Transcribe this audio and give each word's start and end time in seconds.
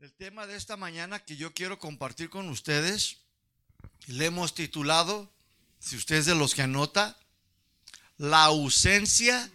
El 0.00 0.12
tema 0.12 0.46
de 0.46 0.54
esta 0.54 0.76
mañana 0.76 1.18
que 1.18 1.36
yo 1.36 1.52
quiero 1.52 1.80
compartir 1.80 2.30
con 2.30 2.48
ustedes, 2.50 3.16
le 4.06 4.26
hemos 4.26 4.54
titulado, 4.54 5.28
si 5.80 5.96
usted 5.96 6.18
es 6.18 6.26
de 6.26 6.36
los 6.36 6.54
que 6.54 6.62
anota, 6.62 7.18
la 8.16 8.44
ausencia 8.44 9.50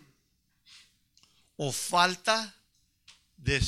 o 1.56 1.72
falta 1.72 2.58
de, 3.38 3.64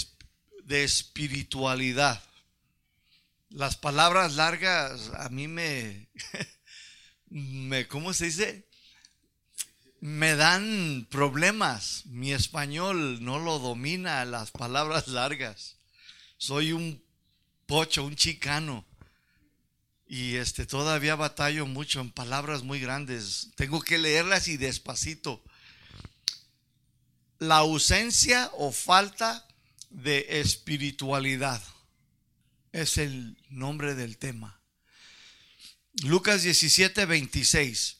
de 0.65 0.83
espiritualidad. 0.83 2.21
Las 3.51 3.77
palabras 3.77 4.33
largas 4.33 5.11
a 5.13 5.29
mí 5.29 5.47
me, 5.47 6.09
me, 7.29 7.87
¿cómo 7.87 8.13
se 8.13 8.25
dice? 8.25 8.67
Me 10.01 10.35
dan 10.35 11.07
problemas. 11.09 12.05
Mi 12.07 12.33
español 12.33 13.23
no 13.23 13.39
lo 13.39 13.59
domina 13.59 14.25
las 14.25 14.51
palabras 14.51 15.07
largas. 15.07 15.74
Soy 16.45 16.73
un 16.73 17.03
pocho, 17.65 18.03
un 18.03 18.15
chicano. 18.15 18.85
Y 20.05 20.35
este 20.35 20.67
todavía 20.67 21.15
batallo 21.15 21.65
mucho 21.65 22.01
en 22.01 22.11
palabras 22.11 22.61
muy 22.61 22.79
grandes. 22.79 23.49
Tengo 23.55 23.81
que 23.81 23.97
leerlas 23.97 24.47
y 24.47 24.57
despacito. 24.57 25.43
La 27.39 27.57
ausencia 27.57 28.51
o 28.59 28.71
falta 28.71 29.47
de 29.89 30.39
espiritualidad 30.39 31.63
es 32.73 32.99
el 32.99 33.35
nombre 33.49 33.95
del 33.95 34.19
tema. 34.19 34.61
Lucas 36.03 36.43
17, 36.43 37.07
26. 37.07 37.97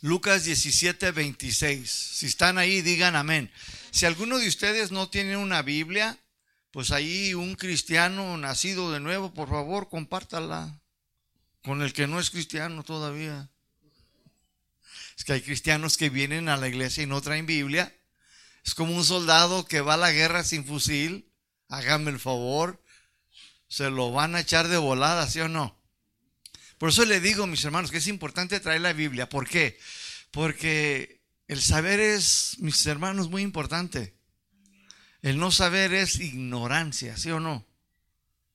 Lucas 0.00 0.44
17, 0.44 1.10
26. 1.10 1.90
Si 1.90 2.24
están 2.24 2.56
ahí, 2.56 2.80
digan 2.80 3.16
amén. 3.16 3.52
Si 3.90 4.06
alguno 4.06 4.38
de 4.38 4.48
ustedes 4.48 4.92
no 4.92 5.08
tiene 5.08 5.36
una 5.36 5.62
Biblia, 5.62 6.18
pues 6.70 6.92
ahí 6.92 7.34
un 7.34 7.54
cristiano 7.54 8.36
nacido 8.36 8.92
de 8.92 9.00
nuevo, 9.00 9.34
por 9.34 9.48
favor, 9.48 9.88
compártala 9.88 10.80
con 11.62 11.82
el 11.82 11.92
que 11.92 12.06
no 12.06 12.20
es 12.20 12.30
cristiano 12.30 12.82
todavía. 12.84 13.50
Es 15.16 15.24
que 15.24 15.34
hay 15.34 15.42
cristianos 15.42 15.96
que 15.96 16.08
vienen 16.08 16.48
a 16.48 16.56
la 16.56 16.68
iglesia 16.68 17.02
y 17.02 17.06
no 17.06 17.20
traen 17.20 17.46
Biblia. 17.46 17.94
Es 18.64 18.74
como 18.74 18.96
un 18.96 19.04
soldado 19.04 19.66
que 19.66 19.80
va 19.80 19.94
a 19.94 19.98
la 19.98 20.12
guerra 20.12 20.44
sin 20.44 20.64
fusil. 20.64 21.30
Hágame 21.68 22.10
el 22.10 22.18
favor. 22.18 22.82
Se 23.68 23.90
lo 23.90 24.12
van 24.12 24.34
a 24.34 24.40
echar 24.40 24.68
de 24.68 24.78
volada, 24.78 25.28
¿sí 25.28 25.40
o 25.40 25.48
no? 25.48 25.78
Por 26.78 26.88
eso 26.88 27.04
le 27.04 27.20
digo, 27.20 27.46
mis 27.46 27.64
hermanos, 27.64 27.90
que 27.90 27.98
es 27.98 28.06
importante 28.06 28.60
traer 28.60 28.80
la 28.80 28.94
Biblia. 28.94 29.28
¿Por 29.28 29.46
qué? 29.46 29.78
Porque 30.30 31.19
el 31.50 31.60
saber 31.60 31.98
es, 31.98 32.54
mis 32.60 32.86
hermanos, 32.86 33.28
muy 33.28 33.42
importante. 33.42 34.14
El 35.20 35.36
no 35.40 35.50
saber 35.50 35.92
es 35.92 36.20
ignorancia, 36.20 37.16
¿sí 37.16 37.28
o 37.32 37.40
no? 37.40 37.66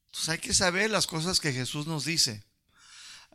Entonces 0.06 0.30
hay 0.30 0.38
que 0.38 0.54
saber 0.54 0.90
las 0.90 1.06
cosas 1.06 1.42
que 1.42 1.52
Jesús 1.52 1.88
nos 1.88 2.06
dice. 2.06 2.46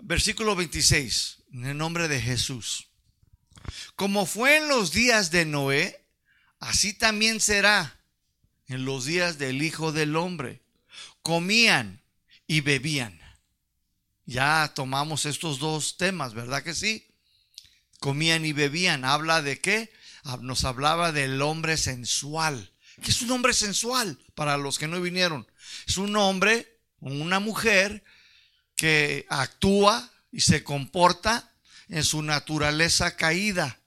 Versículo 0.00 0.56
26, 0.56 1.42
en 1.52 1.66
el 1.66 1.76
nombre 1.76 2.08
de 2.08 2.22
Jesús. 2.22 2.88
Como 3.96 4.24
fue 4.24 4.56
en 4.56 4.68
los 4.68 4.92
días 4.92 5.30
de 5.30 5.44
Noé, 5.44 6.06
así 6.58 6.94
también 6.94 7.38
será 7.38 8.00
en 8.66 8.86
los 8.86 9.04
días 9.04 9.36
del 9.36 9.60
Hijo 9.60 9.92
del 9.92 10.16
Hombre. 10.16 10.62
Comían 11.20 12.02
y 12.46 12.62
bebían. 12.62 13.20
Ya 14.24 14.72
tomamos 14.74 15.26
estos 15.26 15.58
dos 15.58 15.98
temas, 15.98 16.32
¿verdad 16.32 16.62
que 16.62 16.72
sí? 16.74 17.09
Comían 18.00 18.44
y 18.44 18.52
bebían. 18.52 19.04
¿Habla 19.04 19.42
de 19.42 19.60
qué? 19.60 19.92
Nos 20.40 20.64
hablaba 20.64 21.12
del 21.12 21.40
hombre 21.40 21.76
sensual. 21.76 22.72
¿Qué 23.02 23.10
es 23.10 23.22
un 23.22 23.30
hombre 23.30 23.54
sensual? 23.54 24.18
Para 24.34 24.56
los 24.56 24.78
que 24.78 24.88
no 24.88 25.00
vinieron. 25.00 25.46
Es 25.86 25.96
un 25.96 26.16
hombre 26.16 26.80
una 27.00 27.40
mujer 27.40 28.04
que 28.76 29.26
actúa 29.28 30.10
y 30.30 30.40
se 30.40 30.62
comporta 30.62 31.52
en 31.88 32.04
su 32.04 32.22
naturaleza 32.22 33.16
caída, 33.16 33.78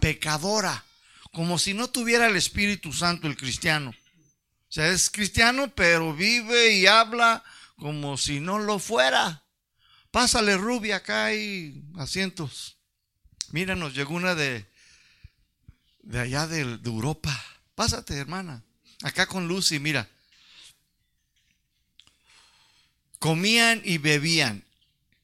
pecadora, 0.00 0.84
como 1.32 1.58
si 1.58 1.74
no 1.74 1.90
tuviera 1.90 2.26
el 2.26 2.36
Espíritu 2.36 2.92
Santo 2.92 3.26
el 3.26 3.36
cristiano. 3.36 3.90
O 3.90 4.72
sea, 4.72 4.88
es 4.88 5.10
cristiano, 5.10 5.72
pero 5.74 6.14
vive 6.14 6.74
y 6.74 6.86
habla 6.86 7.42
como 7.76 8.16
si 8.16 8.40
no 8.40 8.58
lo 8.58 8.78
fuera. 8.78 9.44
Pásale 10.10 10.56
rubia, 10.56 10.96
acá 10.96 11.26
hay 11.26 11.82
asientos. 11.98 12.79
Mira, 13.52 13.74
nos 13.74 13.94
llegó 13.94 14.14
una 14.14 14.34
de, 14.34 14.66
de 16.02 16.20
allá 16.20 16.46
de, 16.46 16.60
Europa. 16.60 17.44
Pásate, 17.74 18.16
hermana. 18.16 18.62
Acá 19.02 19.26
con 19.26 19.48
Lucy, 19.48 19.78
mira. 19.78 20.08
Comían 23.18 23.82
y 23.84 23.98
bebían. 23.98 24.64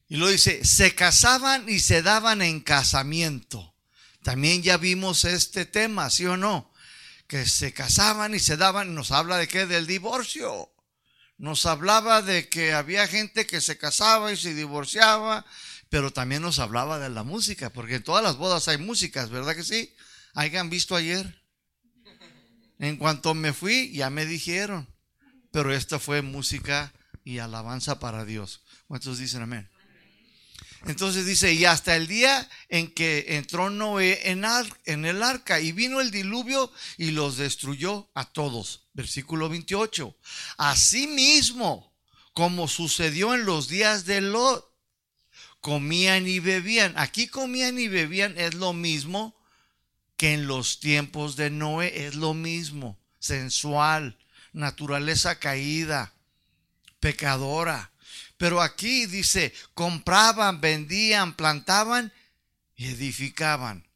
Y 0.09 0.17
lo 0.17 0.27
dice, 0.27 0.63
se 0.65 0.93
casaban 0.93 1.67
y 1.69 1.79
se 1.79 2.01
daban 2.01 2.41
en 2.41 2.59
casamiento. 2.61 3.73
También 4.23 4.61
ya 4.61 4.77
vimos 4.77 5.25
este 5.25 5.65
tema, 5.65 6.09
¿sí 6.09 6.25
o 6.25 6.37
no? 6.37 6.71
Que 7.27 7.45
se 7.45 7.73
casaban 7.73 8.35
y 8.35 8.39
se 8.39 8.57
daban, 8.57 8.93
nos 8.93 9.11
habla 9.11 9.37
de 9.37 9.47
qué? 9.47 9.65
Del 9.65 9.87
divorcio. 9.87 10.69
Nos 11.37 11.65
hablaba 11.65 12.21
de 12.21 12.49
que 12.49 12.73
había 12.73 13.07
gente 13.07 13.45
que 13.45 13.61
se 13.61 13.77
casaba 13.77 14.31
y 14.31 14.37
se 14.37 14.53
divorciaba 14.53 15.45
pero 15.89 16.11
también 16.11 16.41
nos 16.41 16.59
hablaba 16.59 16.99
de 16.99 17.09
la 17.09 17.23
música, 17.23 17.71
porque 17.71 17.95
en 17.95 18.03
todas 18.03 18.23
las 18.23 18.37
bodas 18.37 18.67
hay 18.67 18.77
músicas, 18.77 19.29
¿verdad 19.29 19.55
que 19.55 19.63
sí? 19.63 19.93
¿Hayan 20.33 20.69
visto 20.69 20.95
ayer? 20.95 21.41
En 22.79 22.97
cuanto 22.97 23.33
me 23.33 23.53
fui, 23.53 23.91
ya 23.91 24.09
me 24.09 24.25
dijeron, 24.25 24.87
pero 25.51 25.73
esta 25.73 25.99
fue 25.99 26.21
música 26.21 26.93
y 27.23 27.39
alabanza 27.39 27.99
para 27.99 28.23
Dios. 28.23 28.61
¿Cuántos 28.87 29.17
dicen 29.17 29.41
amén? 29.41 29.69
Entonces 30.85 31.25
dice, 31.25 31.53
y 31.53 31.65
hasta 31.65 31.95
el 31.95 32.07
día 32.07 32.47
en 32.69 32.93
que 32.93 33.25
entró 33.29 33.69
Noé 33.69 34.29
en, 34.29 35.05
el 35.05 35.23
arca 35.23 35.59
y 35.59 35.71
vino 35.71 35.99
el 36.01 36.11
diluvio 36.11 36.71
y 36.97 37.11
los 37.11 37.37
destruyó 37.37 38.09
a 38.13 38.25
todos. 38.25 38.87
Versículo 38.93 39.49
28. 39.49 40.15
Asimismo, 40.57 41.93
como 42.33 42.67
sucedió 42.67 43.33
en 43.33 43.45
los 43.45 43.67
días 43.67 44.05
de 44.05 44.21
Lot, 44.21 44.65
comían 45.67 46.29
y 46.29 46.39
bebían. 46.39 46.93
Aquí 46.95 47.27
comían 47.27 47.77
y 47.77 47.89
bebían 47.89 48.37
es 48.37 48.53
lo 48.53 48.71
mismo 48.71 49.35
que 50.15 50.33
en 50.33 50.47
los 50.47 50.79
tiempos 50.79 51.35
de 51.35 51.49
Noé, 51.49 52.07
es 52.07 52.15
lo 52.15 52.33
mismo, 52.33 52.97
sensual, 53.19 54.17
naturaleza 54.53 55.39
caída, 55.39 56.13
pecadora. 57.01 57.91
Pero 58.37 58.61
aquí 58.61 59.07
dice, 59.07 59.53
compraban, 59.73 60.61
vendían, 60.61 61.35
plantaban 61.35 62.13
y 62.77 62.85
edificaban. 62.85 63.89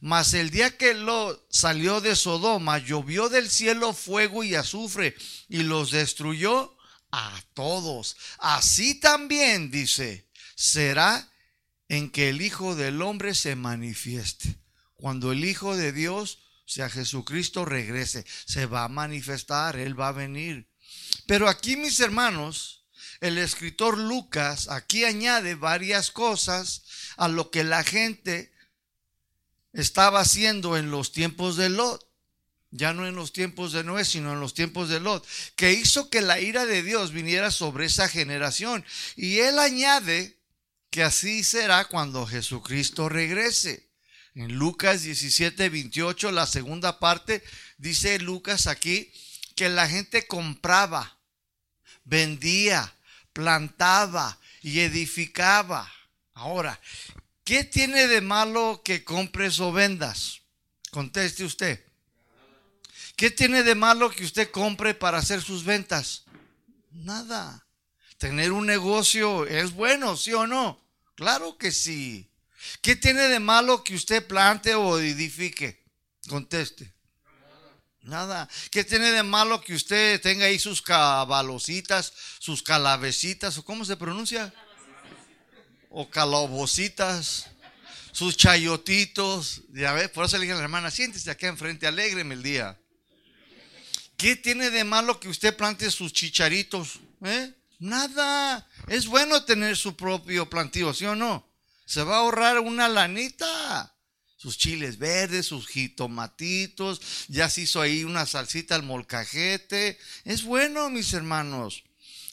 Mas 0.00 0.32
el 0.32 0.48
día 0.48 0.78
que 0.78 0.94
lo 0.94 1.46
salió 1.50 2.00
de 2.00 2.16
Sodoma, 2.16 2.78
llovió 2.78 3.28
del 3.28 3.50
cielo 3.50 3.92
fuego 3.92 4.42
y 4.42 4.54
azufre 4.54 5.14
y 5.50 5.64
los 5.64 5.90
destruyó 5.90 6.74
a 7.12 7.42
todos. 7.52 8.16
Así 8.38 8.98
también, 8.98 9.70
dice, 9.70 10.29
será 10.60 11.26
en 11.88 12.10
que 12.10 12.28
el 12.28 12.42
Hijo 12.42 12.76
del 12.76 13.00
Hombre 13.00 13.34
se 13.34 13.56
manifieste. 13.56 14.58
Cuando 14.94 15.32
el 15.32 15.42
Hijo 15.46 15.74
de 15.74 15.90
Dios, 15.90 16.40
sea 16.66 16.90
Jesucristo, 16.90 17.64
regrese, 17.64 18.26
se 18.44 18.66
va 18.66 18.84
a 18.84 18.88
manifestar, 18.88 19.76
Él 19.78 19.98
va 19.98 20.08
a 20.08 20.12
venir. 20.12 20.68
Pero 21.26 21.48
aquí, 21.48 21.76
mis 21.76 21.98
hermanos, 22.00 22.84
el 23.22 23.38
escritor 23.38 23.96
Lucas 23.96 24.68
aquí 24.68 25.04
añade 25.04 25.54
varias 25.54 26.10
cosas 26.10 26.82
a 27.16 27.28
lo 27.28 27.50
que 27.50 27.64
la 27.64 27.82
gente 27.82 28.52
estaba 29.72 30.20
haciendo 30.20 30.76
en 30.76 30.90
los 30.90 31.12
tiempos 31.12 31.56
de 31.56 31.70
Lot 31.70 32.06
ya 32.70 32.92
no 32.92 33.04
en 33.04 33.16
los 33.16 33.32
tiempos 33.32 33.72
de 33.72 33.82
Noé, 33.82 34.04
sino 34.04 34.32
en 34.32 34.38
los 34.38 34.54
tiempos 34.54 34.88
de 34.88 35.00
Lot, 35.00 35.26
que 35.56 35.72
hizo 35.72 36.08
que 36.08 36.20
la 36.20 36.38
ira 36.38 36.66
de 36.66 36.84
Dios 36.84 37.10
viniera 37.10 37.50
sobre 37.50 37.86
esa 37.86 38.08
generación. 38.08 38.84
Y 39.16 39.38
él 39.38 39.58
añade 39.58 40.39
que 40.90 41.02
así 41.02 41.44
será 41.44 41.86
cuando 41.86 42.26
Jesucristo 42.26 43.08
regrese. 43.08 43.88
En 44.34 44.54
Lucas 44.56 45.02
17, 45.02 45.68
28, 45.68 46.30
la 46.30 46.46
segunda 46.46 46.98
parte, 46.98 47.42
dice 47.78 48.18
Lucas 48.18 48.66
aquí 48.66 49.12
que 49.56 49.68
la 49.68 49.88
gente 49.88 50.26
compraba, 50.26 51.18
vendía, 52.04 52.94
plantaba 53.32 54.38
y 54.62 54.80
edificaba. 54.80 55.90
Ahora, 56.34 56.80
¿qué 57.44 57.64
tiene 57.64 58.06
de 58.06 58.20
malo 58.20 58.82
que 58.84 59.04
compres 59.04 59.60
o 59.60 59.72
vendas? 59.72 60.40
Conteste 60.90 61.44
usted. 61.44 61.84
¿Qué 63.16 63.30
tiene 63.30 63.62
de 63.62 63.74
malo 63.74 64.10
que 64.10 64.24
usted 64.24 64.50
compre 64.50 64.94
para 64.94 65.18
hacer 65.18 65.42
sus 65.42 65.64
ventas? 65.64 66.24
Nada. 66.90 67.66
Tener 68.20 68.52
un 68.52 68.66
negocio 68.66 69.46
es 69.46 69.72
bueno, 69.72 70.14
¿sí 70.14 70.34
o 70.34 70.46
no? 70.46 70.78
Claro 71.14 71.56
que 71.56 71.72
sí. 71.72 72.30
¿Qué 72.82 72.94
tiene 72.94 73.22
de 73.28 73.40
malo 73.40 73.82
que 73.82 73.94
usted 73.94 74.26
plante 74.26 74.74
o 74.74 74.98
edifique? 74.98 75.82
Conteste. 76.28 76.92
Nada. 78.02 78.46
¿Qué 78.70 78.84
tiene 78.84 79.10
de 79.10 79.22
malo 79.22 79.62
que 79.62 79.72
usted 79.74 80.20
tenga 80.20 80.44
ahí 80.44 80.58
sus 80.58 80.82
cabalositas, 80.82 82.12
sus 82.38 82.62
calavecitas, 82.62 83.56
o 83.56 83.64
cómo 83.64 83.86
se 83.86 83.96
pronuncia? 83.96 84.52
O 85.88 86.10
calabocitas, 86.10 87.46
sus 88.12 88.36
chayotitos. 88.36 89.62
Ya 89.72 89.94
ve, 89.94 90.10
por 90.10 90.26
eso 90.26 90.36
le 90.36 90.42
dije 90.42 90.52
a 90.52 90.56
la 90.56 90.64
hermana, 90.64 90.90
siéntese 90.90 91.30
aquí 91.30 91.46
enfrente, 91.46 91.86
alégreme 91.86 92.34
el 92.34 92.42
día. 92.42 92.78
¿Qué 94.18 94.36
tiene 94.36 94.68
de 94.68 94.84
malo 94.84 95.18
que 95.18 95.30
usted 95.30 95.56
plante 95.56 95.90
sus 95.90 96.12
chicharitos? 96.12 97.00
¿Eh? 97.24 97.54
Nada. 97.80 98.68
Es 98.86 99.06
bueno 99.06 99.44
tener 99.44 99.76
su 99.76 99.96
propio 99.96 100.48
plantío, 100.48 100.94
¿sí 100.94 101.06
o 101.06 101.16
no? 101.16 101.50
Se 101.86 102.04
va 102.04 102.16
a 102.16 102.20
ahorrar 102.20 102.60
una 102.60 102.88
lanita 102.88 103.96
sus 104.40 104.56
chiles 104.56 104.96
verdes, 104.96 105.44
sus 105.44 105.68
jitomatitos, 105.68 107.02
ya 107.28 107.50
se 107.50 107.60
hizo 107.60 107.82
ahí 107.82 108.04
una 108.04 108.24
salsita 108.24 108.74
al 108.74 108.82
molcajete. 108.82 109.98
Es 110.24 110.44
bueno, 110.44 110.88
mis 110.88 111.12
hermanos. 111.12 111.84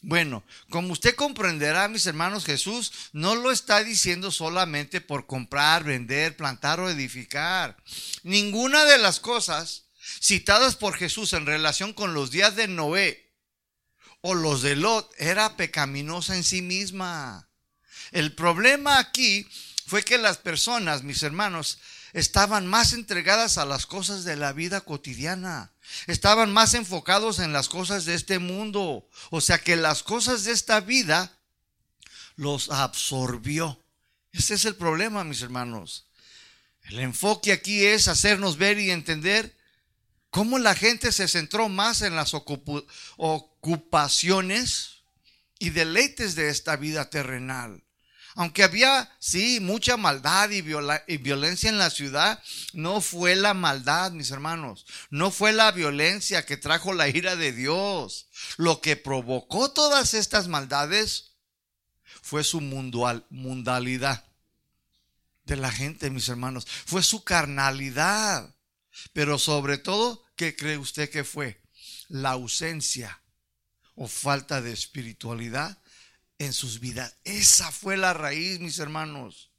Bueno, 0.02 0.46
como 0.70 0.94
usted 0.94 1.16
comprenderá, 1.16 1.90
mis 1.90 2.06
hermanos, 2.06 2.46
Jesús 2.46 2.94
no 3.12 3.36
lo 3.36 3.52
está 3.52 3.84
diciendo 3.84 4.32
solamente 4.32 5.02
por 5.02 5.28
comprar, 5.28 5.84
vender, 5.84 6.38
plantar 6.38 6.80
o 6.80 6.90
edificar. 6.90 7.76
Ninguna 8.24 8.86
de 8.86 9.00
las 9.00 9.20
cosas 9.20 9.88
citadas 10.22 10.78
por 10.78 10.96
Jesús 10.96 11.34
en 11.34 11.46
relación 11.46 11.92
con 11.92 12.14
los 12.14 12.32
días 12.32 12.56
de 12.56 12.70
Noé 12.70 13.27
o 14.22 14.36
los 14.36 14.62
de 14.62 14.76
Lot 14.76 15.12
era 15.18 15.56
pecaminosa 15.58 16.36
en 16.36 16.44
sí 16.44 16.62
misma. 16.62 17.50
El 18.12 18.34
problema 18.34 19.00
aquí 19.00 19.48
fue 19.86 20.04
que 20.04 20.18
las 20.18 20.38
personas, 20.38 21.04
mis 21.04 21.24
hermanos, 21.24 21.80
estaban 22.14 22.68
más 22.68 22.94
entregadas 22.94 23.58
a 23.58 23.66
las 23.66 23.86
cosas 23.86 24.24
de 24.24 24.36
la 24.36 24.54
vida 24.54 24.82
cotidiana. 24.82 25.72
Estaban 26.08 26.52
más 26.52 26.74
enfocados 26.74 27.40
en 27.40 27.54
las 27.54 27.70
cosas 27.70 28.06
de 28.06 28.16
este 28.16 28.40
mundo. 28.40 29.08
O 29.30 29.42
sea 29.42 29.60
que 29.60 29.76
las 29.76 30.04
cosas 30.04 30.44
de 30.44 30.52
esta 30.52 30.80
vida 30.80 31.38
los 32.36 32.70
absorbió. 32.70 33.84
Ese 34.32 34.54
es 34.54 34.66
el 34.66 34.76
problema, 34.76 35.24
mis 35.24 35.42
hermanos. 35.42 36.06
El 36.84 37.00
enfoque 37.00 37.52
aquí 37.52 37.86
es 37.86 38.08
hacernos 38.08 38.58
ver 38.58 38.80
y 38.80 38.92
entender 38.92 39.57
cómo 40.30 40.60
la 40.60 40.76
gente 40.76 41.12
se 41.12 41.28
centró 41.28 41.70
más 41.70 42.02
en 42.02 42.16
las 42.16 42.34
ocupaciones 43.18 44.98
y 45.60 45.72
deleites 45.72 46.36
de 46.36 46.50
esta 46.50 46.76
vida 46.76 47.10
terrenal. 47.10 47.84
Aunque 48.38 48.64
había, 48.64 49.12
sí, 49.18 49.60
mucha 49.60 49.98
maldad 49.98 50.52
y, 50.52 50.62
violencia 50.62 51.70
en 51.70 51.80
la 51.80 51.90
ciudad, 51.90 52.40
no 52.72 53.02
fue 53.02 53.36
la 53.36 53.56
maldad, 53.56 54.12
mis 54.12 54.30
hermanos. 54.30 54.86
No 55.10 55.32
fue 55.32 55.54
la 55.54 55.72
violencia 55.72 56.46
que 56.46 56.56
trajo 56.56 56.94
la 56.94 57.08
ira 57.08 57.36
de 57.36 57.52
Dios. 57.52 58.28
Lo 58.58 58.80
que 58.80 58.96
provocó 58.96 59.72
todas 59.72 60.14
estas 60.14 60.48
maldades 60.48 61.32
fue 62.22 62.44
su 62.44 62.62
mundalidad 62.62 64.24
de 65.46 65.56
la 65.56 65.72
gente, 65.72 66.12
mis 66.12 66.30
hermanos. 66.30 66.68
Fue 66.86 67.02
su 67.02 67.24
carnalidad. 67.24 68.54
Pero 69.14 69.40
sobre 69.40 69.78
todo, 69.78 70.24
¿qué 70.36 70.56
cree 70.56 70.78
usted 70.78 71.10
que 71.10 71.24
fue? 71.24 71.62
La 72.08 72.32
ausencia 72.32 73.22
o 73.96 74.08
falta 74.08 74.62
de 74.62 74.72
espiritualidad 74.72 75.78
en 76.40 76.54
sus 76.54 76.80
vidas. 76.80 77.16
Esa 77.24 77.72
fue 77.72 77.98
la 77.98 78.14
raíz, 78.14 78.60
mis 78.60 78.80
hermanos. 78.80 79.52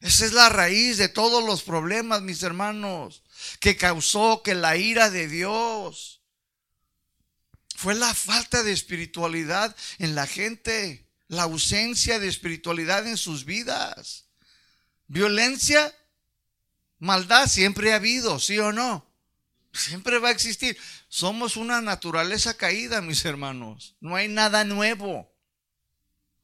Esa 0.00 0.26
es 0.26 0.32
la 0.32 0.48
raíz 0.48 0.96
de 0.96 1.08
todos 1.08 1.44
los 1.44 1.62
problemas, 1.62 2.22
mis 2.22 2.42
hermanos, 2.42 3.22
que 3.60 3.76
causó 3.76 4.42
que 4.42 4.54
la 4.54 4.76
ira 4.76 5.10
de 5.10 5.28
Dios 5.28 6.22
fue 7.76 7.94
la 7.94 8.12
falta 8.14 8.62
de 8.62 8.72
espiritualidad 8.72 9.74
en 9.98 10.14
la 10.14 10.26
gente, 10.26 11.08
la 11.28 11.44
ausencia 11.44 12.18
de 12.18 12.28
espiritualidad 12.28 13.06
en 13.06 13.16
sus 13.16 13.44
vidas. 13.44 14.26
Violencia, 15.06 15.94
maldad 17.02 17.48
siempre 17.48 17.92
ha 17.92 17.96
habido, 17.96 18.38
¿sí 18.38 18.58
o 18.60 18.72
no? 18.72 19.04
Siempre 19.72 20.18
va 20.18 20.28
a 20.28 20.32
existir. 20.32 20.78
Somos 21.08 21.56
una 21.56 21.80
naturaleza 21.80 22.56
caída, 22.56 23.02
mis 23.02 23.24
hermanos. 23.24 23.96
No 24.00 24.14
hay 24.14 24.28
nada 24.28 24.62
nuevo. 24.62 25.34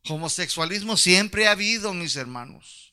Homosexualismo 0.08 0.96
siempre 0.96 1.46
ha 1.46 1.52
habido, 1.52 1.94
mis 1.94 2.16
hermanos. 2.16 2.92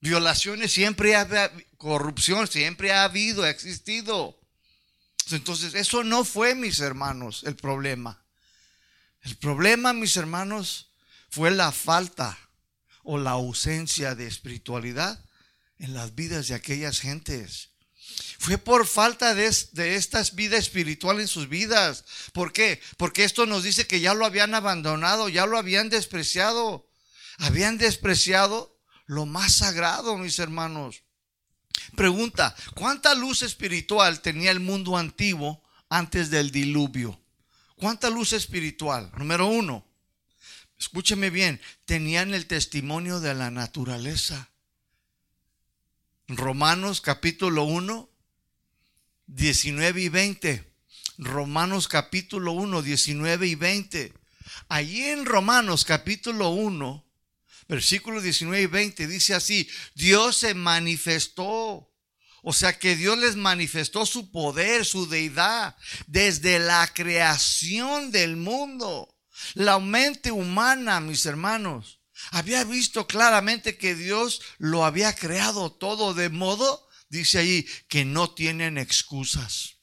Violaciones 0.00 0.72
siempre 0.72 1.16
ha 1.16 1.22
habido, 1.22 1.50
corrupción 1.76 2.46
siempre 2.46 2.92
ha 2.92 3.02
habido, 3.02 3.42
ha 3.42 3.50
existido. 3.50 4.38
Entonces, 5.32 5.74
eso 5.74 6.04
no 6.04 6.24
fue, 6.24 6.54
mis 6.54 6.78
hermanos, 6.78 7.42
el 7.44 7.56
problema. 7.56 8.22
El 9.22 9.34
problema, 9.36 9.92
mis 9.92 10.16
hermanos, 10.16 10.92
fue 11.30 11.50
la 11.50 11.72
falta 11.72 12.38
o 13.02 13.18
la 13.18 13.32
ausencia 13.32 14.14
de 14.14 14.28
espiritualidad 14.28 15.24
en 15.78 15.94
las 15.94 16.14
vidas 16.14 16.48
de 16.48 16.54
aquellas 16.54 17.00
gentes. 17.00 17.70
Fue 18.38 18.58
por 18.58 18.86
falta 18.86 19.34
de, 19.34 19.54
de 19.72 19.96
esta 19.96 20.22
vida 20.32 20.56
espiritual 20.56 21.20
en 21.20 21.28
sus 21.28 21.48
vidas. 21.48 22.04
¿Por 22.32 22.52
qué? 22.52 22.80
Porque 22.96 23.24
esto 23.24 23.46
nos 23.46 23.64
dice 23.64 23.86
que 23.86 24.00
ya 24.00 24.14
lo 24.14 24.24
habían 24.24 24.54
abandonado, 24.54 25.28
ya 25.28 25.46
lo 25.46 25.58
habían 25.58 25.88
despreciado. 25.88 26.88
Habían 27.38 27.78
despreciado 27.78 28.76
lo 29.06 29.26
más 29.26 29.54
sagrado, 29.54 30.16
mis 30.16 30.38
hermanos. 30.38 31.02
Pregunta, 31.96 32.54
¿cuánta 32.74 33.14
luz 33.14 33.42
espiritual 33.42 34.20
tenía 34.20 34.50
el 34.50 34.60
mundo 34.60 34.96
antiguo 34.96 35.62
antes 35.88 36.30
del 36.30 36.50
diluvio? 36.50 37.20
¿Cuánta 37.76 38.10
luz 38.10 38.32
espiritual? 38.32 39.10
Número 39.16 39.46
uno, 39.46 39.86
escúcheme 40.76 41.30
bien, 41.30 41.60
tenían 41.84 42.34
el 42.34 42.46
testimonio 42.46 43.20
de 43.20 43.34
la 43.34 43.50
naturaleza. 43.50 44.50
Romanos 46.28 47.00
capítulo 47.00 47.64
1, 47.64 48.10
19 49.28 50.02
y 50.02 50.08
20. 50.10 50.74
Romanos 51.16 51.88
capítulo 51.88 52.52
1, 52.52 52.82
19 52.82 53.46
y 53.46 53.54
20. 53.54 54.12
Allí 54.68 55.04
en 55.04 55.24
Romanos 55.24 55.86
capítulo 55.86 56.50
1, 56.50 57.06
versículos 57.66 58.22
19 58.22 58.62
y 58.62 58.66
20 58.66 59.06
dice 59.06 59.34
así, 59.34 59.70
Dios 59.94 60.36
se 60.36 60.52
manifestó. 60.52 61.90
O 62.42 62.52
sea 62.52 62.78
que 62.78 62.94
Dios 62.94 63.16
les 63.16 63.36
manifestó 63.36 64.04
su 64.04 64.30
poder, 64.30 64.84
su 64.84 65.08
deidad, 65.08 65.76
desde 66.08 66.58
la 66.58 66.92
creación 66.92 68.10
del 68.10 68.36
mundo. 68.36 69.16
La 69.54 69.78
mente 69.78 70.30
humana, 70.30 71.00
mis 71.00 71.24
hermanos, 71.24 71.97
había 72.30 72.64
visto 72.64 73.06
claramente 73.06 73.76
que 73.76 73.94
Dios 73.94 74.40
lo 74.58 74.84
había 74.84 75.14
creado 75.14 75.72
todo 75.72 76.14
de 76.14 76.28
modo, 76.28 76.88
dice 77.08 77.38
ahí, 77.38 77.66
que 77.88 78.04
no 78.04 78.30
tienen 78.30 78.78
excusas. 78.78 79.76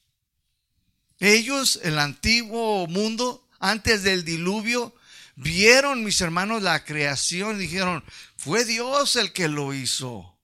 Ellos, 1.18 1.80
el 1.82 1.98
antiguo 1.98 2.86
mundo, 2.86 3.48
antes 3.58 4.02
del 4.02 4.24
diluvio, 4.24 4.94
vieron, 5.34 6.04
mis 6.04 6.20
hermanos, 6.20 6.62
la 6.62 6.84
creación 6.84 7.58
dijeron, 7.58 8.04
fue 8.36 8.64
Dios 8.64 9.16
el 9.16 9.32
que 9.32 9.48
lo 9.48 9.72
hizo. 9.72 10.38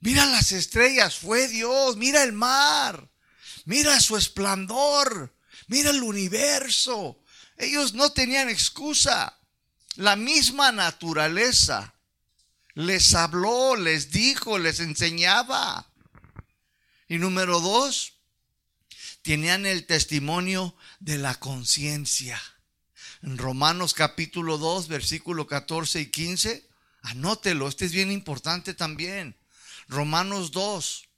Mira 0.00 0.26
las 0.26 0.52
estrellas, 0.52 1.16
fue 1.16 1.48
Dios, 1.48 1.96
mira 1.96 2.22
el 2.24 2.32
mar, 2.32 3.08
mira 3.64 4.00
su 4.00 4.16
esplendor, 4.16 5.34
mira 5.68 5.90
el 5.90 6.02
universo. 6.02 7.22
Ellos 7.56 7.94
no 7.94 8.12
tenían 8.12 8.48
excusa. 8.48 9.38
La 9.96 10.16
misma 10.16 10.72
naturaleza 10.72 11.94
les 12.74 13.14
habló, 13.14 13.76
les 13.76 14.10
dijo, 14.10 14.58
les 14.58 14.80
enseñaba. 14.80 15.86
Y 17.08 17.18
número 17.18 17.60
dos, 17.60 18.14
tenían 19.20 19.66
el 19.66 19.86
testimonio 19.86 20.74
de 21.00 21.18
la 21.18 21.34
conciencia. 21.34 22.40
En 23.22 23.36
Romanos 23.36 23.92
capítulo 23.92 24.56
2, 24.56 24.88
versículo 24.88 25.46
14 25.46 26.00
y 26.00 26.06
15, 26.06 26.66
anótelo, 27.02 27.68
este 27.68 27.84
es 27.84 27.92
bien 27.92 28.10
importante 28.10 28.72
también. 28.72 29.36
Romanos 29.88 30.52
2, 30.52 31.08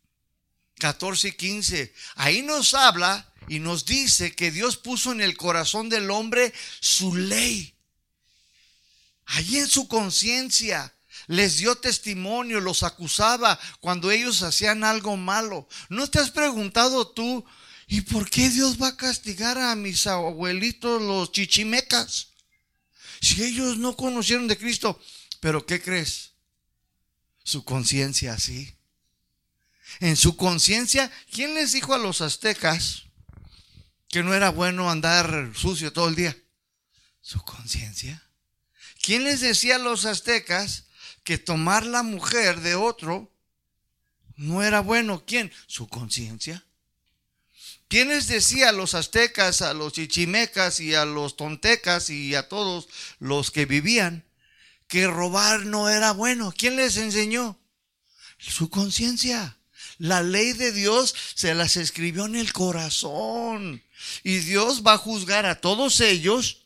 14 0.81 1.28
y 1.28 1.33
15, 1.33 1.95
ahí 2.16 2.43
nos 2.43 2.75
habla 2.75 3.33
y 3.47 3.61
nos 3.61 3.85
dice 3.85 4.35
que 4.35 4.50
Dios 4.50 4.76
puso 4.76 5.12
en 5.12 5.21
el 5.21 5.37
corazón 5.37 5.88
del 5.88 6.11
hombre 6.11 6.52
su 6.81 7.14
ley 7.14 7.74
Allí 9.26 9.59
en 9.59 9.69
su 9.69 9.88
conciencia 9.88 10.95
les 11.26 11.57
dio 11.59 11.76
testimonio, 11.76 12.61
los 12.61 12.83
acusaba 12.83 13.59
cuando 13.81 14.11
ellos 14.11 14.43
hacían 14.43 14.85
algo 14.85 15.16
malo. 15.16 15.69
¿No 15.88 16.09
te 16.09 16.19
has 16.19 16.31
preguntado 16.31 17.09
tú, 17.09 17.45
¿y 17.87 18.02
por 18.02 18.28
qué 18.28 18.50
Dios 18.50 18.81
va 18.81 18.88
a 18.88 18.97
castigar 18.97 19.59
a 19.59 19.75
mis 19.75 20.07
abuelitos 20.07 21.00
los 21.00 21.33
chichimecas? 21.33 22.28
Si 23.21 23.43
ellos 23.43 23.78
no 23.78 23.97
conocieron 23.97 24.49
de 24.49 24.59
Cristo, 24.59 25.00
pero 25.40 25.64
¿qué 25.64 25.81
crees? 25.81 26.33
Su 27.43 27.64
conciencia 27.64 28.38
sí. 28.38 28.75
En 30.00 30.16
su 30.16 30.37
conciencia, 30.37 31.11
¿quién 31.31 31.54
les 31.54 31.73
dijo 31.73 31.95
a 31.95 31.99
los 31.99 32.21
aztecas 32.21 33.04
que 34.09 34.23
no 34.23 34.35
era 34.35 34.50
bueno 34.50 34.90
andar 34.90 35.52
sucio 35.54 35.93
todo 35.93 36.09
el 36.09 36.14
día? 36.14 36.37
Su 37.21 37.43
conciencia. 37.43 38.24
¿Quién 39.04 39.25
les 39.25 39.40
decía 39.40 39.76
a 39.76 39.78
los 39.78 40.06
aztecas 40.06 40.84
que 41.25 41.37
tomar 41.37 41.84
la 41.84 42.02
mujer 42.02 42.61
de 42.61 42.75
otro 42.75 43.30
no 44.37 44.62
era 44.62 44.80
bueno? 44.80 45.25
¿Quién? 45.26 45.52
Su 45.66 45.88
conciencia. 45.88 46.64
¿Quién 47.88 48.08
les 48.08 48.28
decía 48.28 48.70
a 48.70 48.73
los 48.73 48.94
aztecas, 48.94 49.61
a 49.61 49.75
los 49.75 49.92
chichimecas 49.92 50.80
y 50.80 50.94
a 50.94 51.04
los 51.04 51.37
tontecas 51.37 52.08
y 52.08 52.34
a 52.34 52.49
todos 52.49 52.88
los 53.18 53.50
que 53.50 53.66
vivían 53.66 54.25
que 54.88 55.06
robar 55.06 55.66
no 55.66 55.90
era 55.90 56.12
bueno? 56.12 56.54
¿Quién 56.56 56.76
les 56.76 56.96
enseñó? 56.96 57.58
Su 58.38 58.70
conciencia. 58.70 59.58
La 59.99 60.23
ley 60.23 60.54
de 60.54 60.73
Dios 60.73 61.14
se 61.34 61.54
las 61.54 61.76
escribió 61.76 62.25
en 62.25 62.37
el 62.37 62.54
corazón. 62.54 63.82
Y 64.23 64.38
Dios 64.38 64.82
va 64.82 64.94
a 64.94 64.99
juzgar 64.99 65.44
a 65.44 65.61
todos 65.61 66.00
ellos, 66.00 66.63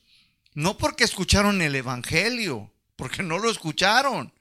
no 0.59 0.77
porque 0.77 1.05
escucharon 1.05 1.63
el 1.63 1.77
Evangelio, 1.77 2.69
porque 2.97 3.23
no 3.23 3.39
lo 3.39 3.49
escucharon, 3.49 4.33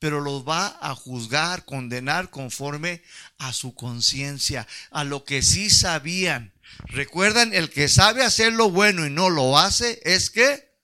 pero 0.00 0.20
los 0.20 0.42
va 0.42 0.76
a 0.80 0.96
juzgar, 0.96 1.64
condenar 1.64 2.28
conforme 2.28 3.04
a 3.38 3.52
su 3.52 3.72
conciencia, 3.72 4.66
a 4.90 5.04
lo 5.04 5.24
que 5.24 5.42
sí 5.42 5.70
sabían. 5.70 6.52
Recuerdan, 6.86 7.54
el 7.54 7.70
que 7.70 7.86
sabe 7.86 8.24
hacer 8.24 8.52
lo 8.52 8.72
bueno 8.72 9.06
y 9.06 9.10
no 9.10 9.30
lo 9.30 9.58
hace, 9.58 10.00
es 10.02 10.30
que 10.30 10.74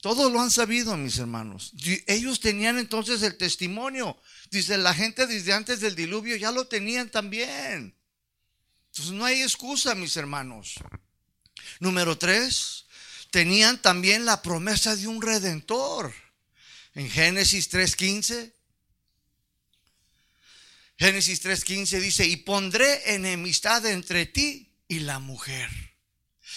todos 0.00 0.32
lo 0.32 0.40
han 0.40 0.50
sabido, 0.50 0.96
mis 0.96 1.18
hermanos. 1.18 1.74
Ellos 2.06 2.40
tenían 2.40 2.78
entonces 2.78 3.22
el 3.22 3.36
testimonio. 3.36 4.16
Dice, 4.50 4.78
la 4.78 4.94
gente 4.94 5.26
desde 5.26 5.52
antes 5.52 5.80
del 5.80 5.96
diluvio 5.96 6.36
ya 6.36 6.50
lo 6.50 6.66
tenían 6.66 7.10
también. 7.10 7.94
Entonces 8.86 9.12
no 9.12 9.26
hay 9.26 9.42
excusa, 9.42 9.94
mis 9.94 10.16
hermanos. 10.16 10.76
Número 11.78 12.16
tres, 12.16 12.86
tenían 13.32 13.82
también 13.82 14.24
la 14.24 14.42
promesa 14.42 14.94
de 14.94 15.08
un 15.08 15.20
redentor. 15.20 16.14
En 16.94 17.10
Génesis 17.10 17.72
3.15. 17.72 18.52
Génesis 20.96 21.44
3.15 21.44 21.98
dice, 21.98 22.26
y 22.26 22.36
pondré 22.36 23.14
enemistad 23.14 23.84
entre 23.86 24.26
ti 24.26 24.72
y 24.86 25.00
la 25.00 25.18
mujer, 25.18 25.68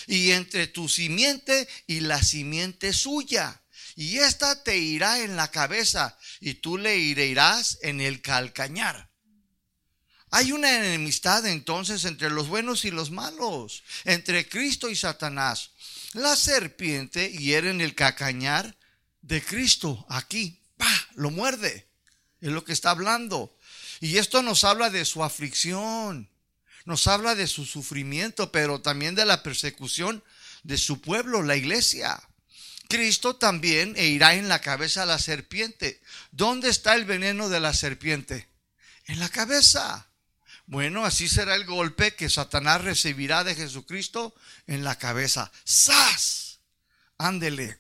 y 0.06 0.32
entre 0.32 0.68
tu 0.68 0.88
simiente 0.88 1.68
y 1.88 2.02
la 2.02 2.22
simiente 2.22 2.94
suya 2.94 3.60
y 3.96 4.18
ésta 4.18 4.62
te 4.62 4.78
irá 4.78 5.22
en 5.22 5.38
la 5.38 5.50
cabeza 5.50 6.18
y 6.42 6.56
tú 6.56 6.78
le 6.78 6.98
irás 6.98 7.80
en 7.82 8.02
el 8.02 8.22
calcañar. 8.22 9.10
Hay 10.32 10.52
una 10.52 10.76
enemistad 10.76 11.46
entonces 11.46 12.04
entre 12.04 12.30
los 12.30 12.50
buenos 12.50 12.84
y 12.84 12.92
los 12.92 13.10
malos, 13.10 13.84
entre 14.04 14.50
Cristo 14.50 14.90
y 14.90 14.96
Satanás. 14.96 15.72
La 16.16 16.38
serpiente 16.38 17.30
hiere 17.30 17.72
en 17.72 17.82
el 17.82 17.94
calcañar 17.94 18.78
de 19.22 19.44
Cristo 19.44 20.06
aquí, 20.08 20.62
¡pa! 20.78 20.90
lo 21.16 21.30
muerde. 21.30 21.90
Es 22.40 22.54
lo 22.54 22.64
que 22.64 22.72
está 22.72 22.92
hablando. 22.92 23.54
Y 24.00 24.18
esto 24.18 24.42
nos 24.42 24.64
habla 24.64 24.90
de 24.90 25.04
su 25.04 25.26
aflicción, 25.26 26.30
nos 26.86 27.08
habla 27.08 27.36
de 27.36 27.48
su 27.48 27.66
sufrimiento, 27.66 28.50
pero 28.50 28.80
también 28.80 29.14
de 29.14 29.26
la 29.26 29.44
persecución 29.44 30.24
de 30.64 30.78
su 30.78 31.02
pueblo, 31.02 31.42
la 31.42 31.58
iglesia. 31.58 32.18
Cristo 32.88 33.36
también 33.36 33.94
e 33.98 34.06
irá 34.06 34.36
en 34.36 34.48
la 34.48 34.62
cabeza 34.62 35.04
a 35.04 35.06
la 35.06 35.20
serpiente. 35.20 36.02
¿Dónde 36.32 36.70
está 36.70 36.96
el 36.96 37.04
veneno 37.04 37.50
de 37.50 37.60
la 37.60 37.74
serpiente? 37.74 38.48
En 39.08 39.20
la 39.20 39.28
cabeza. 39.28 40.08
Bueno, 40.68 41.06
así 41.06 41.28
será 41.30 41.56
el 41.56 41.66
golpe 41.66 42.16
que 42.16 42.30
Satanás 42.30 42.82
recibirá 42.82 43.44
de 43.44 43.56
Jesucristo 43.56 44.34
en 44.66 44.84
la 44.84 44.98
cabeza. 44.98 45.52
¡Sas! 45.64 46.60
Ándele. 47.18 47.80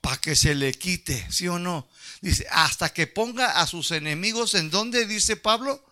Para 0.00 0.16
que 0.16 0.34
se 0.34 0.54
le 0.54 0.72
quite, 0.74 1.30
¿sí 1.30 1.46
o 1.48 1.58
no? 1.58 1.88
Dice, 2.20 2.46
hasta 2.50 2.92
que 2.92 3.06
ponga 3.06 3.60
a 3.60 3.66
sus 3.66 3.90
enemigos 3.90 4.54
en 4.54 4.70
donde, 4.70 5.06
dice 5.06 5.36
Pablo, 5.36 5.84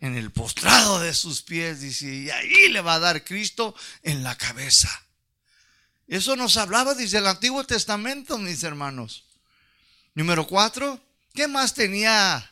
en 0.00 0.16
el 0.18 0.32
postrado 0.32 1.00
de 1.00 1.14
sus 1.14 1.42
pies, 1.42 1.80
dice, 1.80 2.12
y 2.12 2.30
ahí 2.30 2.68
le 2.68 2.80
va 2.80 2.94
a 2.94 2.98
dar 2.98 3.24
Cristo 3.24 3.74
en 4.02 4.22
la 4.22 4.36
cabeza. 4.36 4.90
Eso 6.08 6.36
nos 6.36 6.56
hablaba 6.56 6.94
desde 6.94 7.18
el 7.18 7.26
Antiguo 7.26 7.64
Testamento, 7.64 8.36
mis 8.36 8.62
hermanos. 8.64 9.24
Número 10.14 10.46
cuatro, 10.46 11.00
¿qué 11.32 11.48
más 11.48 11.72
tenía 11.72 12.51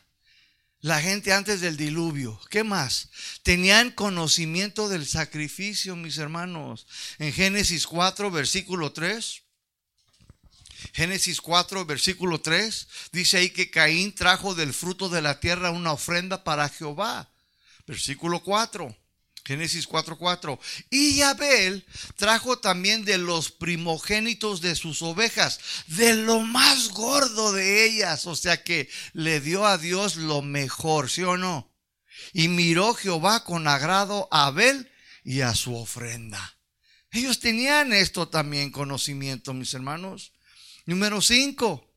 la 0.81 0.99
gente 1.01 1.33
antes 1.33 1.61
del 1.61 1.77
diluvio? 1.77 2.39
¿Qué 2.49 2.63
más? 2.63 3.09
Tenían 3.43 3.91
conocimiento 3.91 4.89
del 4.89 5.07
sacrificio, 5.07 5.95
mis 5.95 6.17
hermanos. 6.17 6.87
En 7.19 7.31
Génesis 7.33 7.85
4, 7.87 8.31
versículo 8.31 8.91
3. 8.91 9.43
Génesis 10.93 11.39
4, 11.41 11.85
versículo 11.85 12.41
3, 12.41 12.87
dice 13.11 13.37
ahí 13.37 13.51
que 13.51 13.69
Caín 13.69 14.13
trajo 14.13 14.55
del 14.55 14.73
fruto 14.73 15.09
de 15.09 15.21
la 15.21 15.39
tierra 15.39 15.69
una 15.69 15.93
ofrenda 15.93 16.43
para 16.43 16.67
Jehová. 16.69 17.29
Versículo 17.85 18.41
4. 18.41 18.95
Génesis 19.43 19.87
4:4. 19.87 20.59
Y 20.89 21.21
Abel 21.21 21.85
trajo 22.15 22.59
también 22.59 23.05
de 23.05 23.17
los 23.17 23.51
primogénitos 23.51 24.61
de 24.61 24.75
sus 24.75 25.01
ovejas, 25.01 25.59
de 25.87 26.15
lo 26.15 26.41
más 26.41 26.89
gordo 26.89 27.51
de 27.51 27.85
ellas, 27.85 28.25
o 28.27 28.35
sea 28.35 28.63
que 28.63 28.89
le 29.13 29.39
dio 29.41 29.65
a 29.65 29.77
Dios 29.77 30.15
lo 30.15 30.41
mejor, 30.41 31.09
¿sí 31.09 31.23
o 31.23 31.37
no? 31.37 31.71
Y 32.33 32.47
miró 32.47 32.93
Jehová 32.93 33.43
con 33.43 33.67
agrado 33.67 34.27
a 34.31 34.47
Abel 34.47 34.91
y 35.23 35.41
a 35.41 35.55
su 35.55 35.75
ofrenda. 35.75 36.57
Ellos 37.11 37.39
tenían 37.39 37.91
esto 37.93 38.29
también 38.29 38.71
conocimiento, 38.71 39.53
mis 39.53 39.73
hermanos. 39.73 40.31
Número 40.85 41.21
5. 41.21 41.87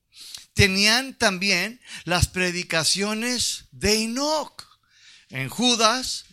Tenían 0.55 1.17
también 1.17 1.81
las 2.05 2.29
predicaciones 2.29 3.67
de 3.71 4.05
Enoch. 4.05 4.65
En 5.29 5.49
Judas 5.49 6.27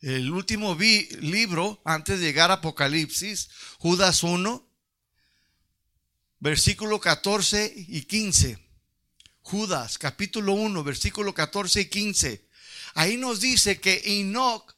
el 0.00 0.30
último 0.30 0.76
libro 0.76 1.80
antes 1.84 2.20
de 2.20 2.26
llegar 2.26 2.50
a 2.50 2.54
Apocalipsis, 2.54 3.48
Judas 3.78 4.22
1, 4.22 4.68
versículo 6.38 7.00
14 7.00 7.72
y 7.76 8.02
15. 8.02 8.58
Judas, 9.42 9.98
capítulo 9.98 10.52
1, 10.52 10.84
versículo 10.84 11.34
14 11.34 11.80
y 11.80 11.84
15. 11.86 12.48
Ahí 12.94 13.16
nos 13.16 13.40
dice 13.40 13.80
que 13.80 14.02
Enoch 14.04 14.74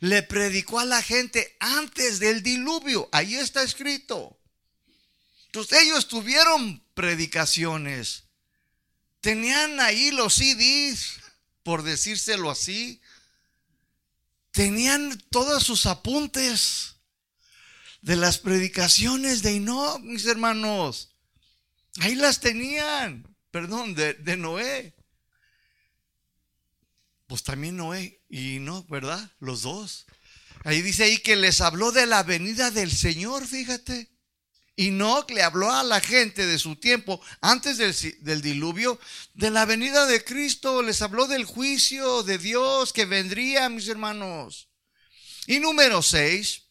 le 0.00 0.22
predicó 0.22 0.80
a 0.80 0.84
la 0.84 1.02
gente 1.02 1.56
antes 1.60 2.18
del 2.18 2.42
diluvio. 2.42 3.08
Ahí 3.12 3.36
está 3.36 3.62
escrito. 3.62 4.40
Entonces 5.46 5.82
ellos 5.82 6.08
tuvieron 6.08 6.82
predicaciones. 6.94 8.24
Tenían 9.20 9.80
ahí 9.80 10.10
los 10.10 10.34
CDs, 10.34 11.20
por 11.62 11.82
decírselo 11.82 12.50
así, 12.50 13.00
tenían 14.56 15.22
todos 15.28 15.64
sus 15.64 15.84
apuntes 15.84 16.96
de 18.00 18.16
las 18.16 18.38
predicaciones 18.38 19.42
de 19.42 19.56
Enoch, 19.56 20.00
mis 20.00 20.24
hermanos. 20.24 21.14
Ahí 22.00 22.14
las 22.14 22.40
tenían, 22.40 23.36
perdón, 23.50 23.94
de, 23.94 24.14
de 24.14 24.38
Noé. 24.38 24.96
Pues 27.26 27.42
también 27.42 27.76
Noé 27.76 28.22
y 28.30 28.58
no, 28.60 28.82
¿verdad? 28.84 29.30
Los 29.40 29.60
dos. 29.60 30.06
Ahí 30.64 30.80
dice 30.80 31.04
ahí 31.04 31.18
que 31.18 31.36
les 31.36 31.60
habló 31.60 31.92
de 31.92 32.06
la 32.06 32.22
venida 32.22 32.70
del 32.70 32.90
Señor, 32.90 33.46
fíjate. 33.46 34.10
Y 34.78 34.90
no 34.90 35.24
le 35.30 35.42
habló 35.42 35.72
a 35.72 35.82
la 35.82 36.00
gente 36.00 36.46
de 36.46 36.58
su 36.58 36.76
tiempo, 36.76 37.22
antes 37.40 37.78
del, 37.78 38.42
diluvio, 38.42 39.00
de 39.32 39.50
la 39.50 39.64
venida 39.64 40.04
de 40.04 40.22
Cristo. 40.22 40.82
Les 40.82 41.00
habló 41.00 41.26
del 41.26 41.46
juicio 41.46 42.22
de 42.22 42.36
Dios 42.36 42.92
que 42.92 43.06
vendría, 43.06 43.70
mis 43.70 43.88
hermanos. 43.88 44.68
Y 45.46 45.60
número 45.60 46.02
seis, 46.02 46.64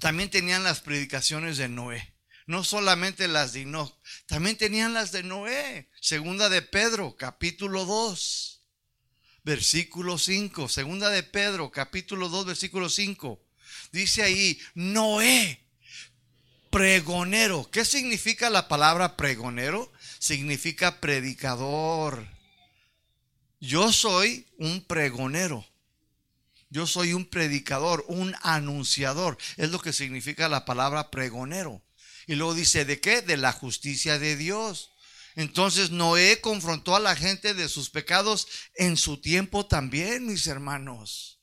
también 0.00 0.28
tenían 0.28 0.64
las 0.64 0.80
predicaciones 0.80 1.56
de 1.56 1.70
Noé. 1.70 2.14
No 2.46 2.62
solamente 2.62 3.26
las 3.26 3.54
de 3.54 3.62
Enoch, 3.62 3.98
también 4.26 4.58
tenían 4.58 4.92
las 4.92 5.10
de 5.10 5.22
Noé. 5.22 5.88
Segunda 6.02 6.50
de 6.50 6.60
Pedro, 6.60 7.16
capítulo 7.16 7.86
2, 7.86 8.66
versículo 9.44 10.18
5. 10.18 10.68
Segunda 10.68 11.08
de 11.08 11.22
Pedro, 11.22 11.70
capítulo 11.70 12.28
2, 12.28 12.44
versículo 12.44 12.90
5. 12.90 13.42
Dice 13.92 14.22
ahí, 14.22 14.60
Noé 14.74 15.63
pregonero. 16.74 17.70
¿Qué 17.70 17.84
significa 17.84 18.50
la 18.50 18.66
palabra 18.66 19.16
pregonero? 19.16 19.92
Significa 20.18 21.00
predicador. 21.00 22.26
Yo 23.60 23.92
soy 23.92 24.48
un 24.58 24.84
pregonero. 24.84 25.64
Yo 26.70 26.88
soy 26.88 27.12
un 27.12 27.26
predicador, 27.26 28.04
un 28.08 28.34
anunciador. 28.42 29.38
Es 29.56 29.70
lo 29.70 29.78
que 29.78 29.92
significa 29.92 30.48
la 30.48 30.64
palabra 30.64 31.12
pregonero. 31.12 31.80
Y 32.26 32.34
luego 32.34 32.54
dice, 32.54 32.84
¿de 32.84 33.00
qué? 33.00 33.22
De 33.22 33.36
la 33.36 33.52
justicia 33.52 34.18
de 34.18 34.34
Dios. 34.34 34.90
Entonces 35.36 35.92
Noé 35.92 36.40
confrontó 36.40 36.96
a 36.96 37.00
la 37.00 37.14
gente 37.14 37.54
de 37.54 37.68
sus 37.68 37.88
pecados 37.88 38.48
en 38.74 38.96
su 38.96 39.20
tiempo 39.20 39.64
también, 39.64 40.26
mis 40.26 40.48
hermanos. 40.48 41.38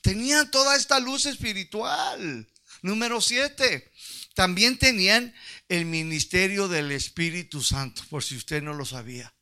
Tenían 0.00 0.48
toda 0.52 0.76
esta 0.76 1.00
luz 1.00 1.26
espiritual. 1.26 2.48
Número 2.82 3.20
siete, 3.20 3.90
también 4.36 4.76
tenían 4.76 5.34
el 5.66 5.86
ministerio 5.86 6.68
del 6.68 6.92
Espíritu 6.92 7.62
Santo, 7.62 8.02
por 8.10 8.22
si 8.22 8.36
usted 8.36 8.62
no 8.62 8.74
lo 8.74 8.84
sabía. 8.84 9.34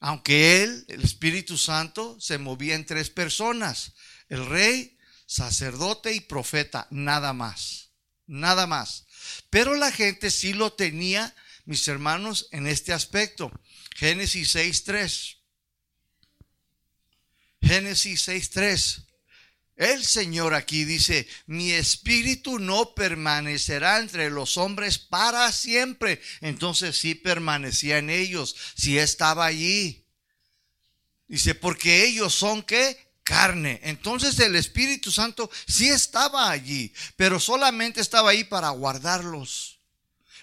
Aunque 0.00 0.62
él, 0.62 0.86
el 0.88 1.04
Espíritu 1.04 1.58
Santo, 1.58 2.18
se 2.18 2.38
movía 2.38 2.76
en 2.76 2.86
tres 2.86 3.10
personas, 3.10 3.92
el 4.30 4.46
rey, 4.46 4.96
sacerdote 5.26 6.14
y 6.14 6.20
profeta, 6.20 6.88
nada 6.90 7.34
más, 7.34 7.90
nada 8.26 8.66
más. 8.66 9.04
Pero 9.50 9.74
la 9.74 9.92
gente 9.92 10.30
sí 10.30 10.54
lo 10.54 10.72
tenía, 10.72 11.34
mis 11.66 11.86
hermanos, 11.86 12.48
en 12.52 12.66
este 12.66 12.94
aspecto. 12.94 13.52
Génesis 13.96 14.56
6.3. 14.56 15.36
Génesis 17.60 18.28
6.3. 18.28 19.05
El 19.76 20.04
Señor 20.04 20.54
aquí 20.54 20.84
dice, 20.84 21.28
mi 21.46 21.72
espíritu 21.72 22.58
no 22.58 22.94
permanecerá 22.94 23.98
entre 23.98 24.30
los 24.30 24.56
hombres 24.56 24.98
para 24.98 25.52
siempre. 25.52 26.22
Entonces 26.40 26.98
sí 26.98 27.14
permanecía 27.14 27.98
en 27.98 28.08
ellos, 28.08 28.56
sí 28.74 28.98
estaba 28.98 29.44
allí. 29.44 30.06
Dice, 31.28 31.54
porque 31.54 32.06
ellos 32.06 32.34
son 32.34 32.62
qué? 32.62 33.06
Carne. 33.22 33.80
Entonces 33.82 34.38
el 34.38 34.56
Espíritu 34.56 35.10
Santo 35.10 35.50
sí 35.66 35.88
estaba 35.88 36.50
allí, 36.50 36.94
pero 37.16 37.38
solamente 37.38 38.00
estaba 38.00 38.30
ahí 38.30 38.44
para 38.44 38.70
guardarlos. 38.70 39.80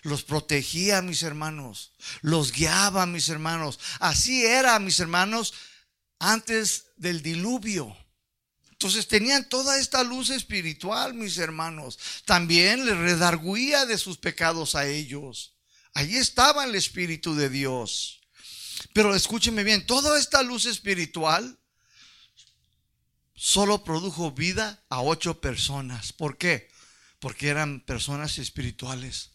Los 0.04 0.24
protegía, 0.24 1.02
mis 1.02 1.24
hermanos. 1.24 1.94
Los 2.22 2.52
guiaba, 2.52 3.06
mis 3.06 3.30
hermanos. 3.30 3.80
Así 4.00 4.46
era, 4.46 4.78
mis 4.80 5.00
hermanos, 5.00 5.54
antes 6.20 6.88
del 6.98 7.24
diluvio. 7.24 7.98
Entonces 8.84 9.08
tenían 9.08 9.48
toda 9.48 9.80
esta 9.80 10.04
luz 10.04 10.30
espiritual, 10.30 11.13
mis 11.13 11.38
hermanos. 11.38 11.98
También 12.25 12.86
les 12.86 12.98
redarguía 12.98 13.86
de 13.86 13.98
sus 13.98 14.18
pecados 14.18 14.75
a 14.75 14.86
ellos. 14.86 15.54
Allí 15.94 16.18
estaba 16.18 16.66
el 16.66 16.75
Espíritu 16.75 17.34
de 17.34 17.50
Dios. 17.50 18.20
Pero 18.92 19.16
escúcheme 19.16 19.63
bien, 19.63 19.86
toda 19.86 20.20
esta 20.20 20.44
luz 20.44 20.66
espiritual 20.66 21.58
solo 23.34 23.86
produjo 23.86 24.32
vida 24.32 24.84
a 24.90 25.02
ocho 25.02 25.40
personas. 25.40 26.12
¿Por 26.12 26.38
qué? 26.38 26.68
Porque 27.20 27.48
eran 27.48 27.80
personas 27.86 28.38
espirituales. 28.38 29.32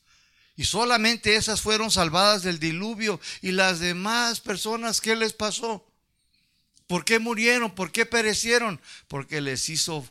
Y 0.56 0.64
solamente 0.64 1.36
esas 1.36 1.62
fueron 1.62 1.90
salvadas 1.90 2.42
del 2.42 2.58
diluvio. 2.58 3.18
Y 3.40 3.52
las 3.52 3.78
demás 3.78 4.40
personas, 4.40 5.00
¿qué 5.00 5.16
les 5.16 5.32
pasó? 5.32 5.87
¿Por 6.88 7.04
qué 7.04 7.18
murieron? 7.18 7.70
¿Por 7.74 7.92
qué 7.92 8.06
perecieron? 8.06 8.80
Porque 9.06 9.40
les 9.40 9.68
hizo 9.68 10.08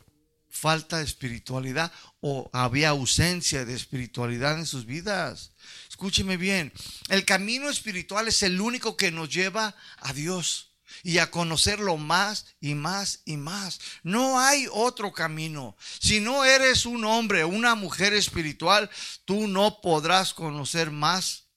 falta 0.48 0.98
de 0.98 1.04
espiritualidad 1.04 1.92
o 2.20 2.48
había 2.52 2.90
ausencia 2.90 3.64
de 3.64 3.74
espiritualidad 3.74 4.58
en 4.58 4.64
sus 4.64 4.86
vidas. 4.86 5.52
Escúcheme 5.88 6.36
bien, 6.36 6.72
el 7.08 7.24
camino 7.24 7.68
espiritual 7.68 8.28
es 8.28 8.42
el 8.42 8.60
único 8.60 8.96
que 8.96 9.10
nos 9.10 9.28
lleva 9.28 9.74
a 9.98 10.12
Dios 10.12 10.70
y 11.02 11.18
a 11.18 11.30
conocerlo 11.30 11.96
más 11.96 12.46
y 12.60 12.74
más 12.74 13.22
y 13.24 13.36
más. 13.36 13.80
No 14.04 14.40
hay 14.40 14.68
otro 14.72 15.12
camino. 15.12 15.76
Si 15.98 16.20
no 16.20 16.44
eres 16.44 16.86
un 16.86 17.04
hombre 17.04 17.44
una 17.44 17.74
mujer 17.74 18.14
espiritual, 18.14 18.88
tú 19.24 19.48
no 19.48 19.80
podrás 19.80 20.32
conocer 20.32 20.92
más 20.92 21.48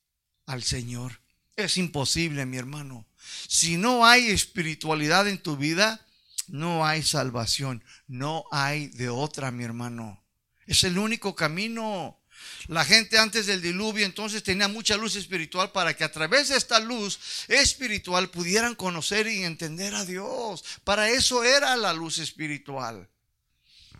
al 0.47 0.63
Señor. 0.63 1.21
Es 1.55 1.77
imposible, 1.77 2.45
mi 2.47 2.57
hermano. 2.57 3.05
Si 3.47 3.77
no 3.77 4.05
hay 4.05 4.29
espiritualidad 4.29 5.27
en 5.27 5.41
tu 5.41 5.57
vida, 5.57 6.05
no 6.47 6.85
hay 6.85 7.03
salvación. 7.03 7.83
No 8.07 8.45
hay 8.51 8.87
de 8.87 9.09
otra, 9.09 9.51
mi 9.51 9.63
hermano. 9.63 10.23
Es 10.65 10.83
el 10.83 10.97
único 10.97 11.35
camino. 11.35 12.19
La 12.67 12.85
gente 12.85 13.17
antes 13.17 13.45
del 13.45 13.61
diluvio 13.61 14.05
entonces 14.05 14.43
tenía 14.43 14.67
mucha 14.67 14.97
luz 14.97 15.15
espiritual 15.15 15.71
para 15.71 15.95
que 15.95 16.03
a 16.03 16.11
través 16.11 16.49
de 16.49 16.57
esta 16.57 16.79
luz 16.79 17.19
espiritual 17.47 18.29
pudieran 18.29 18.75
conocer 18.75 19.27
y 19.27 19.43
entender 19.43 19.93
a 19.95 20.05
Dios. 20.05 20.63
Para 20.83 21.09
eso 21.09 21.43
era 21.43 21.75
la 21.75 21.93
luz 21.93 22.17
espiritual. 22.17 23.09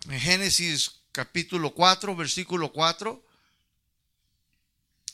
En 0.10 0.20
Génesis 0.20 1.02
capítulo 1.12 1.74
4, 1.74 2.16
versículo 2.16 2.72
4. 2.72 3.24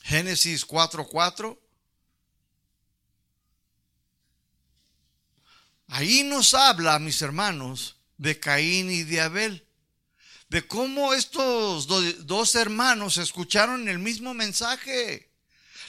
Génesis 0.03 0.65
4, 0.65 1.07
4. 1.07 1.66
Ahí 5.87 6.23
nos 6.23 6.53
habla, 6.53 6.99
mis 6.99 7.21
hermanos, 7.21 7.97
de 8.17 8.39
Caín 8.39 8.91
y 8.91 9.03
de 9.03 9.21
Abel, 9.21 9.65
de 10.49 10.67
cómo 10.67 11.13
estos 11.13 11.87
dos 12.25 12.55
hermanos 12.55 13.17
escucharon 13.17 13.87
el 13.87 13.99
mismo 13.99 14.33
mensaje, 14.33 15.31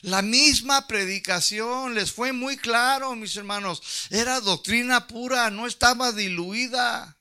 la 0.02 0.22
misma 0.22 0.86
predicación, 0.86 1.94
les 1.94 2.12
fue 2.12 2.32
muy 2.32 2.56
claro, 2.56 3.16
mis 3.16 3.34
hermanos, 3.36 3.82
era 4.10 4.40
doctrina 4.40 5.08
pura, 5.08 5.50
no 5.50 5.66
estaba 5.66 6.12
diluida. 6.12 7.18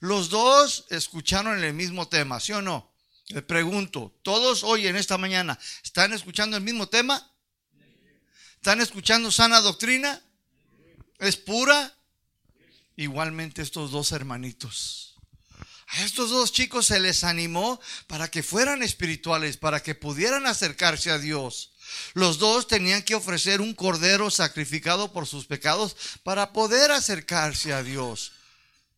Los 0.00 0.28
dos 0.28 0.84
escucharon 0.90 1.64
el 1.64 1.72
mismo 1.72 2.08
tema, 2.08 2.40
¿sí 2.40 2.52
o 2.52 2.60
no? 2.60 2.92
Le 3.28 3.40
pregunto, 3.40 4.14
¿todos 4.22 4.62
hoy 4.64 4.86
en 4.86 4.96
esta 4.96 5.16
mañana 5.16 5.58
están 5.82 6.12
escuchando 6.12 6.58
el 6.58 6.62
mismo 6.62 6.88
tema? 6.88 7.32
¿Están 8.56 8.82
escuchando 8.82 9.32
sana 9.32 9.60
doctrina? 9.62 10.22
¿Es 11.18 11.36
pura? 11.36 11.94
Igualmente 12.96 13.62
estos 13.62 13.90
dos 13.90 14.12
hermanitos. 14.12 15.16
A 15.88 16.04
estos 16.04 16.30
dos 16.30 16.52
chicos 16.52 16.86
se 16.86 16.98
les 16.98 17.24
animó 17.24 17.80
para 18.06 18.28
que 18.28 18.42
fueran 18.42 18.82
espirituales, 18.82 19.56
para 19.56 19.82
que 19.82 19.94
pudieran 19.94 20.46
acercarse 20.46 21.10
a 21.10 21.18
Dios. 21.18 21.72
Los 22.14 22.38
dos 22.38 22.66
tenían 22.66 23.02
que 23.02 23.14
ofrecer 23.14 23.60
un 23.60 23.74
cordero 23.74 24.30
sacrificado 24.30 25.12
por 25.12 25.26
sus 25.26 25.46
pecados 25.46 25.96
para 26.22 26.52
poder 26.52 26.90
acercarse 26.90 27.72
a 27.72 27.82
Dios. 27.82 28.32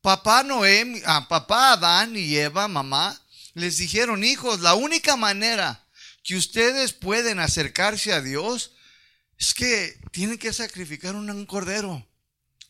Papá 0.01 0.43
Noé, 0.43 1.03
a 1.05 1.27
papá 1.29 1.73
Adán 1.73 2.17
y 2.17 2.37
Eva, 2.37 2.69
mamá, 2.69 3.21
les 3.55 3.79
dijeron, 3.79 4.23
hijos, 4.23 4.61
la 4.61 4.75
única 4.75 5.17
manera 5.17 5.85
que 6.23 6.37
ustedes 6.37 6.93
pueden 6.93 7.41
acercarse 7.41 8.13
a 8.13 8.21
Dios 8.21 8.73
es 9.39 9.55
que 9.55 10.01
tienen 10.13 10.39
que 10.39 10.53
sacrificar 10.53 11.15
un 11.15 11.47
cordero 11.47 12.07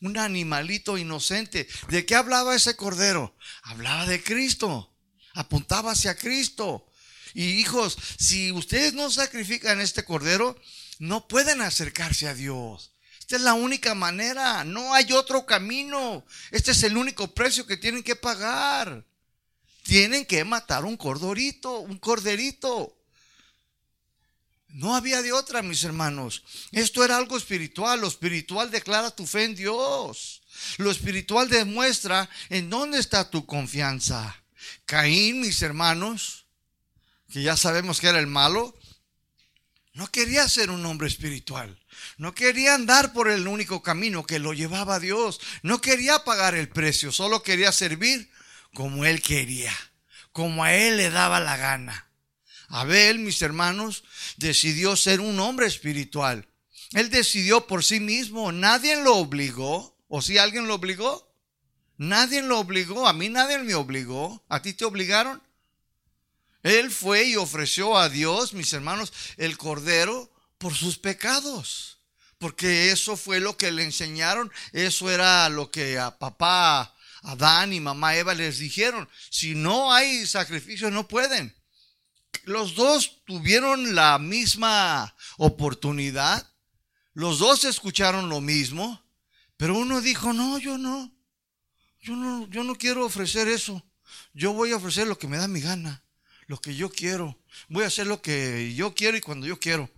un 0.01 0.17
animalito 0.17 0.97
inocente. 0.97 1.67
¿De 1.89 2.05
qué 2.05 2.15
hablaba 2.15 2.55
ese 2.55 2.75
cordero? 2.75 3.35
Hablaba 3.63 4.05
de 4.05 4.23
Cristo, 4.23 4.93
apuntaba 5.33 5.91
hacia 5.91 6.15
Cristo. 6.15 6.85
Y 7.33 7.43
hijos, 7.59 7.97
si 8.17 8.51
ustedes 8.51 8.93
no 8.93 9.11
sacrifican 9.11 9.79
este 9.79 10.03
cordero, 10.03 10.59
no 10.99 11.27
pueden 11.27 11.61
acercarse 11.61 12.27
a 12.27 12.33
Dios. 12.33 12.93
Esta 13.19 13.35
es 13.35 13.41
la 13.41 13.53
única 13.53 13.93
manera, 13.93 14.63
no 14.63 14.93
hay 14.93 15.11
otro 15.11 15.45
camino. 15.45 16.25
Este 16.51 16.71
es 16.71 16.83
el 16.83 16.97
único 16.97 17.33
precio 17.33 17.67
que 17.67 17.77
tienen 17.77 18.03
que 18.03 18.15
pagar. 18.15 19.05
Tienen 19.83 20.25
que 20.25 20.43
matar 20.43 20.85
un 20.85 20.97
corderito, 20.97 21.79
un 21.79 21.97
corderito. 21.97 22.96
No 24.69 24.95
había 24.95 25.21
de 25.21 25.33
otra, 25.33 25.61
mis 25.61 25.83
hermanos. 25.83 26.43
Esto 26.71 27.03
era 27.03 27.17
algo 27.17 27.37
espiritual. 27.37 28.01
Lo 28.01 28.07
espiritual 28.07 28.69
declara 28.69 29.11
tu 29.11 29.25
fe 29.25 29.45
en 29.45 29.55
Dios. 29.55 30.41
Lo 30.77 30.91
espiritual 30.91 31.49
demuestra 31.49 32.29
en 32.49 32.69
dónde 32.69 32.99
está 32.99 33.29
tu 33.29 33.45
confianza. 33.45 34.35
Caín, 34.85 35.41
mis 35.41 35.61
hermanos, 35.61 36.45
que 37.31 37.41
ya 37.41 37.55
sabemos 37.57 37.99
que 37.99 38.07
era 38.07 38.19
el 38.19 38.27
malo, 38.27 38.77
no 39.93 40.11
quería 40.11 40.47
ser 40.47 40.69
un 40.69 40.85
hombre 40.85 41.07
espiritual. 41.07 41.79
No 42.17 42.35
quería 42.35 42.75
andar 42.75 43.13
por 43.13 43.29
el 43.29 43.47
único 43.47 43.81
camino 43.81 44.25
que 44.25 44.39
lo 44.39 44.53
llevaba 44.53 44.95
a 44.95 44.99
Dios. 44.99 45.39
No 45.63 45.81
quería 45.81 46.23
pagar 46.23 46.55
el 46.55 46.69
precio, 46.69 47.11
solo 47.11 47.41
quería 47.41 47.71
servir 47.71 48.29
como 48.73 49.05
él 49.05 49.21
quería, 49.21 49.73
como 50.31 50.63
a 50.63 50.73
él 50.73 50.97
le 50.97 51.09
daba 51.09 51.39
la 51.39 51.57
gana. 51.57 52.06
Abel, 52.67 53.19
mis 53.19 53.41
hermanos, 53.41 54.03
decidió 54.37 54.95
ser 54.95 55.21
un 55.21 55.39
hombre 55.39 55.67
espiritual. 55.67 56.47
Él 56.93 57.09
decidió 57.09 57.67
por 57.67 57.83
sí 57.83 57.99
mismo, 57.99 58.51
nadie 58.51 59.01
lo 59.01 59.15
obligó. 59.15 59.95
¿O 60.09 60.21
si 60.21 60.37
alguien 60.37 60.67
lo 60.67 60.75
obligó? 60.75 61.27
Nadie 61.97 62.41
lo 62.41 62.59
obligó, 62.59 63.07
a 63.07 63.13
mí 63.13 63.29
nadie 63.29 63.57
me 63.59 63.75
obligó. 63.75 64.43
¿A 64.49 64.61
ti 64.61 64.73
te 64.73 64.85
obligaron? 64.85 65.41
Él 66.63 66.91
fue 66.91 67.25
y 67.25 67.35
ofreció 67.35 67.97
a 67.97 68.09
Dios, 68.09 68.53
mis 68.53 68.71
hermanos, 68.73 69.11
el 69.37 69.57
cordero 69.57 70.31
por 70.57 70.73
sus 70.73 70.97
pecados. 70.97 71.99
Porque 72.37 72.91
eso 72.91 73.17
fue 73.17 73.39
lo 73.39 73.57
que 73.57 73.71
le 73.71 73.83
enseñaron, 73.83 74.51
eso 74.71 75.09
era 75.09 75.49
lo 75.49 75.71
que 75.71 75.97
a 75.97 76.17
papá 76.17 76.93
Adán 77.23 77.73
y 77.73 77.79
mamá 77.79 78.15
Eva 78.15 78.33
les 78.35 78.59
dijeron. 78.59 79.09
Si 79.29 79.55
no 79.55 79.91
hay 79.91 80.25
sacrificio, 80.27 80.91
no 80.91 81.07
pueden 81.07 81.56
los 82.47 82.75
dos 82.75 83.23
tuvieron 83.25 83.93
la 83.93 84.17
misma 84.19 85.13
oportunidad. 85.37 86.49
Los 87.13 87.39
dos 87.39 87.65
escucharon 87.65 88.29
lo 88.29 88.39
mismo, 88.39 89.03
pero 89.57 89.77
uno 89.77 89.99
dijo, 89.99 90.31
no, 90.31 90.57
yo 90.57 90.77
no. 90.77 91.11
Yo 91.99 92.15
no, 92.15 92.47
yo 92.49 92.63
no 92.63 92.75
quiero 92.75 93.05
ofrecer 93.05 93.49
eso. 93.49 93.83
Yo 94.33 94.53
voy 94.53 94.71
a 94.71 94.77
ofrecer 94.77 95.07
lo 95.07 95.19
que 95.19 95.27
me 95.27 95.35
da 95.35 95.49
mi 95.49 95.59
gana, 95.59 96.03
lo 96.45 96.57
que 96.61 96.73
yo 96.73 96.89
quiero. 96.89 97.37
Voy 97.67 97.83
a 97.83 97.87
hacer 97.87 98.07
lo 98.07 98.21
que 98.21 98.73
yo 98.75 98.95
quiero 98.95 99.17
y 99.17 99.21
cuando 99.21 99.45
yo 99.45 99.59
quiero. 99.59 99.89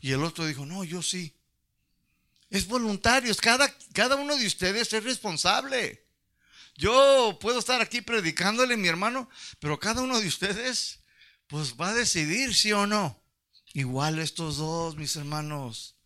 Y 0.00 0.12
el 0.12 0.22
otro 0.22 0.46
dijo, 0.46 0.64
no, 0.64 0.84
yo 0.84 1.02
sí. 1.02 1.34
Es 2.48 2.66
voluntario, 2.66 3.34
cada, 3.36 3.70
cada 3.92 4.16
uno 4.16 4.34
de 4.34 4.46
ustedes 4.46 4.90
es 4.94 5.04
responsable. 5.04 6.06
Yo 6.74 7.36
puedo 7.38 7.58
estar 7.58 7.82
aquí 7.82 8.00
predicándole, 8.00 8.78
mi 8.78 8.88
hermano, 8.88 9.28
pero 9.58 9.78
cada 9.78 10.00
uno 10.00 10.18
de 10.18 10.28
ustedes, 10.28 10.97
pues 11.48 11.74
va 11.80 11.90
a 11.90 11.94
decidir 11.94 12.54
sí 12.54 12.72
o 12.72 12.86
no. 12.86 13.20
Igual 13.72 14.18
estos 14.18 14.58
dos, 14.58 14.96
mis 14.96 15.16
hermanos. 15.16 15.96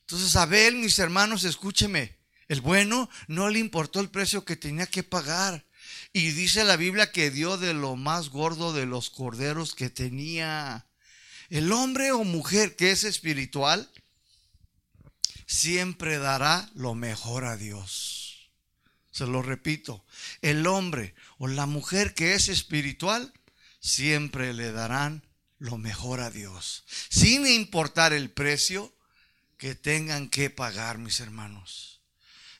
Entonces, 0.00 0.36
Abel, 0.36 0.76
mis 0.76 0.98
hermanos, 0.98 1.44
escúcheme. 1.44 2.18
El 2.48 2.60
bueno 2.60 3.08
no 3.26 3.48
le 3.48 3.58
importó 3.58 4.00
el 4.00 4.10
precio 4.10 4.44
que 4.44 4.56
tenía 4.56 4.86
que 4.86 5.02
pagar. 5.02 5.64
Y 6.12 6.32
dice 6.32 6.64
la 6.64 6.76
Biblia 6.76 7.10
que 7.10 7.30
dio 7.30 7.56
de 7.56 7.74
lo 7.74 7.96
más 7.96 8.28
gordo 8.28 8.72
de 8.72 8.86
los 8.86 9.10
corderos 9.10 9.74
que 9.74 9.90
tenía. 9.90 10.86
El 11.50 11.72
hombre 11.72 12.12
o 12.12 12.24
mujer 12.24 12.76
que 12.76 12.90
es 12.90 13.04
espiritual 13.04 13.90
siempre 15.46 16.18
dará 16.18 16.70
lo 16.74 16.94
mejor 16.94 17.44
a 17.44 17.56
Dios. 17.56 18.50
Se 19.10 19.26
lo 19.26 19.42
repito, 19.42 20.04
el 20.42 20.66
hombre 20.66 21.14
o 21.38 21.46
la 21.46 21.66
mujer 21.66 22.14
que 22.14 22.34
es 22.34 22.48
espiritual 22.48 23.32
siempre 23.84 24.54
le 24.54 24.72
darán 24.72 25.22
lo 25.58 25.76
mejor 25.76 26.20
a 26.20 26.30
Dios, 26.30 26.84
sin 27.10 27.46
importar 27.46 28.14
el 28.14 28.30
precio 28.30 28.92
que 29.58 29.74
tengan 29.74 30.30
que 30.30 30.48
pagar, 30.48 30.96
mis 30.98 31.20
hermanos. 31.20 32.00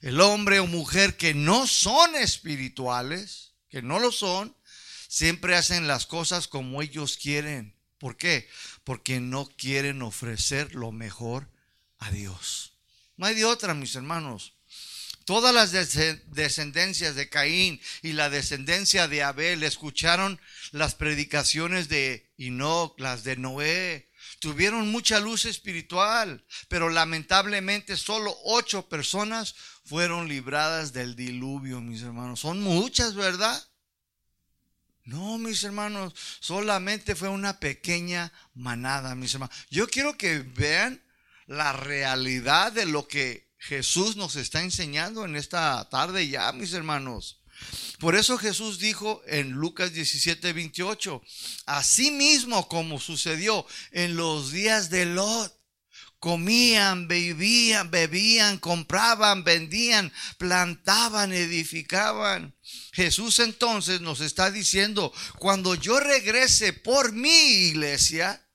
El 0.01 0.21
hombre 0.21 0.61
o 0.61 0.67
mujer 0.67 1.17
que 1.17 1.33
no 1.33 1.67
son 1.67 2.15
espirituales, 2.15 3.53
que 3.71 3.81
no 3.81 3.99
lo 3.99 4.13
son, 4.13 4.55
siempre 5.09 5.57
hacen 5.57 5.89
las 5.89 6.07
cosas 6.07 6.47
como 6.47 6.83
ellos 6.83 7.17
quieren. 7.17 7.75
¿Por 7.99 8.19
qué? 8.19 8.47
Porque 8.85 9.19
no 9.19 9.47
quieren 9.57 10.03
ofrecer 10.03 10.75
lo 10.75 10.93
mejor 10.93 11.49
a 11.99 12.11
Dios. 12.11 12.75
No 13.17 13.27
hay 13.27 13.35
de 13.35 13.47
otra, 13.47 13.73
mis 13.73 13.95
hermanos. 13.95 14.54
Todas 15.25 15.55
las 15.55 15.73
descendencias 15.73 17.15
de 17.15 17.29
Caín 17.31 17.81
y 18.03 18.13
la 18.13 18.29
descendencia 18.29 19.09
de 19.09 19.23
Abel 19.23 19.63
escucharon 19.63 20.39
las 20.73 20.95
predicaciones 20.95 21.89
de 21.89 22.31
Enoch, 22.37 22.99
las 23.01 23.25
de 23.25 23.37
Noé. 23.37 24.11
Tuvieron 24.41 24.91
mucha 24.91 25.21
luz 25.21 25.47
espiritual, 25.47 26.45
pero 26.69 26.91
lamentablemente 26.91 27.97
solo 27.97 28.37
ocho 28.45 28.89
personas 28.89 29.55
fueron 29.87 30.29
libradas 30.29 30.93
del 30.93 31.17
diluvio, 31.17 31.81
mis 31.81 32.03
hermanos. 32.03 32.41
Son 32.41 32.61
muchas, 32.61 33.15
¿verdad? 33.15 33.67
No, 35.05 35.39
mis 35.39 35.65
hermanos, 35.65 36.15
solamente 36.41 37.15
fue 37.15 37.29
una 37.29 37.61
pequeña 37.61 38.33
manada, 38.55 39.15
mis 39.15 39.33
hermanos. 39.35 39.57
Yo 39.71 39.87
quiero 39.87 40.19
que 40.19 40.39
vean 40.41 41.03
la 41.47 41.73
realidad 41.73 42.73
de 42.73 42.87
lo 42.87 43.07
que 43.09 43.54
Jesús 43.67 44.17
nos 44.17 44.37
está 44.37 44.61
enseñando 44.61 45.25
en 45.25 45.37
esta 45.37 45.89
tarde 45.89 46.29
ya, 46.29 46.53
mis 46.53 46.75
hermanos. 46.75 47.41
Por 47.99 48.15
eso 48.15 48.37
Jesús 48.37 48.79
dijo 48.79 49.23
en 49.27 49.53
Lucas 49.53 49.95
17, 49.95 50.53
28, 50.53 51.23
así 51.65 52.11
mismo 52.11 52.69
como 52.69 53.01
sucedió 53.01 53.67
en 53.93 54.17
los 54.17 54.53
días 54.53 54.91
de 54.91 55.07
Lot, 55.07 55.59
comían, 56.19 57.09
bebían, 57.09 57.91
bebían, 57.91 58.59
compraban, 58.59 59.45
vendían, 59.45 60.13
plantaban, 60.37 61.33
edificaban. 61.33 62.55
Jesús 62.93 63.39
entonces 63.39 64.03
nos 64.03 64.21
está 64.21 64.51
diciendo, 64.51 65.11
cuando 65.39 65.75
yo 65.75 66.01
regrese 66.01 66.75
por 66.75 67.13
mi 67.13 67.31
iglesia, 67.31 68.47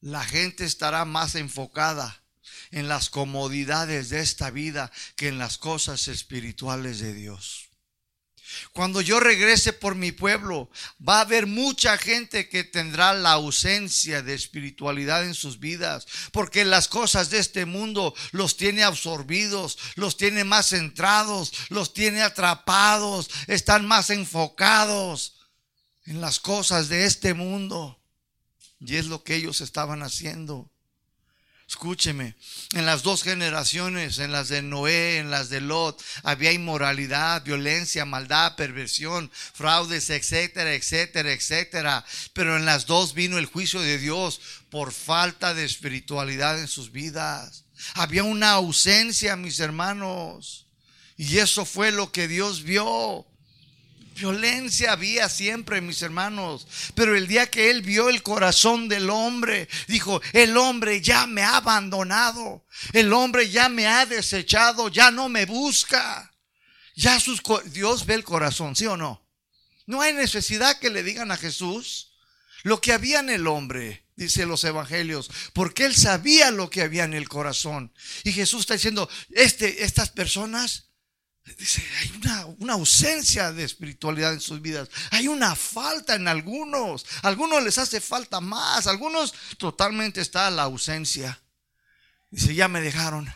la 0.00 0.22
gente 0.24 0.64
estará 0.64 1.04
más 1.04 1.34
enfocada 1.34 2.23
en 2.74 2.88
las 2.88 3.08
comodidades 3.08 4.08
de 4.08 4.20
esta 4.20 4.50
vida 4.50 4.90
que 5.14 5.28
en 5.28 5.38
las 5.38 5.58
cosas 5.58 6.08
espirituales 6.08 6.98
de 6.98 7.14
Dios. 7.14 7.70
Cuando 8.72 9.00
yo 9.00 9.20
regrese 9.20 9.72
por 9.72 9.94
mi 9.94 10.10
pueblo, 10.10 10.68
va 11.06 11.18
a 11.18 11.20
haber 11.22 11.46
mucha 11.46 11.96
gente 11.96 12.48
que 12.48 12.64
tendrá 12.64 13.14
la 13.14 13.32
ausencia 13.32 14.22
de 14.22 14.34
espiritualidad 14.34 15.24
en 15.24 15.34
sus 15.34 15.60
vidas, 15.60 16.06
porque 16.32 16.64
las 16.64 16.88
cosas 16.88 17.30
de 17.30 17.38
este 17.38 17.64
mundo 17.64 18.12
los 18.32 18.56
tiene 18.56 18.82
absorbidos, 18.82 19.78
los 19.94 20.16
tiene 20.16 20.42
más 20.42 20.70
centrados, 20.70 21.52
los 21.68 21.94
tiene 21.94 22.22
atrapados, 22.22 23.30
están 23.46 23.86
más 23.86 24.10
enfocados 24.10 25.36
en 26.06 26.20
las 26.20 26.40
cosas 26.40 26.88
de 26.88 27.06
este 27.06 27.34
mundo. 27.34 28.00
Y 28.80 28.96
es 28.96 29.06
lo 29.06 29.22
que 29.22 29.36
ellos 29.36 29.60
estaban 29.60 30.02
haciendo. 30.02 30.73
Escúcheme, 31.74 32.36
en 32.74 32.86
las 32.86 33.02
dos 33.02 33.24
generaciones, 33.24 34.20
en 34.20 34.30
las 34.30 34.48
de 34.48 34.62
Noé, 34.62 35.18
en 35.18 35.32
las 35.32 35.50
de 35.50 35.60
Lot, 35.60 36.00
había 36.22 36.52
inmoralidad, 36.52 37.42
violencia, 37.42 38.04
maldad, 38.04 38.54
perversión, 38.54 39.28
fraudes, 39.52 40.08
etcétera, 40.08 40.72
etcétera, 40.74 41.32
etcétera. 41.32 42.04
Pero 42.32 42.56
en 42.56 42.64
las 42.64 42.86
dos 42.86 43.12
vino 43.12 43.38
el 43.38 43.46
juicio 43.46 43.80
de 43.80 43.98
Dios 43.98 44.40
por 44.70 44.92
falta 44.92 45.52
de 45.52 45.64
espiritualidad 45.64 46.60
en 46.60 46.68
sus 46.68 46.92
vidas. 46.92 47.64
Había 47.94 48.22
una 48.22 48.52
ausencia, 48.52 49.34
mis 49.34 49.58
hermanos. 49.58 50.68
Y 51.16 51.38
eso 51.38 51.64
fue 51.64 51.90
lo 51.90 52.12
que 52.12 52.28
Dios 52.28 52.62
vio. 52.62 53.26
Violencia 54.14 54.92
había 54.92 55.28
siempre, 55.28 55.80
mis 55.80 56.00
hermanos. 56.02 56.66
Pero 56.94 57.16
el 57.16 57.26
día 57.26 57.50
que 57.50 57.70
él 57.70 57.82
vio 57.82 58.08
el 58.08 58.22
corazón 58.22 58.88
del 58.88 59.10
hombre, 59.10 59.68
dijo, 59.88 60.22
el 60.32 60.56
hombre 60.56 61.00
ya 61.00 61.26
me 61.26 61.42
ha 61.42 61.56
abandonado. 61.56 62.64
El 62.92 63.12
hombre 63.12 63.50
ya 63.50 63.68
me 63.68 63.88
ha 63.88 64.06
desechado, 64.06 64.88
ya 64.88 65.10
no 65.10 65.28
me 65.28 65.46
busca. 65.46 66.32
Ya 66.94 67.18
sus 67.18 67.42
Dios 67.72 68.06
ve 68.06 68.14
el 68.14 68.22
corazón, 68.22 68.76
¿sí 68.76 68.86
o 68.86 68.96
no? 68.96 69.26
No 69.86 70.00
hay 70.00 70.14
necesidad 70.14 70.78
que 70.78 70.90
le 70.90 71.02
digan 71.02 71.32
a 71.32 71.36
Jesús 71.36 72.12
lo 72.62 72.80
que 72.80 72.92
había 72.92 73.18
en 73.18 73.30
el 73.30 73.48
hombre, 73.48 74.06
dice 74.14 74.46
los 74.46 74.62
evangelios, 74.62 75.28
porque 75.52 75.84
él 75.84 75.94
sabía 75.94 76.52
lo 76.52 76.70
que 76.70 76.82
había 76.82 77.04
en 77.04 77.14
el 77.14 77.28
corazón. 77.28 77.92
Y 78.22 78.32
Jesús 78.32 78.60
está 78.60 78.74
diciendo, 78.74 79.08
este, 79.30 79.84
estas 79.84 80.10
personas 80.10 80.93
Dice, 81.44 81.82
hay 82.00 82.46
una, 82.58 82.72
ausencia 82.72 83.52
de 83.52 83.64
espiritualidad 83.64 84.32
en 84.32 84.40
sus 84.40 84.62
vidas. 84.62 84.88
Hay 85.10 85.28
una 85.28 85.54
falta 85.54 86.14
en 86.14 86.26
algunos. 86.26 87.04
algunos 87.22 87.62
les 87.62 87.76
hace 87.76 88.00
falta 88.00 88.40
más. 88.40 88.86
algunos 88.86 89.34
totalmente 89.58 90.22
está 90.22 90.50
la 90.50 90.62
ausencia. 90.62 91.40
Dice, 92.30 92.54
ya 92.54 92.66
me 92.68 92.80
dejaron. 92.80 93.32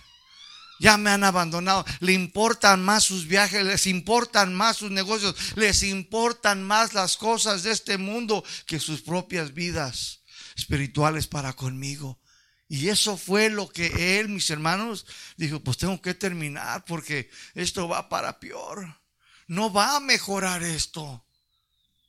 Ya 0.81 0.97
me 0.97 1.11
han 1.11 1.23
abandonado. 1.23 1.85
Le 2.01 2.13
importan 2.13 2.83
más 2.83 3.05
sus 3.05 3.27
viajes, 3.27 3.63
les 3.65 3.87
importan 3.87 4.55
más 4.55 4.79
sus 4.79 4.91
negocios, 4.91 5.35
les 5.57 5.83
importan 5.83 6.63
más 6.63 6.95
las 6.95 7.17
cosas 7.17 7.63
de 7.65 7.73
este 7.73 7.99
mundo 7.99 8.45
que 8.67 8.79
sus 8.79 9.03
propias 9.03 9.53
vidas 9.53 10.21
espirituales 10.57 11.27
para 11.27 11.53
conmigo. 11.53 12.21
Y 12.69 12.91
eso 12.91 13.17
fue 13.17 13.49
lo 13.49 13.71
que 13.71 14.21
él, 14.21 14.29
mis 14.29 14.51
hermanos, 14.51 15.07
dijo, 15.37 15.61
pues 15.61 15.79
tengo 15.79 16.01
que 16.03 16.13
terminar 16.13 16.85
porque 16.85 17.31
esto 17.55 17.89
va 17.89 18.11
para 18.11 18.39
peor. 18.39 19.01
No 19.47 19.73
va 19.73 19.97
a 19.97 20.01
mejorar 20.01 20.63
esto. 20.63 21.25